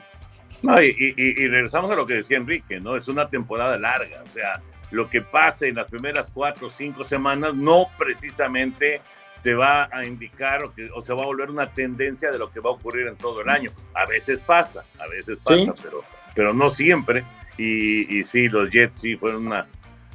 No, 0.62 0.80
y, 0.80 0.93
y, 1.18 1.47
regresamos 1.47 1.89
a 1.89 1.95
lo 1.95 2.06
que 2.06 2.14
decía 2.14 2.38
Enrique, 2.38 2.80
¿no? 2.80 2.95
Es 2.95 3.08
una 3.08 3.28
temporada 3.28 3.80
larga, 3.80 4.22
o 4.24 4.30
sea, 4.30 4.62
lo 4.91 5.09
que 5.09 5.21
pase 5.21 5.69
en 5.69 5.75
las 5.75 5.89
primeras 5.89 6.29
cuatro 6.31 6.67
o 6.67 6.69
cinco 6.69 7.03
semanas 7.03 7.55
no 7.55 7.87
precisamente 7.97 9.01
te 9.41 9.53
va 9.53 9.89
a 9.91 10.05
indicar 10.05 10.63
o, 10.63 10.73
que, 10.73 10.89
o 10.93 11.03
se 11.03 11.13
va 11.13 11.23
a 11.23 11.25
volver 11.25 11.49
una 11.49 11.69
tendencia 11.69 12.31
de 12.31 12.37
lo 12.37 12.51
que 12.51 12.59
va 12.59 12.69
a 12.69 12.73
ocurrir 12.73 13.07
en 13.07 13.15
todo 13.15 13.41
el 13.41 13.49
año. 13.49 13.71
A 13.93 14.05
veces 14.05 14.39
pasa, 14.39 14.83
a 14.99 15.07
veces 15.07 15.39
pasa, 15.43 15.73
¿Sí? 15.75 15.81
pero, 15.81 16.03
pero 16.35 16.53
no 16.53 16.69
siempre. 16.69 17.23
Y, 17.57 18.19
y 18.19 18.23
sí, 18.23 18.47
los 18.47 18.69
Jets 18.69 18.99
sí 18.99 19.17
fueron 19.17 19.47
una, 19.47 19.67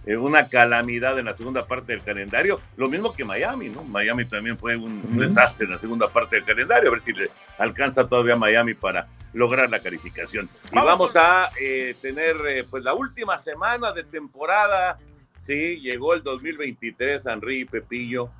una 0.06 0.48
calamidad 0.48 1.18
en 1.18 1.24
la 1.24 1.34
segunda 1.34 1.66
parte 1.66 1.92
del 1.92 2.02
calendario. 2.02 2.60
Lo 2.76 2.88
mismo 2.88 3.12
que 3.12 3.24
Miami, 3.24 3.68
¿no? 3.68 3.82
Miami 3.82 4.24
también 4.24 4.56
fue 4.56 4.76
un, 4.76 5.02
un 5.10 5.18
desastre 5.18 5.64
en 5.64 5.72
la 5.72 5.78
segunda 5.78 6.08
parte 6.08 6.36
del 6.36 6.44
calendario. 6.44 6.90
A 6.90 6.92
ver 6.92 7.02
si 7.02 7.12
le 7.12 7.30
alcanza 7.58 8.06
todavía 8.06 8.36
Miami 8.36 8.74
para 8.74 9.08
lograr 9.32 9.68
la 9.68 9.80
calificación. 9.80 10.48
Y 10.70 10.76
vamos 10.76 11.16
a 11.16 11.50
eh, 11.60 11.96
tener 12.00 12.36
eh, 12.48 12.64
pues 12.68 12.84
la 12.84 12.94
última 12.94 13.36
semana 13.38 13.92
de 13.92 14.04
temporada. 14.04 14.98
Sí, 15.40 15.80
llegó 15.80 16.14
el 16.14 16.22
2023, 16.22 17.26
Henry 17.26 17.60
y 17.60 17.64
Pepillo 17.64 18.30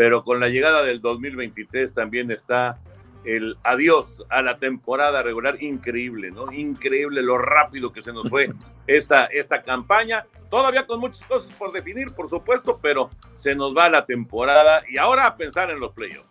pero 0.00 0.24
con 0.24 0.40
la 0.40 0.48
llegada 0.48 0.82
del 0.82 1.00
2023 1.00 1.92
también 1.92 2.30
está 2.30 2.78
el 3.24 3.56
adiós 3.64 4.24
a 4.28 4.42
la 4.42 4.58
temporada 4.58 5.22
regular. 5.22 5.62
Increíble, 5.62 6.30
¿no? 6.30 6.52
Increíble 6.52 7.22
lo 7.22 7.38
rápido 7.38 7.92
que 7.92 8.02
se 8.02 8.12
nos 8.12 8.28
fue 8.28 8.52
esta, 8.86 9.26
esta 9.26 9.62
campaña. 9.62 10.26
Todavía 10.50 10.86
con 10.86 11.00
muchas 11.00 11.22
cosas 11.24 11.52
por 11.54 11.72
definir, 11.72 12.12
por 12.12 12.28
supuesto, 12.28 12.78
pero 12.82 13.10
se 13.36 13.54
nos 13.54 13.76
va 13.76 13.88
la 13.88 14.04
temporada 14.04 14.82
y 14.88 14.98
ahora 14.98 15.26
a 15.26 15.36
pensar 15.36 15.70
en 15.70 15.80
los 15.80 15.92
playoffs. 15.92 16.28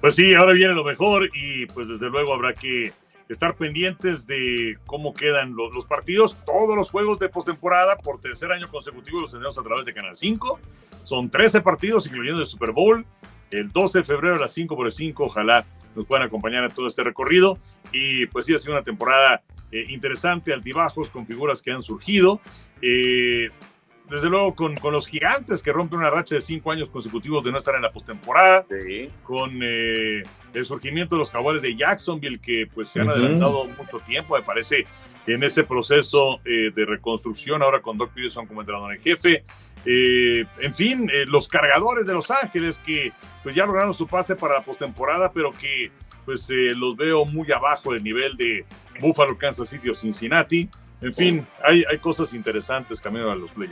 Pues 0.00 0.16
sí, 0.16 0.34
ahora 0.34 0.52
viene 0.52 0.74
lo 0.74 0.84
mejor 0.84 1.30
y 1.32 1.66
pues 1.66 1.88
desde 1.88 2.10
luego 2.10 2.34
habrá 2.34 2.54
que 2.54 2.92
estar 3.28 3.56
pendientes 3.56 4.26
de 4.26 4.78
cómo 4.86 5.14
quedan 5.14 5.54
los, 5.54 5.72
los 5.72 5.86
partidos. 5.86 6.36
Todos 6.44 6.76
los 6.76 6.90
juegos 6.90 7.18
de 7.18 7.28
postemporada 7.28 7.96
por 7.96 8.20
tercer 8.20 8.52
año 8.52 8.68
consecutivo 8.68 9.20
los 9.20 9.30
tendremos 9.30 9.58
a 9.58 9.62
través 9.62 9.86
de 9.86 9.94
Canal 9.94 10.16
5 10.16 10.58
Son 11.04 11.30
13 11.30 11.60
partidos, 11.62 12.06
incluyendo 12.06 12.40
el 12.40 12.46
Super 12.46 12.72
Bowl. 12.72 13.06
El 13.52 13.70
12 13.70 13.98
de 13.98 14.04
febrero 14.04 14.36
a 14.36 14.38
las 14.38 14.52
5 14.52 14.74
por 14.74 14.86
el 14.86 14.92
5. 14.92 15.24
Ojalá 15.24 15.64
nos 15.94 16.06
puedan 16.06 16.26
acompañar 16.26 16.64
en 16.64 16.70
todo 16.70 16.86
este 16.86 17.02
recorrido. 17.02 17.58
Y 17.92 18.26
pues 18.26 18.46
sí, 18.46 18.54
ha 18.54 18.58
sido 18.58 18.72
una 18.72 18.82
temporada 18.82 19.42
eh, 19.70 19.84
interesante, 19.88 20.52
altibajos, 20.52 21.10
con 21.10 21.26
figuras 21.26 21.62
que 21.62 21.70
han 21.70 21.82
surgido. 21.82 22.40
Eh, 22.80 23.50
desde 24.12 24.28
luego 24.28 24.54
con, 24.54 24.76
con, 24.76 24.92
los 24.92 25.08
gigantes 25.08 25.62
que 25.62 25.72
rompen 25.72 25.98
una 26.00 26.10
racha 26.10 26.34
de 26.34 26.42
cinco 26.42 26.70
años 26.70 26.90
consecutivos 26.90 27.42
de 27.42 27.50
no 27.50 27.58
estar 27.58 27.74
en 27.74 27.82
la 27.82 27.90
postemporada, 27.90 28.66
Sí. 28.68 29.10
con 29.24 29.58
eh, 29.62 30.22
el 30.54 30.66
surgimiento 30.66 31.16
de 31.16 31.20
los 31.20 31.30
jaguares 31.30 31.62
de 31.62 31.74
Jacksonville 31.74 32.38
que 32.38 32.68
pues 32.72 32.88
se 32.88 33.00
han 33.00 33.08
adelantado 33.08 33.64
mucho 33.64 33.98
tiempo, 34.00 34.36
me 34.36 34.42
parece, 34.42 34.86
en 35.26 35.42
ese 35.42 35.64
proceso 35.64 36.40
eh, 36.44 36.70
de 36.74 36.84
reconstrucción 36.84 37.62
ahora 37.62 37.80
con 37.80 37.96
Doc 37.96 38.12
Peterson 38.12 38.46
como 38.46 38.60
entrenador 38.60 38.92
en 38.92 39.00
jefe. 39.00 39.44
Eh, 39.84 40.44
en 40.60 40.74
fin, 40.74 41.10
eh, 41.12 41.24
los 41.26 41.48
cargadores 41.48 42.06
de 42.06 42.12
Los 42.12 42.30
Ángeles 42.30 42.78
que 42.78 43.12
pues 43.42 43.54
ya 43.54 43.66
lograron 43.66 43.94
su 43.94 44.06
pase 44.06 44.36
para 44.36 44.54
la 44.54 44.62
postemporada, 44.62 45.32
pero 45.32 45.52
que 45.52 45.90
pues 46.24 46.48
eh, 46.50 46.74
los 46.76 46.96
veo 46.96 47.24
muy 47.24 47.50
abajo 47.50 47.92
del 47.92 48.04
nivel 48.04 48.36
de 48.36 48.64
Buffalo, 49.00 49.36
Kansas 49.36 49.68
City 49.68 49.88
o 49.88 49.94
Cincinnati. 49.94 50.68
En 51.00 51.12
fin, 51.12 51.46
hay, 51.64 51.84
hay 51.90 51.98
cosas 51.98 52.32
interesantes 52.32 53.00
camino 53.00 53.28
a 53.30 53.34
los 53.34 53.50
playoffs. 53.50 53.71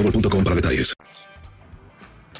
boostmobile.com 0.03 0.43
para 0.43 0.55
detalles. 0.55 0.93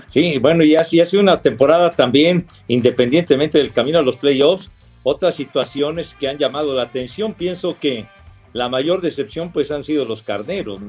Sí, 0.09 0.37
bueno, 0.39 0.63
y 0.63 0.75
así 0.75 0.99
hace 0.99 1.17
una 1.17 1.41
temporada 1.41 1.91
también, 1.91 2.47
independientemente 2.67 3.57
del 3.57 3.71
camino 3.71 3.99
a 3.99 4.01
los 4.01 4.17
playoffs, 4.17 4.69
otras 5.03 5.35
situaciones 5.35 6.15
que 6.19 6.27
han 6.27 6.37
llamado 6.37 6.75
la 6.75 6.83
atención. 6.83 7.33
Pienso 7.33 7.77
que 7.79 8.05
la 8.53 8.67
mayor 8.67 9.01
decepción 9.01 9.51
pues 9.51 9.71
han 9.71 9.83
sido 9.83 10.03
los 10.05 10.21
carneros, 10.21 10.79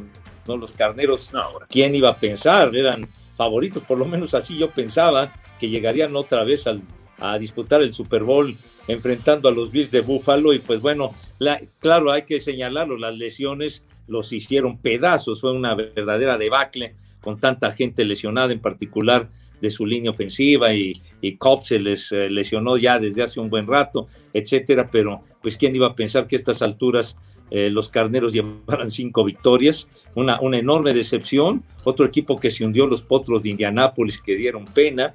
¿no? 0.47 0.57
Los 0.57 0.73
carneros, 0.73 1.33
No. 1.33 1.43
¿quién 1.69 1.95
iba 1.95 2.11
a 2.11 2.17
pensar? 2.17 2.75
Eran 2.75 3.09
favoritos, 3.37 3.83
por 3.85 3.99
lo 3.99 4.05
menos 4.05 4.35
así 4.35 4.59
yo 4.59 4.71
pensaba, 4.71 5.33
que 5.61 5.69
llegarían 5.69 6.15
otra 6.17 6.43
vez 6.45 6.67
al- 6.67 6.83
a 7.21 7.39
disputar 7.39 7.81
el 7.83 7.95
Super 7.95 8.25
Bowl 8.25 8.57
enfrentando 8.89 9.49
a 9.49 9.53
los 9.53 9.71
Bills 9.71 9.93
de 9.93 10.01
Buffalo 10.01 10.53
y 10.53 10.59
pues 10.59 10.81
bueno, 10.81 11.15
la- 11.39 11.61
claro, 11.79 12.11
hay 12.11 12.23
que 12.23 12.41
señalarlo, 12.41 12.97
las 12.99 13.17
lesiones 13.17 13.85
los 14.07 14.33
hicieron 14.33 14.79
pedazos, 14.79 15.41
fue 15.41 15.53
una 15.53 15.75
verdadera 15.75 16.37
debacle 16.39 16.95
con 17.21 17.39
tanta 17.41 17.73
gente 17.73 18.05
lesionada, 18.05 18.53
en 18.53 18.61
particular 18.61 19.29
de 19.61 19.71
su 19.71 19.87
línea 19.87 20.11
ofensiva 20.11 20.75
y, 20.75 21.01
y 21.21 21.37
Cobb 21.37 21.63
se 21.65 21.79
les 21.79 22.11
eh, 22.11 22.29
lesionó 22.29 22.77
ya 22.77 22.99
desde 22.99 23.23
hace 23.23 23.39
un 23.39 23.49
buen 23.49 23.67
rato, 23.67 24.09
etcétera, 24.33 24.89
pero 24.91 25.23
pues 25.41 25.57
quién 25.57 25.75
iba 25.77 25.87
a 25.87 25.95
pensar 25.95 26.27
que 26.27 26.35
a 26.35 26.39
estas 26.41 26.63
alturas 26.63 27.17
eh, 27.51 27.71
los 27.71 27.89
carneros 27.89 28.33
llevaran 28.35 28.91
cinco 28.91 29.23
victorias, 29.25 29.89
una, 30.17 30.41
una 30.41 30.59
enorme 30.59 30.93
decepción, 30.95 31.63
otro 31.85 32.05
equipo 32.07 32.41
que 32.41 32.51
se 32.51 32.65
hundió, 32.65 32.87
los 32.89 33.03
potros 33.03 33.45
de 33.45 33.51
Indianápolis, 33.51 34.21
que 34.21 34.35
dieron 34.37 34.65
pena, 34.65 35.13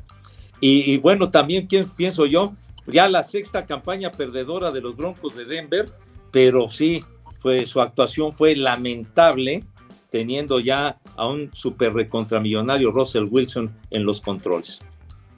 y, 0.61 0.93
y 0.93 0.97
bueno, 0.97 1.29
también 1.29 1.67
¿quién- 1.67 1.89
pienso 1.89 2.25
yo, 2.25 2.53
ya 2.87 3.09
la 3.09 3.23
sexta 3.23 3.65
campaña 3.65 4.13
perdedora 4.13 4.71
de 4.71 4.79
los 4.79 4.95
Broncos 4.95 5.35
de 5.35 5.43
Denver, 5.43 5.89
pero 6.31 6.69
sí, 6.69 7.03
fue, 7.39 7.65
su 7.65 7.81
actuación 7.81 8.31
fue 8.33 8.55
lamentable, 8.55 9.63
teniendo 10.09 10.59
ya 10.59 10.97
a 11.15 11.27
un 11.27 11.53
super 11.53 11.93
recontramillonario 11.93 12.91
Russell 12.91 13.27
Wilson 13.29 13.73
en 13.89 14.05
los 14.05 14.21
controles. 14.21 14.79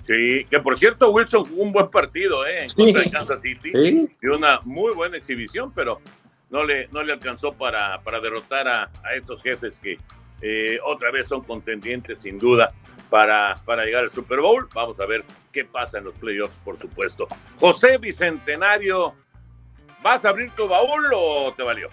Sí, 0.03 0.45
que 0.49 0.59
por 0.59 0.77
cierto, 0.79 1.11
Wilson 1.11 1.45
jugó 1.45 1.63
un 1.63 1.71
buen 1.71 1.89
partido 1.89 2.45
¿eh? 2.45 2.63
en 2.63 2.69
Sí. 2.69 2.75
contra 2.77 3.01
de 3.03 3.11
Kansas 3.11 3.41
City. 3.41 3.71
¿Sí? 3.73 4.07
Y 4.21 4.27
una 4.27 4.59
muy 4.63 4.93
buena 4.93 5.17
exhibición, 5.17 5.71
pero 5.73 6.01
no 6.49 6.63
le, 6.63 6.87
no 6.87 7.03
le 7.03 7.13
alcanzó 7.13 7.53
para, 7.53 8.01
para 8.01 8.19
derrotar 8.19 8.67
a, 8.67 8.83
a 9.03 9.13
estos 9.15 9.43
jefes 9.43 9.79
que 9.79 9.99
eh, 10.41 10.79
otra 10.83 11.11
vez 11.11 11.27
son 11.27 11.41
contendientes, 11.43 12.21
sin 12.21 12.39
duda, 12.39 12.71
para, 13.09 13.61
para 13.65 13.85
llegar 13.85 14.03
al 14.03 14.11
Super 14.11 14.39
Bowl. 14.39 14.67
Vamos 14.73 14.99
a 14.99 15.05
ver 15.05 15.23
qué 15.51 15.65
pasa 15.65 15.99
en 15.99 16.05
los 16.05 16.17
playoffs, 16.17 16.55
por 16.63 16.77
supuesto. 16.77 17.27
José 17.59 17.97
Bicentenario, 17.99 19.13
¿vas 20.03 20.25
a 20.25 20.29
abrir 20.29 20.51
tu 20.51 20.67
baúl 20.67 21.03
o 21.13 21.53
te 21.55 21.63
valió? 21.63 21.89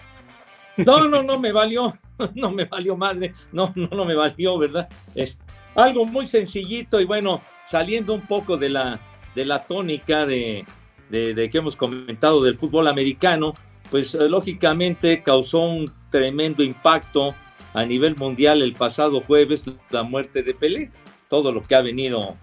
No, 0.77 1.07
no, 1.07 1.23
no 1.23 1.39
me 1.39 1.51
valió, 1.51 1.97
no 2.35 2.51
me 2.51 2.65
valió 2.65 2.95
madre, 2.95 3.33
no, 3.51 3.71
no, 3.75 3.87
no 3.87 4.05
me 4.05 4.15
valió, 4.15 4.57
¿verdad? 4.57 4.87
Es 5.15 5.39
algo 5.75 6.05
muy 6.05 6.25
sencillito 6.25 6.99
y 7.01 7.05
bueno, 7.05 7.41
saliendo 7.67 8.13
un 8.13 8.21
poco 8.21 8.57
de 8.57 8.69
la, 8.69 8.99
de 9.35 9.45
la 9.45 9.65
tónica 9.65 10.25
de, 10.25 10.65
de, 11.09 11.33
de 11.33 11.49
que 11.49 11.57
hemos 11.57 11.75
comentado 11.75 12.43
del 12.43 12.57
fútbol 12.57 12.87
americano, 12.87 13.53
pues 13.89 14.13
eh, 14.15 14.29
lógicamente 14.29 15.23
causó 15.23 15.59
un 15.61 15.91
tremendo 16.09 16.63
impacto 16.63 17.33
a 17.73 17.85
nivel 17.85 18.15
mundial 18.15 18.61
el 18.61 18.73
pasado 18.73 19.21
jueves 19.21 19.65
la 19.89 20.03
muerte 20.03 20.43
de 20.43 20.53
Pelé, 20.53 20.91
todo 21.29 21.51
lo 21.51 21.63
que 21.63 21.75
ha 21.75 21.81
venido 21.81 22.35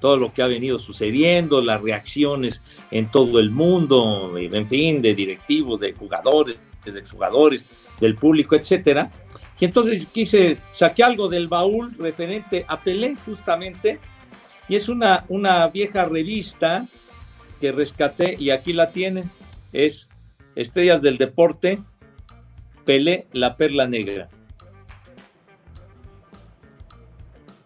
todo 0.00 0.16
lo 0.16 0.32
que 0.32 0.42
ha 0.42 0.46
venido 0.46 0.78
sucediendo, 0.78 1.60
las 1.60 1.80
reacciones 1.80 2.62
en 2.90 3.10
todo 3.10 3.40
el 3.40 3.50
mundo, 3.50 4.32
en 4.38 4.68
fin, 4.68 5.02
de 5.02 5.14
directivos, 5.14 5.80
de 5.80 5.92
jugadores, 5.92 6.56
de 6.84 6.98
exjugadores, 6.98 7.64
del 8.00 8.14
público, 8.14 8.54
etcétera. 8.56 9.10
Y 9.60 9.64
entonces 9.64 10.06
quise, 10.06 10.58
saqué 10.72 11.02
algo 11.02 11.28
del 11.28 11.48
baúl 11.48 11.94
referente 11.98 12.64
a 12.68 12.80
Pelé, 12.80 13.16
justamente, 13.24 13.98
y 14.68 14.76
es 14.76 14.88
una, 14.88 15.24
una 15.28 15.66
vieja 15.68 16.04
revista 16.04 16.86
que 17.60 17.72
rescaté, 17.72 18.36
y 18.38 18.50
aquí 18.50 18.72
la 18.72 18.92
tienen, 18.92 19.30
es 19.72 20.08
Estrellas 20.54 21.02
del 21.02 21.18
Deporte, 21.18 21.80
Pelé, 22.84 23.26
la 23.32 23.56
Perla 23.56 23.88
Negra. 23.88 24.28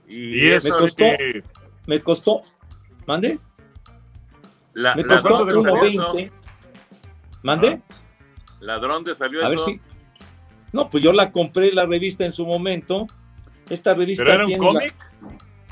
Y 0.08 0.48
eso 0.48 0.76
costó. 0.78 1.04
que- 1.04 1.42
Me 1.86 2.00
costó, 2.00 2.42
¿mande? 3.06 3.38
La- 4.74 4.94
Me 4.94 5.04
costó 5.04 5.28
¿cuánto 5.28 5.46
te 5.46 5.52
costó 5.54 5.74
1.20. 5.74 6.30
¿Mande? 7.42 7.80
¿Ladrón 8.60 9.04
de 9.04 9.14
salió 9.16 9.44
A 9.44 9.48
ver 9.48 9.58
si. 9.58 9.80
No, 10.72 10.88
pues 10.88 11.02
yo 11.02 11.12
la 11.12 11.32
compré 11.32 11.72
la 11.72 11.84
revista 11.84 12.24
en 12.24 12.32
su 12.32 12.46
momento. 12.46 13.06
Esta 13.68 13.94
revista. 13.94 14.22
¿Pero 14.24 14.34
era 14.34 14.46
un 14.46 14.52
la- 14.52 14.58
cómic? 14.58 14.94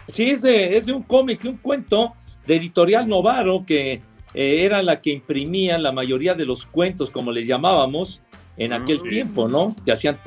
Sí, 0.08 0.30
es 0.30 0.42
de, 0.42 0.76
es 0.76 0.86
de 0.86 0.92
un 0.92 1.02
cómic, 1.04 1.44
un 1.44 1.56
cuento 1.58 2.14
de 2.46 2.56
Editorial 2.56 3.06
Novaro, 3.08 3.64
que 3.64 4.02
eh, 4.34 4.64
era 4.64 4.82
la 4.82 5.00
que 5.00 5.10
imprimía 5.10 5.78
la 5.78 5.92
mayoría 5.92 6.34
de 6.34 6.44
los 6.44 6.66
cuentos, 6.66 7.10
como 7.10 7.30
les 7.30 7.46
llamábamos, 7.46 8.20
en 8.56 8.72
aquel 8.72 8.98
Mm. 9.04 9.08
tiempo, 9.08 9.48
¿no? 9.48 9.74
Que 9.84 9.92
hacían 9.92 10.18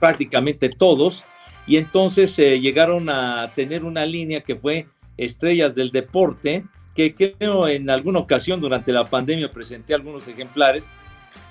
prácticamente 0.00 0.70
todos. 0.70 1.22
Y 1.66 1.76
entonces 1.76 2.38
eh, 2.38 2.58
llegaron 2.60 3.10
a 3.10 3.50
tener 3.54 3.84
una 3.84 4.06
línea 4.06 4.40
que 4.40 4.56
fue 4.56 4.88
Estrellas 5.18 5.74
del 5.74 5.90
Deporte, 5.90 6.64
que 6.94 7.14
creo 7.14 7.68
en 7.68 7.90
alguna 7.90 8.20
ocasión 8.20 8.60
durante 8.60 8.92
la 8.92 9.04
pandemia 9.10 9.52
presenté 9.52 9.92
algunos 9.94 10.26
ejemplares, 10.26 10.84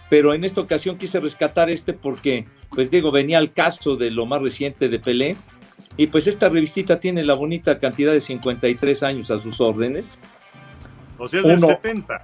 pero 0.10 0.34
en 0.34 0.44
esta 0.44 0.62
ocasión 0.62 0.98
quise 0.98 1.20
rescatar 1.20 1.70
este 1.70 1.94
porque, 1.94 2.48
pues 2.70 2.90
digo, 2.90 3.12
venía 3.12 3.38
al 3.38 3.54
caso 3.54 3.96
de 3.96 4.10
lo 4.10 4.26
más 4.26 4.42
reciente 4.42 4.90
de 4.90 5.00
Pelé, 5.00 5.36
y 5.96 6.08
pues 6.08 6.28
esta 6.28 6.50
revistita 6.50 7.00
tiene 7.00 7.24
la 7.24 7.34
bonita 7.34 7.80
cantidad 7.80 8.12
de 8.14 8.22
53 8.22 9.04
años 9.04 9.32
a 9.32 9.40
sus 9.40 9.60
órdenes. 9.62 10.06
O 11.18 11.28
sea, 11.28 11.40
es 11.42 11.46
del 11.48 11.58
Uno. 11.58 11.68
70. 11.68 12.24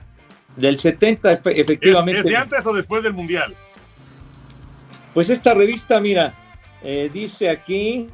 Del 0.56 0.78
70, 0.78 1.42
efe- 1.42 1.52
¿Es, 1.54 1.58
efectivamente. 1.60 2.20
es 2.22 2.26
de 2.28 2.36
antes 2.38 2.66
o 2.66 2.74
después 2.74 3.02
del 3.04 3.14
Mundial? 3.14 3.56
Pues 5.14 5.30
esta 5.30 5.54
revista, 5.54 6.00
mira, 6.00 6.34
eh, 6.84 7.10
dice 7.12 7.50
aquí, 7.50 8.08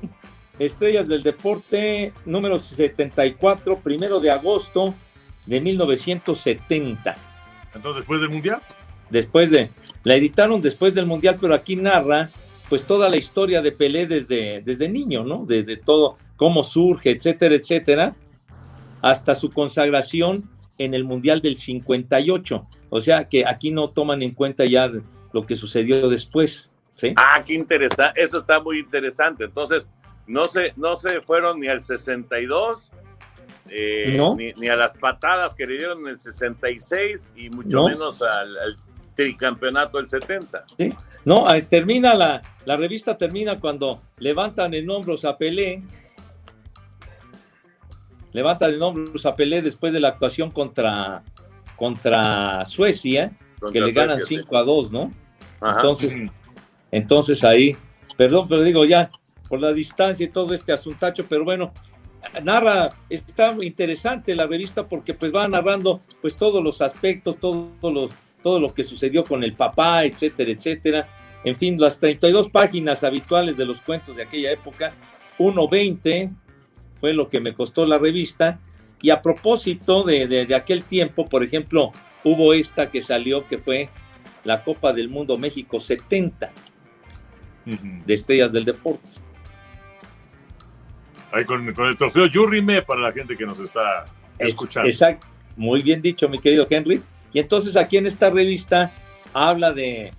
Estrellas 0.60 1.08
del 1.08 1.24
Deporte, 1.24 2.14
número 2.26 2.60
74, 2.60 3.80
primero 3.80 4.20
de 4.20 4.30
agosto 4.30 4.94
de 5.46 5.62
1970. 5.62 7.16
Entonces, 7.74 8.02
después 8.02 8.22
del 8.22 8.30
Mundial. 8.30 8.62
Después 9.10 9.50
de, 9.50 9.70
la 10.04 10.16
editaron 10.16 10.62
después 10.62 10.94
del 10.94 11.06
Mundial, 11.06 11.38
pero 11.40 11.54
aquí 11.54 11.76
narra 11.76 12.30
pues 12.68 12.86
toda 12.86 13.10
la 13.10 13.18
historia 13.18 13.62
de 13.62 13.72
Pelé 13.72 14.06
desde, 14.06 14.62
desde 14.62 14.90
niño, 14.90 15.24
¿no? 15.24 15.46
Desde 15.48 15.76
todo, 15.78 16.18
cómo 16.36 16.64
surge, 16.64 17.10
etcétera, 17.10 17.56
etcétera, 17.56 18.16
hasta 19.02 19.36
su 19.36 19.52
consagración 19.52 20.50
en 20.78 20.94
el 20.94 21.04
Mundial 21.04 21.42
del 21.42 21.58
58. 21.58 22.68
O 22.90 23.00
sea 23.00 23.28
que 23.28 23.46
aquí 23.48 23.72
no 23.72 23.90
toman 23.90 24.22
en 24.22 24.36
cuenta 24.36 24.66
ya 24.66 24.92
lo 25.34 25.46
que 25.46 25.56
sucedió 25.56 26.10
después, 26.10 26.70
¿sí? 26.98 27.14
Ah, 27.16 27.42
qué 27.44 27.54
interesante. 27.56 28.22
Eso 28.22 28.40
está 28.40 28.60
muy 28.60 28.80
interesante. 28.80 29.46
Entonces, 29.46 29.84
no 30.30 30.46
se, 30.46 30.74
no 30.78 30.96
se 30.96 31.22
fueron 31.22 31.60
ni 31.60 31.68
al 31.68 31.84
62, 31.84 32.92
eh, 33.72 34.14
No. 34.16 34.36
ni, 34.36 34.54
ni 34.54 34.68
a 34.70 34.76
las 34.76 34.94
patadas 34.98 35.56
que 35.56 35.66
le 35.68 35.78
dieron 35.78 36.00
en 36.02 36.08
el 36.10 36.20
66 36.20 37.34
y 37.36 37.50
mucho 37.50 37.78
No. 37.78 37.88
menos 37.90 38.22
al, 38.22 38.58
al 38.58 38.76
tricampeonato 39.16 39.98
del 39.98 40.08
70. 40.08 40.66
¿sí? 40.78 40.94
No, 41.26 41.46
termina 41.68 42.14
la, 42.14 42.42
la 42.66 42.78
revista 42.78 43.18
termina 43.18 43.60
cuando 43.60 44.02
levantan 44.20 44.74
en 44.74 44.90
hombros 44.90 45.26
a 45.26 45.38
Pelé. 45.38 45.84
Levantan 48.32 48.74
en 48.74 48.82
hombros 48.82 49.26
a 49.26 49.36
Pelé 49.36 49.62
después 49.62 49.92
de 49.92 50.00
la 50.00 50.10
actuación 50.10 50.52
contra, 50.52 51.24
contra 51.76 52.64
Suecia, 52.66 53.32
que 53.74 53.82
le 53.82 53.92
ganan 53.92 54.18
Suecia, 54.18 54.38
sí. 54.38 54.44
5 54.44 54.58
a 54.58 54.64
2, 54.64 54.92
¿no? 54.92 55.12
Ajá. 55.60 55.76
Entonces, 55.78 56.16
entonces 56.92 57.44
ahí, 57.44 57.76
perdón, 58.18 58.48
pero 58.48 58.64
digo 58.64 58.86
ya, 58.86 59.10
por 59.50 59.60
la 59.60 59.74
distancia 59.74 60.26
y 60.26 60.30
todo 60.30 60.54
este 60.54 60.72
asuntacho, 60.72 61.26
pero 61.28 61.44
bueno, 61.44 61.74
narra, 62.44 62.90
está 63.10 63.56
interesante 63.62 64.36
la 64.36 64.46
revista 64.48 64.88
porque 64.88 65.14
pues 65.14 65.34
va 65.34 65.48
narrando 65.48 66.02
pues 66.22 66.36
todos 66.38 66.64
los 66.64 66.82
aspectos, 66.82 67.38
todos 67.40 67.68
los, 67.82 68.12
todo 68.44 68.60
lo 68.60 68.74
que 68.74 68.84
sucedió 68.84 69.24
con 69.26 69.44
el 69.44 69.54
papá, 69.54 70.06
etcétera, 70.06 70.52
etcétera. 70.52 71.08
En 71.44 71.58
fin, 71.58 71.80
las 71.80 72.00
32 72.00 72.50
páginas 72.50 73.04
habituales 73.04 73.58
de 73.58 73.66
los 73.66 73.82
cuentos 73.82 74.16
de 74.16 74.24
aquella 74.24 74.52
época, 74.52 74.94
1.20 75.40 76.32
fue 77.00 77.14
lo 77.14 77.30
que 77.30 77.40
me 77.40 77.54
costó 77.54 77.86
la 77.86 77.98
revista. 77.98 78.60
Y 79.02 79.10
a 79.12 79.22
propósito 79.22 80.04
de, 80.04 80.28
de- 80.28 80.46
de 80.46 80.56
aquel 80.56 80.84
tiempo, 80.84 81.28
por 81.30 81.42
ejemplo, 81.44 81.94
hubo 82.26 82.54
esta 82.54 82.92
que 82.92 83.02
salió 83.02 83.48
que 83.48 83.58
fue 83.58 83.88
la 84.44 84.62
Copa 84.64 84.92
del 84.92 85.08
Mundo 85.08 85.38
México 85.38 85.80
70 85.80 86.52
Ujú. 87.66 87.78
de 88.06 88.14
Estrellas 88.14 88.52
del 88.52 88.66
Deporte. 88.66 89.08
Ahí 91.32 91.46
con, 91.46 91.72
con 91.74 91.88
el 91.88 91.98
trofeo 91.98 92.26
Yurrime 92.26 92.82
para 92.82 93.02
la 93.02 93.12
gente 93.12 93.38
que 93.38 93.46
nos 93.46 93.60
está 93.60 94.06
Es- 94.38 94.52
escuchando. 94.52 94.90
Exacto. 94.90 95.28
Muy 95.56 95.82
bien 95.82 96.02
dicho, 96.02 96.28
mi 96.30 96.40
querido 96.40 96.66
Henry. 96.70 97.02
Y 97.34 97.40
entonces 97.40 97.76
aquí 97.76 97.98
en 97.98 98.08
esta 98.08 98.30
revista 98.30 98.92
habla 99.34 99.72
de, 99.72 100.12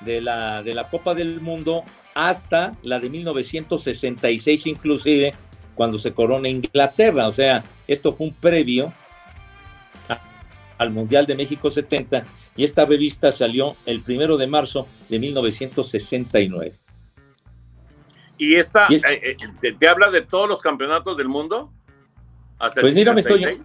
de, 0.00 0.20
la, 0.20 0.62
de 0.62 0.74
la 0.74 0.88
Copa 0.88 1.14
del 1.14 1.40
Mundo 1.40 1.82
hasta 2.14 2.72
la 2.82 2.98
de 3.00 3.08
1966 3.08 4.66
inclusive, 4.66 5.34
cuando 5.74 5.98
se 5.98 6.12
corona 6.12 6.48
Inglaterra. 6.48 7.28
O 7.28 7.32
sea, 7.32 7.64
esto 7.88 8.12
fue 8.12 8.26
un 8.26 8.34
previo 8.34 8.92
a- 10.08 10.20
al 10.78 10.90
Mundial 10.90 11.26
de 11.26 11.34
México 11.36 11.70
70 11.70 12.24
y 12.56 12.64
esta 12.64 12.84
revista 12.84 13.32
salió 13.32 13.76
el 13.86 14.02
primero 14.02 14.36
de 14.36 14.46
marzo 14.46 14.86
de 15.08 15.18
1969. 15.18 16.74
¿Y 18.38 18.56
esta 18.56 18.86
Y- 18.88 18.96
eh, 18.96 19.02
eh, 19.22 19.36
te, 19.60 19.72
te 19.72 19.88
habla 19.88 20.10
de 20.10 20.22
todos 20.22 20.48
los 20.48 20.60
campeonatos 20.60 21.16
del 21.16 21.28
mundo? 21.28 21.72
Hasta 22.58 22.80
Pues 22.80 22.94
66? 22.94 23.60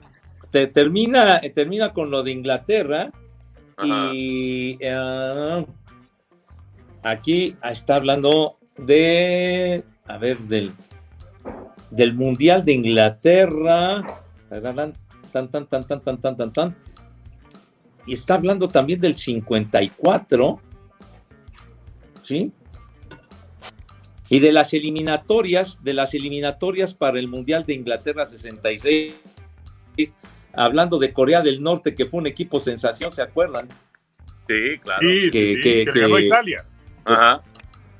Te, 0.52 0.68
termina, 0.68 1.40
termina 1.54 1.94
con 1.94 2.10
lo 2.10 2.24
de 2.24 2.32
Inglaterra 2.32 3.12
Ajá. 3.78 4.12
Y 4.14 4.78
eh, 4.82 5.66
aquí 7.04 7.56
está 7.64 7.96
hablando 7.96 8.58
de, 8.78 9.84
a 10.06 10.18
ver, 10.18 10.38
del, 10.40 10.74
del 11.90 12.14
Mundial 12.14 12.66
de 12.66 12.74
Inglaterra. 12.74 14.06
Tan, 14.50 15.50
tan, 15.50 15.68
tan, 15.68 15.86
tan, 15.88 16.02
tan, 16.02 16.18
tan, 16.20 16.38
tan, 16.38 16.54
tan. 16.54 16.76
Y 18.06 18.14
está 18.14 18.34
hablando 18.34 18.68
también 18.68 19.00
del 19.00 19.16
54. 19.16 20.60
¿Sí? 22.24 22.52
Y 24.30 24.40
de 24.40 24.52
las 24.52 24.74
eliminatorias, 24.74 25.84
de 25.84 25.94
las 25.94 26.14
eliminatorias 26.14 26.94
para 26.94 27.18
el 27.20 27.28
Mundial 27.28 27.66
de 27.66 27.74
Inglaterra 27.74 28.26
66 28.28 29.14
hablando 30.54 30.98
de 31.00 31.14
Corea 31.14 31.42
del 31.42 31.62
Norte, 31.62 31.96
que 31.96 32.06
fue 32.06 32.20
un 32.20 32.28
equipo 32.28 32.60
sensación, 32.60 33.12
¿se 33.12 33.22
acuerdan? 33.22 33.68
Sí, 34.48 34.78
claro. 34.82 35.02
Sí, 35.02 35.22
sí, 35.26 35.32
que- 35.32 35.48
sí, 35.48 35.56
que- 35.62 35.86
que, 35.86 35.92
le 35.94 36.02
ganó 36.02 36.16
a 36.16 36.20
que- 36.20 36.26
Italia. 36.26 36.66
Ajá. 37.06 37.42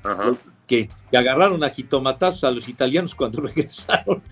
Ajá. 0.02 0.34
Que, 0.66 0.88
que 1.10 1.16
agarraron 1.16 1.62
a 1.64 1.70
jitomatazos 1.70 2.44
a 2.44 2.50
los 2.50 2.68
italianos 2.68 3.14
cuando 3.14 3.40
regresaron, 3.42 4.22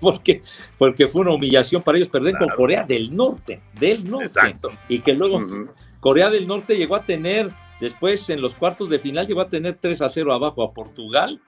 porque, 0.00 0.42
porque 0.78 1.08
fue 1.08 1.22
una 1.22 1.32
humillación 1.32 1.82
para 1.82 1.98
ellos 1.98 2.08
perder 2.08 2.36
con. 2.38 2.48
Corea 2.50 2.84
del 2.84 3.14
Norte, 3.14 3.60
del 3.78 4.08
Norte, 4.08 4.26
Exacto. 4.26 4.70
y 4.88 5.00
que 5.00 5.12
luego. 5.12 5.44
Corea 6.00 6.30
del 6.30 6.46
Norte 6.46 6.76
llegó 6.78 6.96
a 6.96 7.02
tener, 7.02 7.50
después 7.80 8.28
en 8.30 8.40
los 8.40 8.54
cuartos 8.54 8.90
de 8.90 8.98
final 8.98 9.26
llegó 9.26 9.40
a 9.40 9.48
tener 9.48 9.78
3 9.80 10.02
a 10.02 10.08
0 10.08 10.32
abajo 10.32 10.62
a 10.62 10.72
Portugal, 10.72 11.40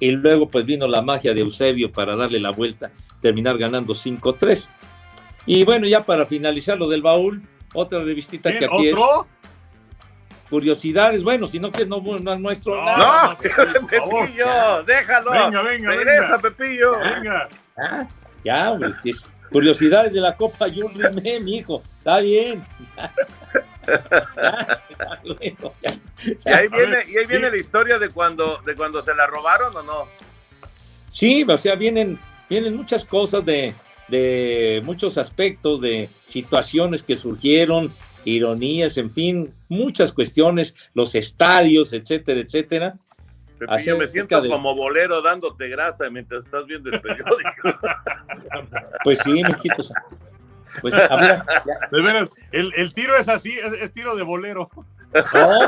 y 0.00 0.10
luego 0.12 0.48
pues 0.48 0.64
vino 0.64 0.86
la 0.86 1.02
magia 1.02 1.34
de 1.34 1.40
Eusebio 1.40 1.92
para 1.92 2.14
darle 2.16 2.38
la 2.40 2.50
vuelta, 2.50 2.90
terminar 3.20 3.58
ganando 3.58 3.94
5-3. 3.94 4.68
Y 5.46 5.64
bueno, 5.64 5.86
ya 5.86 6.04
para 6.04 6.26
finalizar 6.26 6.78
lo 6.78 6.88
del 6.88 7.02
baúl, 7.02 7.42
otra 7.74 8.02
revistita 8.02 8.52
que 8.56 8.64
aquí 8.64 8.88
es 8.88 8.94
¿Otro? 8.94 9.26
curiosidades, 10.48 11.22
bueno, 11.22 11.46
si 11.46 11.60
no 11.60 11.70
que 11.70 11.84
no, 11.84 12.00
no 12.20 12.38
muestro 12.38 12.76
No, 12.76 12.84
nada. 12.84 13.36
No. 13.36 13.86
Pepillo, 13.86 14.82
déjalo. 14.84 15.30
Venga, 15.30 15.62
venga, 15.62 15.90
Regresa, 15.90 16.36
venga. 16.36 16.38
Pepillo. 16.38 16.92
Venga. 16.98 17.48
Ah, 17.76 18.08
ya, 18.44 18.72
hombre, 18.72 18.92
si 19.02 19.10
es 19.10 19.26
curiosidades 19.50 20.12
de 20.12 20.20
la 20.20 20.36
Copa 20.36 20.66
Jules 20.68 20.94
Rimet, 21.14 21.42
mi 21.42 21.56
hijo, 21.58 21.82
está 21.98 22.20
bien. 22.20 22.64
Y 26.44 26.48
ahí 26.50 26.68
viene, 26.68 26.96
y 27.08 27.16
ahí 27.16 27.26
viene 27.26 27.50
la 27.50 27.56
historia 27.56 27.98
de 27.98 28.10
cuando, 28.10 28.58
de 28.66 28.74
cuando 28.74 29.02
se 29.02 29.14
la 29.14 29.26
robaron 29.26 29.76
o 29.76 29.82
no. 29.82 30.04
Sí, 31.10 31.44
o 31.48 31.56
sea, 31.58 31.74
vienen, 31.76 32.18
vienen 32.50 32.76
muchas 32.76 33.04
cosas 33.04 33.44
de, 33.44 33.74
de 34.08 34.80
muchos 34.84 35.16
aspectos, 35.16 35.80
de 35.80 36.08
situaciones 36.26 37.02
que 37.02 37.16
surgieron, 37.16 37.92
ironías, 38.24 38.96
en 38.98 39.10
fin, 39.10 39.54
muchas 39.68 40.12
cuestiones, 40.12 40.74
los 40.94 41.14
estadios, 41.14 41.92
etcétera, 41.92 42.40
etcétera. 42.40 42.94
Pepillo, 43.58 43.98
me 43.98 44.06
siento 44.06 44.40
de- 44.40 44.48
como 44.48 44.74
bolero 44.74 45.20
dándote 45.22 45.68
grasa 45.68 46.10
mientras 46.10 46.44
estás 46.44 46.66
viendo 46.66 46.90
el 46.90 47.00
periódico. 47.00 47.32
Pues 49.04 49.20
sí, 49.24 49.30
mijitos. 49.32 49.92
Pues, 50.80 50.94
a 50.94 51.16
ver, 51.16 51.42
ya- 51.66 51.78
De 51.90 52.02
veras, 52.02 52.30
el, 52.52 52.72
el 52.76 52.92
tiro 52.94 53.16
es 53.16 53.28
así, 53.28 53.52
es, 53.58 53.72
es 53.74 53.92
tiro 53.92 54.14
de 54.16 54.22
bolero. 54.22 54.70
No, 55.14 55.58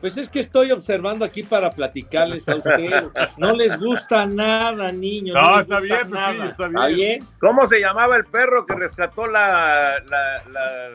pues 0.00 0.16
es 0.18 0.28
que 0.28 0.40
estoy 0.40 0.70
observando 0.70 1.24
aquí 1.24 1.42
para 1.42 1.70
platicarles 1.70 2.48
a 2.48 2.56
ustedes. 2.56 3.04
No 3.36 3.52
les 3.54 3.78
gusta 3.80 4.26
nada, 4.26 4.92
niños. 4.92 5.34
No, 5.34 5.50
les 5.52 5.60
está 5.62 5.80
bien, 5.80 5.98
Pepillo, 6.10 6.44
está 6.48 6.68
bien. 6.68 6.76
¿Está 6.78 6.86
bien? 6.86 7.24
¿Cómo 7.40 7.66
se 7.66 7.80
llamaba 7.80 8.16
el 8.16 8.24
perro 8.26 8.66
que 8.66 8.74
rescató 8.74 9.26
la, 9.26 10.00
la- 10.08 10.42
la- 10.50 10.88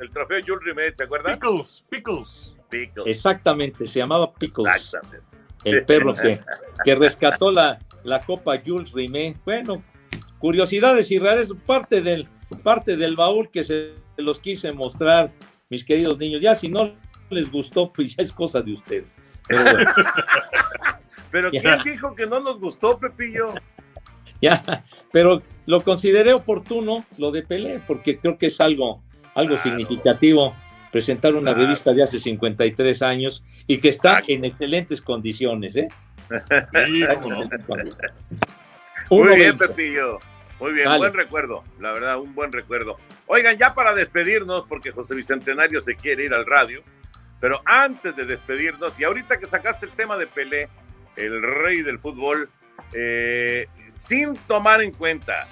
el 0.00 0.10
trofeo 0.10 0.40
Jules 0.44 0.64
Rimet? 0.64 0.96
¿Se 0.96 1.04
acuerdan? 1.04 1.34
Pickles, 1.38 1.84
Pickles. 1.88 2.54
Pickles. 2.68 3.06
Exactamente, 3.06 3.86
se 3.86 4.00
llamaba 4.00 4.32
Pickles, 4.34 4.74
Exactamente. 4.74 5.26
el 5.64 5.84
perro 5.86 6.14
que, 6.14 6.40
que 6.84 6.94
rescató 6.96 7.52
la, 7.52 7.78
la 8.02 8.20
Copa 8.22 8.54
Jules 8.64 8.92
Rimet. 8.92 9.36
Bueno, 9.44 9.82
curiosidades 10.38 11.10
y 11.10 11.18
raras, 11.18 11.48
parte 11.66 12.00
del, 12.02 12.28
parte 12.62 12.96
del 12.96 13.16
baúl 13.16 13.50
que 13.50 13.64
se 13.64 13.92
los 14.16 14.38
quise 14.38 14.72
mostrar, 14.72 15.32
mis 15.68 15.84
queridos 15.84 16.18
niños. 16.18 16.40
Ya 16.40 16.54
si 16.54 16.68
no 16.68 16.92
les 17.30 17.50
gustó, 17.50 17.92
pues 17.92 18.14
ya 18.16 18.22
es 18.22 18.32
cosa 18.32 18.60
de 18.62 18.72
ustedes. 18.74 19.08
Pero 19.48 19.62
bueno. 19.64 19.90
Pero 21.30 21.50
Ya. 21.52 21.60
¿quién 21.60 21.94
dijo 21.94 22.14
que 22.14 22.26
no 22.26 22.40
nos 22.40 22.58
gustó, 22.60 22.98
Pepillo? 22.98 23.52
Ya, 24.42 24.84
pero 25.12 25.42
lo 25.64 25.82
consideré 25.82 26.34
oportuno 26.34 27.06
lo 27.16 27.30
de 27.30 27.42
Pelé, 27.42 27.80
porque 27.86 28.18
creo 28.18 28.36
que 28.36 28.48
es 28.48 28.60
algo, 28.60 29.02
algo 29.34 29.54
Claro. 29.54 29.62
significativo 29.62 30.54
presentar 30.92 31.32
una 31.34 31.52
Claro. 31.54 31.64
revista 31.66 31.94
de 31.94 32.02
hace 32.02 32.18
53 32.18 33.00
años 33.00 33.42
y 33.66 33.78
que 33.78 33.88
está 33.88 34.22
en 34.28 34.44
excelentes 34.44 35.00
condiciones, 35.00 35.74
¿eh? 35.76 35.88
Sí, 36.28 37.02
cómo 37.22 37.40
Muy 39.10 39.36
bien, 39.36 39.56
1.20. 39.56 39.68
Pepillo. 39.68 40.18
Muy 40.58 40.72
bien, 40.72 40.86
Dale. 40.86 40.98
buen 40.98 41.14
recuerdo, 41.14 41.64
la 41.80 41.92
verdad, 41.92 42.18
un 42.18 42.34
buen 42.34 42.50
recuerdo. 42.50 42.96
Oigan, 43.26 43.58
ya 43.58 43.74
para 43.74 43.94
despedirnos, 43.94 44.64
porque 44.66 44.90
José 44.90 45.14
Bicentenario 45.14 45.82
se 45.82 45.96
quiere 45.96 46.24
ir 46.24 46.32
al 46.32 46.46
radio, 46.46 46.82
pero 47.40 47.60
antes 47.66 48.16
de 48.16 48.24
despedirnos, 48.24 48.98
y 48.98 49.04
ahorita 49.04 49.38
que 49.38 49.46
sacaste 49.46 49.84
el 49.84 49.92
tema 49.92 50.16
de 50.16 50.26
Pelé, 50.26 50.68
el 51.16 51.42
rey 51.42 51.82
del 51.82 51.98
fútbol, 51.98 52.48
eh, 52.94 53.68
sin 53.92 54.34
tomar 54.46 54.80
en 54.80 54.92
cuenta, 54.92 55.46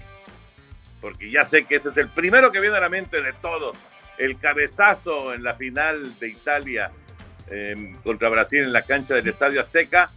porque 1.03 1.31
ya 1.31 1.45
sé 1.45 1.65
que 1.65 1.77
ese 1.77 1.91
es 1.91 1.97
el 1.99 2.09
primero 2.09 2.51
que 2.51 2.61
viene 2.61 2.79
a 2.79 2.81
la 2.81 2.89
mente 2.89 3.21
de 3.21 3.35
todos, 3.35 3.77
el 4.17 4.39
cabezazo 4.39 5.35
en 5.35 5.43
la 5.43 5.55
final 5.55 6.19
de 6.19 6.29
Italia 6.29 6.91
eh, 7.51 7.95
contra 8.03 8.31
Brasil 8.31 8.63
en 8.63 8.73
la 8.73 8.83
cancha 8.83 9.15
del 9.15 9.29
Estadio 9.29 9.61
Azteca, 9.61 10.11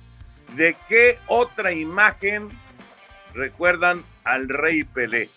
¿de 0.56 0.78
qué 0.88 1.20
otra 1.28 1.74
imagen 1.74 2.50
recuerdan 3.38 4.04
al 4.24 4.50
rey 4.50 4.84
Pelé? 4.84 5.30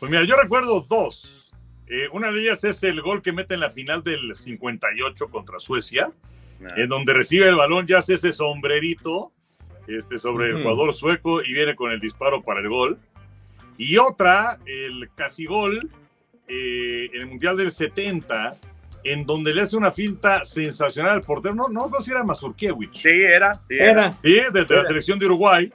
Pues 0.00 0.10
mira, 0.10 0.24
yo 0.24 0.36
recuerdo 0.36 0.80
dos. 0.88 1.52
Eh, 1.86 2.08
una 2.12 2.32
de 2.32 2.40
ellas 2.40 2.64
es 2.64 2.82
el 2.82 3.02
gol 3.02 3.20
que 3.22 3.32
mete 3.32 3.54
en 3.54 3.60
la 3.60 3.70
final 3.70 4.02
del 4.02 4.34
58 4.34 5.28
contra 5.28 5.60
Suecia. 5.60 6.10
en 6.76 6.88
donde 6.88 7.12
recibe 7.12 7.46
el 7.48 7.56
balón, 7.56 7.86
ya 7.86 7.98
hace 7.98 8.14
ese 8.14 8.32
sombrerito 8.32 9.32
este, 9.86 10.18
sobre 10.18 10.46
el 10.48 10.54
Ujú. 10.54 10.62
jugador 10.62 10.94
sueco 10.94 11.42
y 11.42 11.52
viene 11.52 11.74
con 11.74 11.90
el 11.92 12.00
disparo 12.00 12.40
para 12.42 12.60
el 12.60 12.68
gol. 12.70 12.98
Y 13.76 13.98
otra, 13.98 14.58
el 14.64 15.10
casi 15.14 15.44
gol 15.44 15.90
eh, 16.48 17.10
en 17.12 17.20
el 17.20 17.26
Mundial 17.26 17.56
del 17.58 17.70
70, 17.70 18.56
en 19.04 19.26
donde 19.26 19.54
le 19.54 19.62
hace 19.62 19.76
una 19.76 19.92
finta 19.92 20.44
sensacional 20.44 21.12
al 21.12 21.22
portero. 21.22 21.54
No, 21.54 21.68
no 21.68 21.90
considera 21.90 22.24
Mazurkiewicz. 22.24 22.98
Sí, 22.98 23.08
era, 23.08 23.58
sí, 23.60 23.76
era. 23.78 23.90
Era, 23.90 24.18
Sí, 24.22 24.34
desde 24.52 24.74
la 24.74 24.86
selección 24.86 25.18
de 25.18 25.26
Uruguay. 25.26 25.72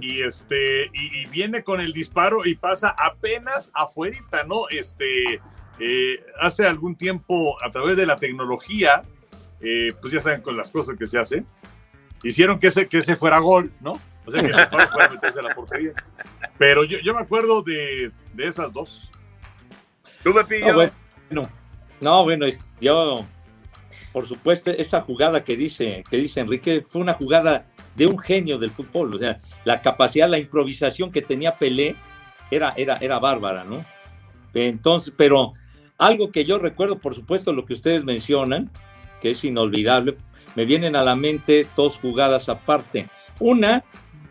Y 0.00 0.22
este, 0.22 0.86
y, 0.92 1.22
y 1.22 1.26
viene 1.26 1.62
con 1.62 1.80
el 1.80 1.92
disparo 1.92 2.44
y 2.44 2.56
pasa 2.56 2.94
apenas 2.98 3.70
afuerita, 3.74 4.44
¿no? 4.44 4.68
Este, 4.68 5.40
eh, 5.78 6.24
hace 6.40 6.66
algún 6.66 6.96
tiempo, 6.96 7.56
a 7.62 7.70
través 7.70 7.96
de 7.96 8.04
la 8.04 8.16
tecnología, 8.16 9.02
eh, 9.60 9.92
pues 10.00 10.12
ya 10.12 10.20
saben 10.20 10.42
con 10.42 10.56
las 10.56 10.70
cosas 10.70 10.98
que 10.98 11.06
se 11.06 11.18
hacen, 11.18 11.46
hicieron 12.22 12.58
que 12.58 12.66
ese, 12.66 12.86
que 12.86 12.98
ese 12.98 13.16
fuera 13.16 13.38
gol, 13.38 13.72
¿no? 13.80 13.98
O 14.26 14.30
sea, 14.30 14.40
que 14.40 14.48
el 14.48 14.56
disparo 14.56 14.88
fuera 14.88 15.06
a 15.06 15.10
meterse 15.10 15.40
a 15.40 15.42
la 15.42 15.54
portería. 15.54 15.92
Pero 16.58 16.84
yo, 16.84 16.98
yo 16.98 17.14
me 17.14 17.20
acuerdo 17.20 17.62
de, 17.62 18.10
de 18.34 18.48
esas 18.48 18.72
dos. 18.72 19.10
¿Tú, 20.22 20.34
Pepillo? 20.34 20.68
No, 20.68 20.74
bueno, 20.74 21.50
no, 22.02 22.24
bueno, 22.24 22.46
yo, 22.80 23.24
por 24.12 24.26
supuesto, 24.26 24.72
esa 24.72 25.00
jugada 25.02 25.44
que 25.44 25.56
dice, 25.56 26.02
que 26.10 26.16
dice 26.16 26.40
Enrique 26.40 26.84
fue 26.86 27.00
una 27.00 27.14
jugada 27.14 27.66
de 27.94 28.06
un 28.06 28.18
genio 28.18 28.58
del 28.58 28.72
fútbol, 28.72 29.14
o 29.14 29.18
sea, 29.18 29.38
la 29.64 29.80
capacidad, 29.80 30.28
la 30.28 30.38
improvisación 30.38 31.12
que 31.12 31.22
tenía 31.22 31.54
Pelé 31.54 31.94
era, 32.50 32.74
era, 32.76 32.96
era 32.96 33.20
bárbara, 33.20 33.64
¿no? 33.64 33.84
Entonces, 34.52 35.14
pero 35.16 35.54
algo 35.96 36.32
que 36.32 36.44
yo 36.44 36.58
recuerdo, 36.58 36.98
por 36.98 37.14
supuesto, 37.14 37.52
lo 37.52 37.64
que 37.66 37.74
ustedes 37.74 38.04
mencionan, 38.04 38.70
que 39.20 39.30
es 39.30 39.44
inolvidable, 39.44 40.16
me 40.56 40.64
vienen 40.64 40.96
a 40.96 41.04
la 41.04 41.14
mente 41.14 41.68
dos 41.76 41.98
jugadas 41.98 42.48
aparte. 42.48 43.06
Una, 43.38 43.84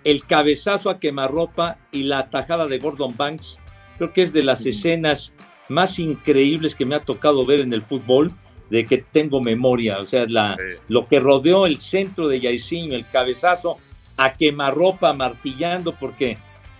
el 0.03 0.25
cabezazo 0.25 0.89
a 0.89 0.99
quemarropa 0.99 1.77
y 1.93 2.03
la 2.03 2.19
atajada 2.19 2.67
de 2.67 2.79
Gordon 2.79 3.15
Banks, 3.15 3.59
creo 3.97 4.11
que 4.11 4.23
es 4.23 4.33
de 4.33 4.43
las 4.43 4.65
escenas 4.65 5.31
más 5.71 5.97
increíbles 5.99 6.75
que 6.75 6.85
me 6.85 6.95
ha 6.95 6.99
tocado 7.01 7.45
ver 7.45 7.61
en 7.61 7.73
el 7.73 7.81
fútbol, 7.81 8.31
de 8.69 8.85
que 8.85 8.99
tengo 8.99 9.41
memoria, 9.41 9.99
o 9.99 10.05
sea, 10.05 10.25
la, 10.27 10.55
Sí. 10.57 10.77
lo 10.87 11.07
que 11.07 11.19
rodeó 11.19 11.65
el 11.65 11.77
centro 11.79 12.27
de 12.27 12.39
Jairzinho, 12.39 12.95
el 12.95 13.05
cabezazo 13.09 13.77
a 14.17 14.33
quemarropa 14.33 15.13
martillando, 15.13 15.93
porque 15.99 16.37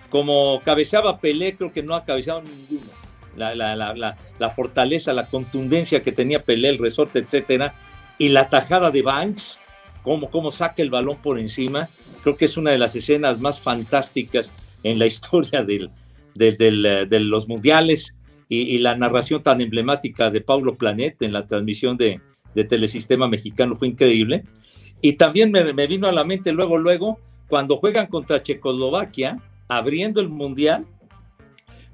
como 0.08 0.60
cabeceaba 0.64 1.18
Pelé, 1.18 1.54
creo 1.56 1.72
que 1.72 1.82
no 1.82 1.94
ha 1.94 2.04
cabeceado 2.04 2.42
ninguno. 2.42 2.90
La, 3.36 3.54
la, 3.54 3.74
la, 3.76 4.16
la, 4.38 4.50
fortaleza, 4.50 5.12
la 5.14 5.26
contundencia 5.26 6.02
que 6.02 6.12
tenía 6.12 6.42
Pelé, 6.42 6.68
el 6.68 6.78
resorte, 6.78 7.18
etcétera, 7.18 7.74
y 8.18 8.28
la 8.28 8.48
tajada 8.50 8.90
de 8.90 9.00
Banks, 9.02 9.58
cómo, 10.02 10.30
cómo 10.30 10.50
saca 10.50 10.82
el 10.82 10.90
balón 10.90 11.16
por 11.16 11.38
encima, 11.38 11.88
creo 12.22 12.36
que 12.36 12.44
es 12.46 12.56
una 12.58 12.70
de 12.70 12.78
las 12.78 12.94
escenas 12.96 13.40
más 13.40 13.58
fantásticas 13.60 14.52
en 14.82 14.98
la 14.98 15.06
historia 15.12 15.62
del, 15.62 15.90
del- 16.34 16.56
del, 16.58 16.86
eh, 16.86 17.06
de 17.06 17.20
los 17.20 17.48
mundiales 17.48 18.14
y, 18.52 18.74
y 18.74 18.78
la 18.78 18.94
narración 18.96 19.42
tan 19.42 19.62
emblemática 19.62 20.30
de 20.30 20.42
Paulo 20.42 20.76
Planet 20.76 21.22
en 21.22 21.32
la 21.32 21.46
transmisión 21.46 21.96
de, 21.96 22.20
de 22.54 22.64
Telesistema 22.64 23.26
Mexicano 23.26 23.76
fue 23.76 23.88
increíble. 23.88 24.44
Y 25.00 25.14
también 25.14 25.50
me, 25.50 25.72
me 25.72 25.86
vino 25.86 26.06
a 26.06 26.12
la 26.12 26.22
mente 26.22 26.52
luego, 26.52 26.76
luego, 26.76 27.18
cuando 27.48 27.78
juegan 27.78 28.08
contra 28.08 28.42
Checoslovaquia, 28.42 29.38
abriendo 29.68 30.20
el 30.20 30.28
mundial, 30.28 30.84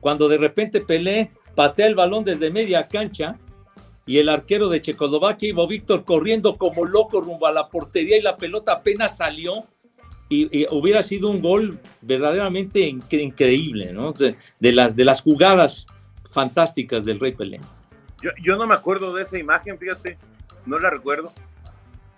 cuando 0.00 0.28
de 0.28 0.38
repente 0.38 0.80
Pelé 0.80 1.30
patea 1.54 1.86
el 1.86 1.94
balón 1.94 2.24
desde 2.24 2.50
media 2.50 2.88
cancha 2.88 3.36
y 4.04 4.18
el 4.18 4.28
arquero 4.28 4.68
de 4.68 4.82
Checoslovaquia, 4.82 5.50
Ivo 5.50 5.68
Víctor, 5.68 6.04
corriendo 6.04 6.56
como 6.56 6.84
loco 6.84 7.20
rumbo 7.20 7.46
a 7.46 7.52
la 7.52 7.68
portería 7.68 8.16
y 8.16 8.22
la 8.22 8.36
pelota 8.36 8.72
apenas 8.72 9.16
salió 9.16 9.64
y, 10.28 10.48
y 10.60 10.66
hubiera 10.72 11.04
sido 11.04 11.30
un 11.30 11.40
gol 11.40 11.78
verdaderamente 12.02 12.80
incre- 12.90 13.22
increíble, 13.22 13.92
¿no? 13.92 14.12
De, 14.12 14.34
de 14.58 14.72
las, 14.72 14.96
de 14.96 15.04
las 15.04 15.22
jugadas 15.22 15.86
fantásticas 16.38 17.04
del 17.04 17.18
Rey 17.18 17.32
Pelé. 17.32 17.58
Yo, 18.22 18.30
yo 18.40 18.56
no 18.56 18.64
me 18.64 18.74
acuerdo 18.74 19.12
de 19.12 19.24
esa 19.24 19.36
imagen, 19.36 19.76
fíjate. 19.76 20.16
No 20.66 20.78
la 20.78 20.88
recuerdo. 20.88 21.32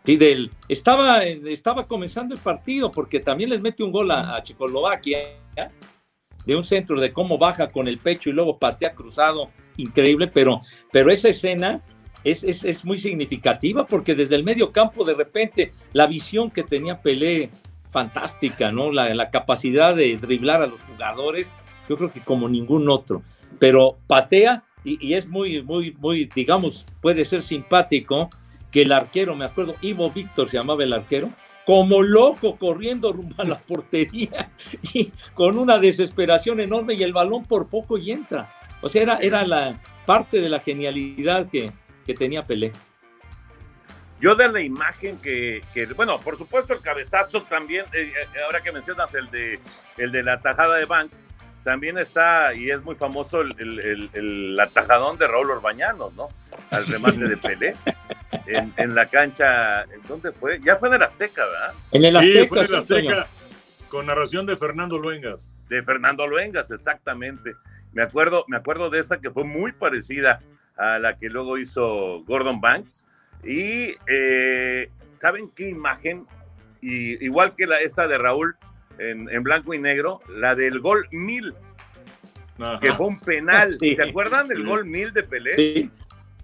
Sí, 0.05 0.19
del, 0.19 0.51
estaba, 0.69 1.25
estaba 1.25 1.87
comenzando 1.87 2.35
el 2.35 2.41
partido 2.43 2.93
porque 2.93 3.21
también 3.21 3.49
les 3.49 3.63
mete 3.63 3.83
un 3.83 3.91
gol 3.91 4.11
a, 4.11 4.37
a 4.37 4.43
Checoslovaquia 4.43 5.21
de 6.45 6.55
un 6.55 6.65
centro 6.65 7.01
de 7.01 7.15
cómo 7.15 7.39
baja 7.39 7.71
con 7.71 7.89
el 7.89 7.99
pecho 7.99 8.29
y 8.29 8.35
luego 8.35 8.59
patea 8.59 8.93
cruzado, 8.93 9.49
increíble, 9.79 10.27
pero, 10.27 10.61
pero 10.93 11.11
esa 11.11 11.31
escena 11.31 11.81
es, 12.23 12.45
es, 12.45 12.63
es 12.65 12.85
muy 12.85 12.99
significativa 12.99 13.87
porque 13.87 14.15
desde 14.15 14.37
el 14.37 14.45
medio 14.45 14.71
campo 14.71 15.07
de 15.07 15.15
repente 15.15 15.73
la 15.95 16.07
visión 16.07 16.51
que 16.51 16.63
tenía 16.63 17.01
Pelé, 17.01 17.49
fantástica, 17.89 18.71
¿no? 18.71 18.93
La, 18.93 19.15
la 19.15 19.31
capacidad 19.31 19.95
de 19.95 20.19
driblar 20.19 20.61
a 20.61 20.67
los 20.67 20.81
jugadores, 20.83 21.51
yo 21.89 21.97
creo 21.97 22.11
que 22.11 22.21
como 22.21 22.51
ningún 22.51 22.91
otro, 22.91 23.23
pero 23.61 23.99
patea 24.09 24.65
y, 24.83 25.13
es 25.15 25.29
muy, 25.29 25.63
muy, 25.63 25.93
muy, 25.93 26.25
digamos, 26.35 26.87
puede 27.03 27.25
ser 27.27 27.43
simpático 27.43 28.31
que 28.73 28.83
el 28.83 28.93
arquero, 28.93 29.37
me 29.37 29.45
acuerdo, 29.45 29.77
Ivo 29.83 30.11
Víctor 30.11 30.49
se 30.49 30.57
llamaba 30.57 30.83
el 30.83 30.93
arquero, 30.95 31.29
como 31.67 32.03
loco 32.03 32.57
corriendo 32.57 33.13
rumbo 33.13 33.35
a 33.39 33.45
la 33.45 33.59
portería 33.69 34.51
y 34.95 35.13
con 35.35 35.59
una 35.59 35.79
desesperación 35.79 36.59
enorme 36.59 36.95
y 36.95 37.03
el 37.03 37.13
balón 37.13 37.45
por 37.45 37.69
poco 37.69 37.99
y 37.99 38.11
entra. 38.11 38.53
O 38.81 38.89
sea, 38.89 39.03
era, 39.03 39.17
era 39.19 39.45
la 39.45 39.79
parte 40.07 40.41
de 40.41 40.49
la 40.49 40.61
genialidad 40.61 41.49
que, 41.51 41.71
que 42.07 42.15
tenía 42.15 42.47
Pelé. 42.47 42.73
Yo 44.21 44.35
de 44.35 44.49
la 44.49 44.61
imagen 44.63 45.19
que, 45.19 45.63
que- 45.75 45.87
bueno, 45.87 46.19
por 46.21 46.37
supuesto 46.39 46.73
el 46.73 46.81
cabezazo 46.81 47.43
también, 47.43 47.85
eh, 47.93 48.13
eh, 48.35 48.41
ahora 48.45 48.63
que 48.63 48.73
mencionas 48.73 49.15
el 49.15 49.31
de, 49.31 49.59
el 49.99 50.13
de 50.13 50.23
la 50.23 50.41
tajada 50.41 50.77
de 50.77 50.87
Banks, 50.87 51.27
también 51.65 51.99
está, 51.99 52.55
y 52.55 52.71
es 52.71 52.83
muy 52.83 52.95
famoso 52.95 53.41
el, 53.43 53.55
el, 53.59 53.81
el- 53.81 54.11
el 54.15 54.61
atajadón 54.61 55.19
de 55.19 55.27
Raúl 55.27 55.51
Orbañanos, 55.51 56.13
¿no? 56.15 56.29
Al 56.71 56.87
remate 56.87 57.19
de 57.29 57.37
Pelé, 57.37 57.75
en, 58.47 58.73
en 58.77 58.95
la 58.95 59.07
cancha, 59.07 59.83
¿en 59.83 60.01
¿dónde 60.09 60.33
fue? 60.33 60.61
Ya 60.65 60.77
fue 60.77 60.89
en 60.89 60.95
el 60.95 61.03
Azteca, 61.03 61.45
¿verdad? 61.45 61.75
En 61.93 62.05
el 62.05 62.13
Sí, 62.23 62.39
Azteca, 62.39 62.49
fue 62.49 62.59
en 62.59 62.65
el 62.65 62.71
sí. 62.71 62.77
Azteca, 62.79 63.27
con 63.89 64.07
narración 64.07 64.47
de 64.47 64.57
Fernando 64.57 64.99
Luengas. 64.99 65.53
de 65.69 65.83
Fernando 65.83 66.27
Luengas, 66.27 66.71
exactamente. 66.71 67.55
Me 67.93 68.03
acuerdo, 68.03 68.45
me 68.49 68.57
acuerdo 68.57 68.89
de 68.91 69.01
esa 69.01 69.21
que 69.21 69.31
fue 69.31 69.45
muy 69.45 69.73
parecida 69.73 70.41
a 70.77 70.99
la 70.99 71.17
que 71.17 71.29
luego 71.29 71.59
hizo 71.59 72.23
Gordon 72.25 72.61
Banks. 72.61 73.05
Y 73.45 73.95
eh, 74.07 74.91
¿saben 75.17 75.51
qué 75.55 75.69
imagen? 75.69 76.27
Y, 76.81 77.23
igual 77.25 77.55
que 77.57 77.67
la 77.67 77.81
esta 77.81 78.07
de 78.09 78.17
Raúl 78.19 78.57
en, 79.01 79.29
en 79.31 79.43
blanco 79.43 79.73
y 79.75 79.79
negro, 79.79 80.21
la 80.29 80.55
del 80.55 80.81
gol 80.81 81.07
mil, 81.11 81.55
Ajá. 82.59 82.79
que 82.81 82.93
fue 82.93 83.07
un 83.07 83.21
penal. 83.21 83.77
Sí. 83.81 83.95
¿Se 83.97 84.03
acuerdan 84.09 84.47
del 84.49 84.59
Sí. 84.59 84.65
gol 84.65 84.85
mil 84.85 85.13
de 85.13 85.23
Pelé? 85.23 85.57
Sí, 85.57 85.91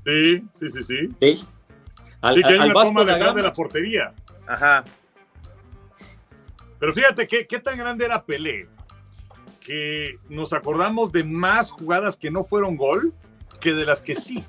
Sí, 0.04 0.42
sí, 0.54 0.70
sí, 0.70 0.82
sí. 0.82 1.09
sí. 1.20 1.46
Al, 2.20 2.36
Sí, 2.36 2.42
que 2.42 2.48
hay 2.48 2.59
una 2.70 2.72
toma 2.74 3.04
de 3.04 3.18
Gama. 3.18 3.42
la 3.42 3.52
portería. 3.52 4.14
Ajá. 4.46 4.84
Pero 6.78 6.92
fíjate 6.92 7.26
qué, 7.26 7.46
qué 7.46 7.59
tan 7.59 7.78
grande 7.78 8.04
era 8.04 8.22
Pelé, 8.24 8.68
que 9.61 10.18
nos 10.28 10.52
acordamos 10.52 11.11
de 11.12 11.24
más 11.24 11.70
jugadas 11.70 12.16
que 12.16 12.30
no 12.30 12.44
fueron 12.44 12.76
gol 12.76 13.12
que 13.61 13.72
de 13.72 13.84
las 13.84 14.00
que 14.00 14.14
sí. 14.14 14.44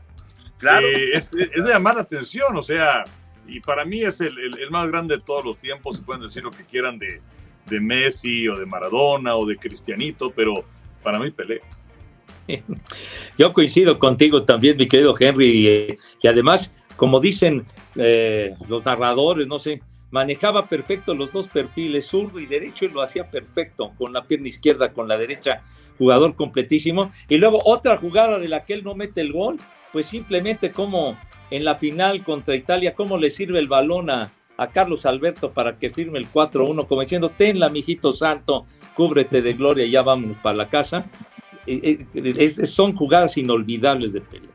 Claro. 0.59 0.85
Eh, 0.87 1.11
es, 1.13 1.33
es 1.33 1.63
de 1.63 1.69
llamar 1.71 1.95
la 1.95 2.01
atención, 2.01 2.55
o 2.57 2.61
sea, 2.61 3.05
y 3.47 3.59
para 3.61 3.85
mí 3.85 4.01
es 4.01 4.19
el, 4.21 4.37
el- 4.37 4.59
el 4.59 4.71
más 4.71 4.87
grande 4.89 5.15
de 5.17 5.23
todos 5.23 5.45
los 5.45 5.57
tiempos, 5.57 5.95
se 5.95 6.01
pueden 6.01 6.21
decir 6.23 6.43
lo 6.43 6.51
que 6.51 6.65
quieran 6.65 6.99
de, 6.99 7.21
de 7.70 7.80
Messi 7.80 8.47
o 8.47 8.57
de 8.57 8.65
Maradona 8.65 9.36
o 9.36 9.45
de 9.45 9.57
Cristianito, 9.57 10.32
pero 10.36 10.63
para 11.03 11.20
mí 11.20 11.32
Pelé. 11.32 11.61
Yo 13.38 13.53
coincido 13.53 13.99
contigo 13.99 14.43
también, 14.43 14.78
mi 14.78 14.88
querido 14.88 15.15
Henry, 15.20 15.68
y, 15.68 15.97
y 16.22 16.28
además, 16.28 16.74
como 16.95 17.20
dicen 17.20 17.65
eh, 17.95 18.55
los 18.68 18.84
narradores, 18.86 19.47
no 19.47 19.59
sé, 19.59 19.82
manejaba 20.11 20.68
perfecto 20.68 21.13
los 21.13 21.32
dos 21.32 21.47
perfiles, 21.47 22.07
zurdo 22.07 22.39
y 22.39 22.45
derecho, 22.45 22.86
y 22.86 22.89
lo 22.89 23.01
hacía 23.01 23.30
perfecto, 23.30 23.91
con 23.97 24.13
la 24.13 24.26
pierna 24.26 24.47
izquierda, 24.47 24.93
con 24.93 25.07
la 25.07 25.18
derecha, 25.18 25.63
jugador 25.97 26.36
completísimo. 26.36 27.11
Y 27.28 27.38
luego 27.38 27.61
otra 27.65 27.97
jugada 27.97 28.39
de 28.39 28.47
la 28.47 28.65
que 28.65 28.74
él 28.74 28.84
no 28.84 28.95
mete 28.95 29.22
el 29.22 29.34
gol, 29.34 29.57
pues 29.91 30.05
simplemente 30.05 30.72
como 30.72 31.18
en 31.49 31.65
la 31.65 31.76
final 31.76 32.24
contra 32.24 32.55
Italia, 32.55 32.93
cómo 32.93 33.18
le 33.18 33.30
sirve 33.30 33.59
el 33.59 33.68
balón 33.68 34.09
a, 34.09 34.32
a 34.57 34.67
Carlos 34.67 35.05
Alberto 35.05 35.51
para 35.51 35.77
que 35.77 35.89
firme 35.91 36.19
el 36.19 36.27
4-1, 36.27 36.87
como 36.87 37.01
diciendo, 37.01 37.29
tenla, 37.29 37.69
mijito 37.69 38.11
santo, 38.13 38.65
cúbrete 38.95 39.41
de 39.41 39.53
gloria 39.53 39.85
y 39.85 39.91
ya 39.91 40.01
vámonos 40.01 40.37
para 40.37 40.57
la 40.57 40.67
casa. 40.69 41.05
Eh, 41.67 42.05
eh, 42.15 42.33
es- 42.37 42.71
son 42.71 42.95
jugadas 42.95 43.37
inolvidables 43.37 44.13
de 44.13 44.21
Pelé. 44.21 44.47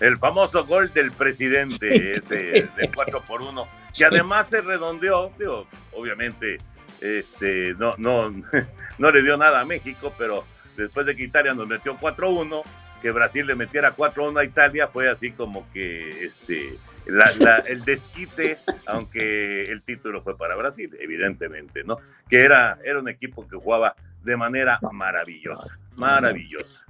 El 0.00 0.16
famoso 0.16 0.64
gol 0.64 0.92
del 0.92 1.10
presidente, 1.10 2.14
ese 2.16 2.36
de 2.76 2.90
4 2.94 3.20
por 3.26 3.42
1, 3.42 3.66
que 3.96 4.04
además 4.04 4.48
se 4.48 4.60
redondeó, 4.60 5.32
digo, 5.36 5.66
obviamente, 5.92 6.58
este, 7.00 7.74
no, 7.74 7.94
no, 7.98 8.30
no 8.98 9.10
le 9.10 9.22
dio 9.22 9.36
nada 9.36 9.60
a 9.60 9.64
México, 9.64 10.12
pero 10.16 10.44
después 10.76 11.04
de 11.04 11.16
que 11.16 11.24
Italia 11.24 11.52
nos 11.54 11.66
metió 11.66 11.96
4-1, 11.96 12.62
que 13.02 13.10
Brasil 13.10 13.44
le 13.46 13.56
metiera 13.56 13.94
4-1 13.96 14.38
a 14.38 14.44
Italia 14.44 14.86
fue 14.88 15.08
así 15.10 15.32
como 15.32 15.66
que 15.72 16.24
este, 16.24 16.76
la, 17.08 17.32
la, 17.38 17.56
el 17.58 17.84
desquite, 17.84 18.58
aunque 18.86 19.70
el 19.70 19.82
título 19.82 20.22
fue 20.22 20.36
para 20.36 20.56
Brasil, 20.56 20.96
evidentemente, 21.00 21.82
¿no? 21.84 21.98
Que 22.28 22.42
era, 22.42 22.78
era 22.84 23.00
un 23.00 23.08
equipo 23.08 23.46
que 23.48 23.56
jugaba 23.56 23.94
de 24.22 24.36
manera 24.36 24.78
maravillosa, 24.92 25.78
maravillosa. 25.96 26.84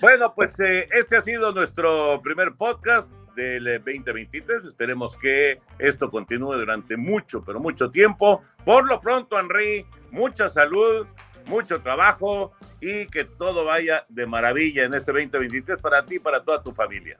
Bueno, 0.00 0.34
pues 0.34 0.60
eh, 0.60 0.86
este 0.92 1.16
ha 1.16 1.22
sido 1.22 1.52
nuestro 1.52 2.20
primer 2.22 2.54
podcast 2.54 3.10
del 3.34 3.64
2023. 3.64 4.66
Esperemos 4.66 5.16
que 5.16 5.60
esto 5.78 6.10
continúe 6.10 6.54
durante 6.54 6.96
mucho, 6.96 7.42
pero 7.42 7.58
mucho 7.58 7.90
tiempo. 7.90 8.42
Por 8.64 8.86
lo 8.86 9.00
pronto, 9.00 9.38
Henry, 9.38 9.86
mucha 10.10 10.50
salud, 10.50 11.06
mucho 11.46 11.80
trabajo 11.80 12.52
y 12.80 13.06
que 13.06 13.24
todo 13.24 13.64
vaya 13.64 14.04
de 14.10 14.26
maravilla 14.26 14.84
en 14.84 14.94
este 14.94 15.12
2023 15.12 15.80
para 15.80 16.04
ti 16.04 16.16
y 16.16 16.18
para 16.18 16.42
toda 16.42 16.62
tu 16.62 16.72
familia. 16.72 17.18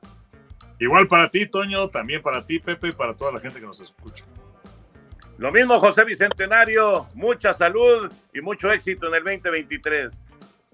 Igual 0.79 1.09
para 1.09 1.31
ti, 1.31 1.47
Toño, 1.47 1.89
también 1.89 2.23
para 2.23 2.45
ti, 2.45 2.59
Pepe, 2.59 2.89
y 2.89 2.93
para 2.93 3.15
toda 3.15 3.33
la 3.33 3.41
gente 3.41 3.61
que 3.61 3.67
nos 3.67 3.81
escucha. 3.81 4.25
Lo 5.39 5.53
mismo, 5.53 5.79
José 5.79 6.05
Bicentenario, 6.05 7.07
mucha 7.15 7.53
salud 7.53 8.11
y 8.33 8.41
mucho 8.41 8.71
éxito 8.73 9.09
en 9.09 9.15
el 9.15 9.25
2023. 9.25 10.27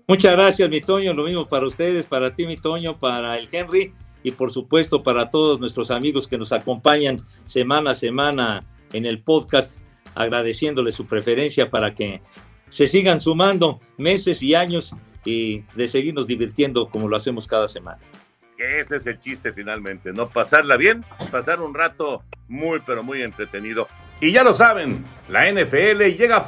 Muchas 0.07 0.33
gracias, 0.33 0.69
mi 0.69 0.81
Toño, 0.81 1.15
lo 1.15 1.25
mismo 1.25 1.49
para 1.49 1.67
ustedes, 1.67 2.07
para 2.07 2.35
ti, 2.35 2.47
mi 2.47 2.57
Toño, 2.57 2.99
para 2.99 3.39
el 3.39 3.49
Henry 3.51 3.93
y 4.23 4.31
por 4.33 4.53
supuesto 4.53 5.03
para 5.03 5.31
todos 5.31 5.59
nuestros 5.59 5.91
amigos 5.91 6.29
que 6.29 6.39
nos 6.39 6.53
acompañan 6.53 7.23
semana 7.47 7.93
a 7.93 7.95
semana 7.95 8.65
en 8.93 9.07
el 9.07 9.19
podcast, 9.21 9.81
agradeciéndole 10.15 10.93
su 10.93 11.07
preferencia 11.07 11.71
para 11.71 11.95
que 11.95 12.21
se 12.69 12.87
sigan 12.87 13.21
sumando 13.21 13.81
meses 13.97 14.43
y 14.43 14.55
años 14.55 14.95
y 15.25 15.61
de 15.75 15.89
seguirnos 15.89 16.27
divirtiendo 16.27 16.89
como 16.89 17.09
lo 17.09 17.17
hacemos 17.17 17.47
cada 17.47 17.69
semana. 17.69 18.01
Que 18.57 18.81
ese 18.81 18.97
es 18.97 19.07
el 19.07 19.19
chiste 19.19 19.53
finalmente, 19.53 20.13
¿no? 20.13 20.29
Pasarla 20.29 20.77
bien, 20.77 21.05
pasar 21.31 21.61
un 21.61 21.75
rato 21.75 22.23
muy, 22.49 22.81
pero 22.85 23.03
muy 23.03 23.23
entretenido. 23.23 23.89
Y 24.21 24.31
ya 24.31 24.45
lo 24.45 24.53
saben, 24.53 25.05
la 25.29 25.51
NFL 25.51 26.03
llega 26.17 26.43